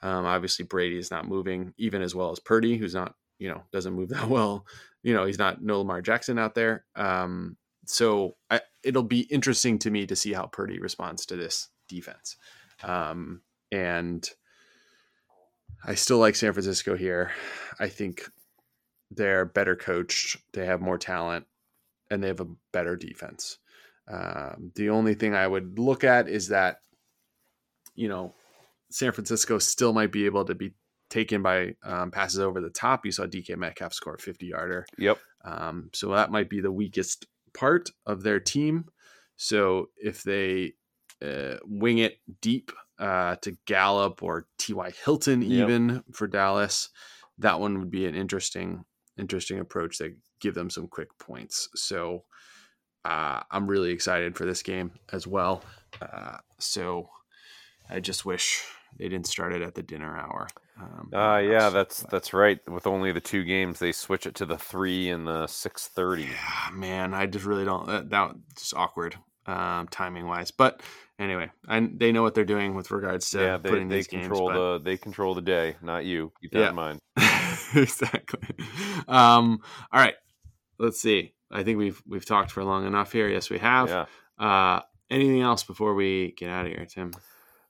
Um, 0.03 0.25
obviously, 0.25 0.65
Brady 0.65 0.99
is 0.99 1.11
not 1.11 1.29
moving 1.29 1.75
even 1.79 2.03
as 2.03 2.15
well 2.15 2.31
as 2.31 2.41
Purdy, 2.41 2.77
who's 2.77 2.95
not, 2.95 3.15
you 3.39 3.49
know, 3.49 3.63
doesn't 3.73 3.95
move 3.95 4.09
that 4.11 4.29
well. 4.29 4.67
You 5.03 5.15
know, 5.15 5.25
he's 5.25 5.39
not 5.39 5.63
no 5.63 5.79
Lamar 5.79 6.03
Jackson 6.03 6.39
out 6.39 6.55
there. 6.55 6.85
Um, 6.97 7.57
so 7.87 8.37
I, 8.51 8.61
it'll 8.83 9.03
be 9.03 9.21
interesting 9.21 9.79
to 9.81 9.91
me 9.91 10.07
to 10.07 10.17
see 10.17 10.33
how 10.33 10.47
Purdy 10.47 10.81
responds 10.81 11.27
to 11.27 11.37
this 11.37 11.69
defense. 11.89 12.37
Um, 12.83 13.43
and 13.71 14.29
I 15.85 15.95
still 15.95 16.19
like 16.19 16.35
San 16.35 16.53
Francisco 16.53 16.97
here. 16.97 17.31
I 17.79 17.89
think 17.89 18.29
they're 19.11 19.45
better 19.45 19.77
coached. 19.77 20.37
They 20.53 20.67
have 20.67 20.81
more 20.81 20.99
talent. 20.99 21.47
and 22.11 22.23
they 22.23 22.29
have 22.29 22.41
a 22.41 22.47
better 22.73 22.95
defense. 22.97 23.59
Um, 24.09 24.71
the 24.77 24.91
only 24.91 25.15
thing 25.15 25.35
I 25.35 25.47
would 25.47 25.79
look 25.79 26.05
at 26.05 26.29
is 26.29 26.49
that, 26.49 26.83
you 27.97 28.09
know, 28.09 28.35
San 28.91 29.11
Francisco 29.13 29.59
still 29.59 29.93
might 29.93 30.13
be 30.13 30.27
able 30.27 30.45
to 30.45 30.55
be 30.55 30.73
taken 31.11 31.43
by 31.43 31.75
um, 31.83 32.11
passes 32.13 32.39
over 32.39 32.61
the 32.61 32.71
top. 32.71 33.05
You 33.05 33.11
saw 33.11 33.25
DK 33.27 33.57
Metcalf 33.57 33.93
score 33.93 34.15
a 34.15 34.19
50 34.19 34.47
yarder. 34.47 34.87
Yep. 34.99 35.19
Um, 35.45 35.91
so 35.93 36.11
that 36.11 36.31
might 36.31 36.49
be 36.49 36.61
the 36.61 36.71
weakest 36.71 37.27
part 37.55 37.91
of 38.07 38.23
their 38.23 38.39
team. 38.39 38.87
So 39.37 39.89
if 39.97 40.23
they 40.23 40.75
uh, 41.25 41.57
wing 41.65 41.99
it 41.99 42.19
deep 42.41 42.71
uh, 43.01 43.35
to 43.43 43.57
Gallup 43.67 44.23
or 44.23 44.47
T.Y. 44.59 44.93
Hilton, 45.05 45.43
Yep. 45.43 45.51
even 45.69 46.05
for 46.13 46.27
Dallas, 46.29 46.91
that 47.39 47.59
one 47.61 47.79
would 47.81 47.91
be 47.91 48.07
an 48.07 48.15
interesting, 48.15 48.85
interesting 49.19 49.59
approach 49.59 49.99
that 49.99 50.15
give 50.41 50.55
them 50.55 50.71
some 50.71 50.87
quick 50.89 51.09
points. 51.19 51.69
So 51.75 52.25
uh, 53.05 53.43
I'm 53.51 53.67
really 53.67 53.91
excited 53.91 54.37
for 54.37 54.45
this 54.45 54.63
game 54.63 54.93
as 55.13 55.27
well. 55.27 55.63
Uh, 56.01 56.39
so 56.59 57.09
I 57.89 58.01
just 58.01 58.25
wish 58.25 58.63
they 58.99 59.09
didn't 59.09 59.27
start 59.27 59.53
it 59.55 59.63
at 59.63 59.75
the 59.75 59.83
dinner 59.83 60.17
hour. 60.17 60.49
Um, 60.81 61.11
Uh, 61.15 61.39
yeah, 61.39 61.71
that's 61.71 62.03
but- 62.03 62.11
that's 62.11 62.33
right. 62.35 62.59
With 62.69 62.87
only 62.87 63.13
the 63.13 63.21
two 63.21 63.45
games, 63.45 63.79
they 63.79 63.93
switch 63.93 64.27
it 64.27 64.35
to 64.37 64.47
the 64.47 64.59
three 64.59 65.09
and 65.11 65.27
the 65.27 65.47
six 65.47 65.89
thirty. 65.89 66.25
Yeah, 66.25 66.71
man, 66.75 67.15
I 67.15 67.27
just 67.27 67.45
really 67.47 67.65
don't. 67.65 67.87
That, 67.87 68.11
that 68.11 68.35
just 68.59 68.75
awkward 68.75 69.17
um, 69.47 69.89
timing 69.89 70.27
wise. 70.27 70.51
But 70.51 70.83
anyway, 71.19 71.51
I, 71.69 71.81
they 71.95 72.13
know 72.13 72.23
what 72.23 72.35
they're 72.35 72.45
doing 72.45 72.75
with 72.75 72.91
regards 72.91 73.31
to 73.31 73.39
Yeah, 73.41 73.57
they, 73.57 73.71
putting 73.71 73.89
they 73.89 73.97
these 73.97 74.07
control 74.09 74.49
games. 74.49 74.55
the 74.59 74.81
they 74.85 74.97
control 74.99 75.35
the 75.35 75.41
day, 75.43 75.77
not 75.81 76.05
you. 76.05 76.33
Keep 76.43 76.51
that 76.53 76.59
Yeah. 76.59 76.69
in 76.71 76.75
mind. 76.75 76.99
exactly. 77.75 78.49
Um, 79.09 79.61
all 79.93 80.01
right, 80.01 80.15
let's 80.79 81.01
see. 81.01 81.33
I 81.51 81.63
think 81.63 81.79
we've 81.79 82.03
we've 82.07 82.25
talked 82.27 82.51
for 82.51 82.65
long 82.65 82.87
enough 82.87 83.13
here. 83.13 83.29
Yes, 83.29 83.51
we 83.51 83.59
have. 83.59 83.89
Yeah. 83.89 84.07
Uh, 84.39 84.81
anything 85.11 85.41
else 85.41 85.63
before 85.65 85.95
we 85.95 86.35
get 86.37 86.51
out 86.51 86.67
of 86.67 86.73
here, 86.73 86.87
Tim? 86.87 87.13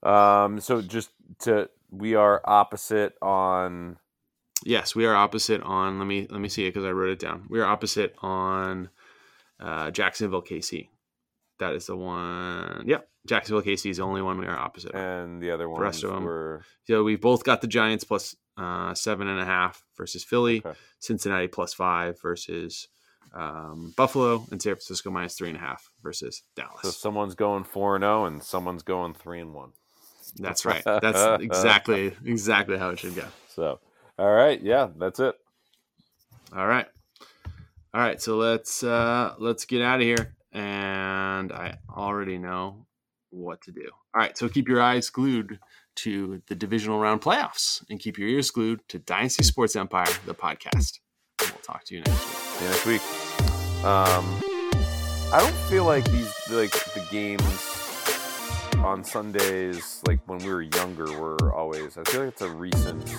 Um. 0.03 0.61
So 0.61 0.83
just 0.83 1.11
to 1.41 1.69
we 1.91 2.15
are 2.15 2.41
opposite 2.45 3.15
on. 3.23 3.99
Yes, 4.65 4.95
we 4.95 5.05
are 5.07 5.15
opposite 5.15 5.63
on. 5.63 5.99
Let 5.99 6.07
me 6.07 6.27
let 6.31 6.41
me 6.41 6.49
see 6.49 6.65
it 6.67 6.71
because 6.71 6.85
I 6.85 6.91
wrote 6.91 7.11
it 7.11 7.19
down. 7.19 7.47
We 7.49 7.61
are 7.61 7.67
opposite 7.67 8.15
on 8.23 8.89
uh, 9.61 9.91
Jacksonville 9.91 10.43
KC. 10.43 10.89
That 11.59 11.75
is 11.75 11.87
the 11.87 11.97
one. 11.97 12.85
Yep, 12.87 13.09
Jacksonville 13.27 13.63
KC 13.63 13.91
is 13.91 13.97
the 13.99 14.03
only 14.03 14.23
one 14.23 14.39
we 14.39 14.47
are 14.47 14.59
opposite. 14.59 14.95
on. 14.95 15.01
And 15.01 15.43
the 15.43 15.51
other 15.51 15.69
ones 15.69 15.83
rest 15.83 16.05
of 16.05 16.13
'em. 16.13 16.25
were 16.25 16.63
So 16.87 17.05
we've 17.05 17.21
both 17.21 17.45
got 17.45 17.61
the 17.61 17.67
Giants 17.67 18.05
plus 18.05 18.35
uh, 18.57 18.95
seven 18.95 19.29
and 19.29 19.41
a 19.41 19.45
half 19.45 19.83
versus 19.97 20.25
Philly, 20.25 20.63
Okay. 20.65 20.79
Cincinnati 20.99 21.49
plus 21.49 21.75
five 21.75 22.21
versus 22.21 22.89
um, 23.35 23.93
Buffalo, 23.97 24.47
and 24.51 24.63
San 24.63 24.75
Francisco 24.75 25.11
minus 25.11 25.35
three 25.35 25.49
and 25.49 25.57
a 25.59 25.61
half 25.61 25.91
versus 26.03 26.43
Dallas. 26.55 26.81
so 26.83 26.91
someone's 26.91 27.35
going 27.35 27.65
four 27.65 27.97
and 27.97 28.03
zero, 28.03 28.25
and 28.25 28.43
someone's 28.43 28.83
going 28.83 29.15
three 29.15 29.41
and 29.41 29.53
one. 29.53 29.73
That's 30.39 30.65
right. 30.65 30.83
That's 30.85 31.43
exactly 31.43 32.15
exactly 32.25 32.79
how 32.79 32.91
it 32.91 32.99
should 32.99 33.15
go. 33.15 33.27
So, 33.55 33.81
all 34.19 34.33
right, 34.33 34.61
yeah, 34.63 34.89
that's 34.97 35.21
it. 35.21 35.35
All 36.55 36.67
right, 36.67 36.87
all 37.93 38.01
right. 38.01 38.21
So 38.23 38.37
let's 38.37 38.83
uh, 38.83 39.35
let's 39.39 39.65
get 39.67 39.83
out 39.83 40.01
of 40.01 40.07
here, 40.07 40.35
and 40.53 41.53
I 41.53 41.79
already 41.95 42.39
know 42.39 42.87
what 43.31 43.61
to 43.63 43.73
do. 43.73 43.91
All 44.15 44.21
right. 44.21 44.37
So 44.39 44.49
keep 44.49 44.69
your 44.69 44.81
eyes 44.81 45.11
glued 45.11 45.59
to 45.97 46.43
the 46.47 46.55
divisional 46.55 46.99
round 46.99 47.21
playoffs, 47.21 47.85
and 47.91 47.99
keep 47.99 48.19
your 48.19 48.29
ears 48.29 48.51
glued 48.51 48.81
to 48.89 48.99
Dynasty 48.99 49.43
Sports 49.43 49.77
Empire, 49.77 50.07
the 50.27 50.35
podcast. 50.35 51.01
And 51.41 51.51
we'll 51.51 51.63
talk 51.63 51.85
to 51.85 51.95
you 51.95 52.03
next 52.03 52.25
week. 52.27 52.61
Next 52.63 52.87
week. 52.87 53.85
Um, 53.85 54.43
I 55.33 55.39
don't 55.41 55.55
feel 55.69 55.85
like 55.85 56.05
these 56.11 56.33
like 56.51 56.73
the 56.95 57.07
games 57.11 57.43
on 58.79 59.05
Sundays, 59.05 60.03
like 60.07 60.21
when 60.27 60.39
we 60.39 60.53
were 60.53 60.63
younger, 60.63 61.13
were 61.19 61.53
always. 61.55 61.99
I 61.99 62.05
feel 62.05 62.21
like 62.21 62.33
it's 62.33 62.43
a 62.43 62.51
recent 62.51 63.15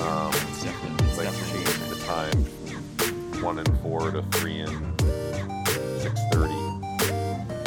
um, 0.00 0.30
It's 0.34 0.62
definitely, 0.62 1.06
it's 1.06 1.18
like 1.18 1.26
definitely 1.26 1.64
change 1.64 1.88
the 1.88 2.04
time 2.06 3.42
one 3.42 3.58
and 3.58 3.80
four 3.80 4.10
to 4.10 4.22
three 4.32 4.60
and 4.60 5.00
six 6.00 6.20
thirty. 6.32 6.54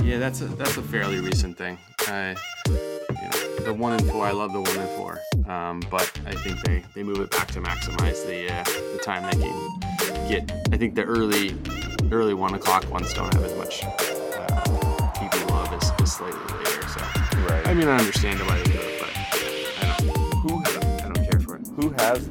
Yeah, 0.03 0.17
that's 0.17 0.41
a 0.41 0.45
that's 0.45 0.77
a 0.77 0.81
fairly 0.81 1.19
recent 1.19 1.57
thing. 1.57 1.77
I, 2.01 2.35
the 3.65 3.73
one 3.73 3.93
and 3.93 4.05
four. 4.09 4.25
I 4.25 4.31
love 4.31 4.53
the 4.53 4.61
one 4.61 4.77
and 4.77 4.89
four, 4.91 5.19
um, 5.51 5.81
but 5.91 6.09
I 6.25 6.31
think 6.33 6.61
they, 6.63 6.83
they 6.95 7.03
move 7.03 7.19
it 7.19 7.31
back 7.31 7.47
to 7.49 7.61
maximize 7.61 8.25
the 8.25 8.51
uh, 8.53 8.63
the 8.93 8.99
time 9.03 9.23
they 9.23 9.43
can 9.43 9.79
get. 10.29 10.51
I 10.71 10.77
think 10.77 10.95
the 10.95 11.03
early 11.03 11.55
early 12.11 12.33
one 12.33 12.53
o'clock 12.55 12.89
ones 12.91 13.13
don't 13.13 13.33
have 13.33 13.43
as 13.43 13.55
much 13.57 13.83
uh, 13.83 13.91
TV 15.15 15.49
love 15.49 15.71
as, 15.73 15.91
as 16.01 16.13
slightly 16.13 16.39
later. 16.57 16.87
So 16.87 17.01
Right. 17.47 17.65
I 17.67 17.73
mean, 17.73 17.87
I 17.87 17.97
understand 17.97 18.39
why 18.41 18.57
they 18.57 18.63
do 18.71 18.79
it, 18.79 18.99
but 18.99 19.09
I 19.15 19.97
don't. 19.97 20.33
who 20.43 20.59
I 20.59 20.71
don't, 20.79 21.01
I 21.03 21.13
don't 21.13 21.29
care 21.31 21.39
for 21.39 21.55
it. 21.55 21.67
who 21.75 21.89
has 21.91 22.27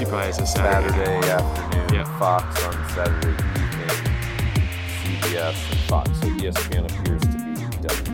on 0.00 0.04
NBC 0.04 0.08
probably 0.08 0.26
has 0.26 0.38
a 0.40 0.46
Saturday. 0.46 1.04
Saturday 1.04 1.30
afternoon, 1.30 1.94
Yeah. 1.94 2.18
Fox 2.18 2.64
on 2.64 2.72
Saturday 2.90 3.28
evening, 3.28 3.90
CBS 5.02 5.70
and 5.70 5.80
Fox. 5.80 6.10
So 6.20 6.26
ESPN 6.28 6.84
appears 6.84 7.22
to 7.22 7.26
be 7.38 7.54
done. 7.86 8.04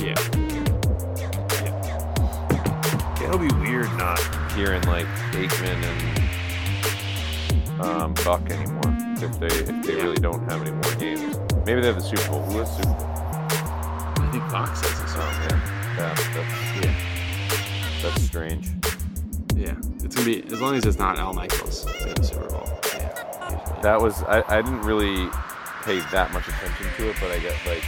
Yeah. 0.00 0.20
Yeah. 3.20 3.24
It'll 3.24 3.38
be 3.38 3.52
weird 3.60 3.90
not 3.96 4.18
hearing 4.54 4.82
like 4.82 5.06
Aikman 5.32 5.78
and 5.84 6.00
um, 7.80 8.14
Buck 8.24 8.50
anymore 8.50 8.96
if 9.22 9.38
they 9.38 9.46
if 9.46 9.66
they 9.86 9.96
Yeah. 9.96 10.02
really 10.04 10.16
don't 10.16 10.42
have 10.50 10.60
any 10.62 10.72
more 10.72 10.94
games. 10.98 11.36
Maybe 11.66 11.80
they 11.80 11.86
have 11.88 11.96
the 11.96 12.02
Super 12.02 12.28
Bowl. 12.30 12.42
Who 12.44 12.58
has 12.58 12.70
Super 12.76 12.88
Bowl? 12.88 13.06
I 13.06 14.28
think 14.32 14.44
Fox 14.50 14.80
has 14.80 15.00
this. 15.00 15.14
Oh 15.16 15.20
man, 15.20 15.60
yeah, 15.96 16.14
that's 16.34 16.84
Yeah. 16.84 16.94
that's 18.02 18.22
strange. 18.22 18.66
Yeah, 19.60 19.76
it's 20.02 20.16
gonna 20.16 20.24
be 20.24 20.42
as 20.44 20.58
long 20.58 20.74
as 20.74 20.86
it's 20.86 20.98
not 20.98 21.18
Al 21.18 21.34
Michaels 21.34 21.84
in 21.84 22.14
the 22.14 22.22
Super 22.22 22.48
Bowl. 22.48 22.66
Yeah. 22.94 23.80
That 23.82 24.00
was 24.00 24.22
I, 24.22 24.42
I 24.48 24.62
didn't 24.62 24.80
really 24.80 25.28
pay 25.82 26.00
that 26.12 26.32
much 26.32 26.48
attention 26.48 26.86
to 26.96 27.10
it, 27.10 27.16
but 27.20 27.30
I 27.30 27.38
get 27.40 27.54
like 27.66 27.84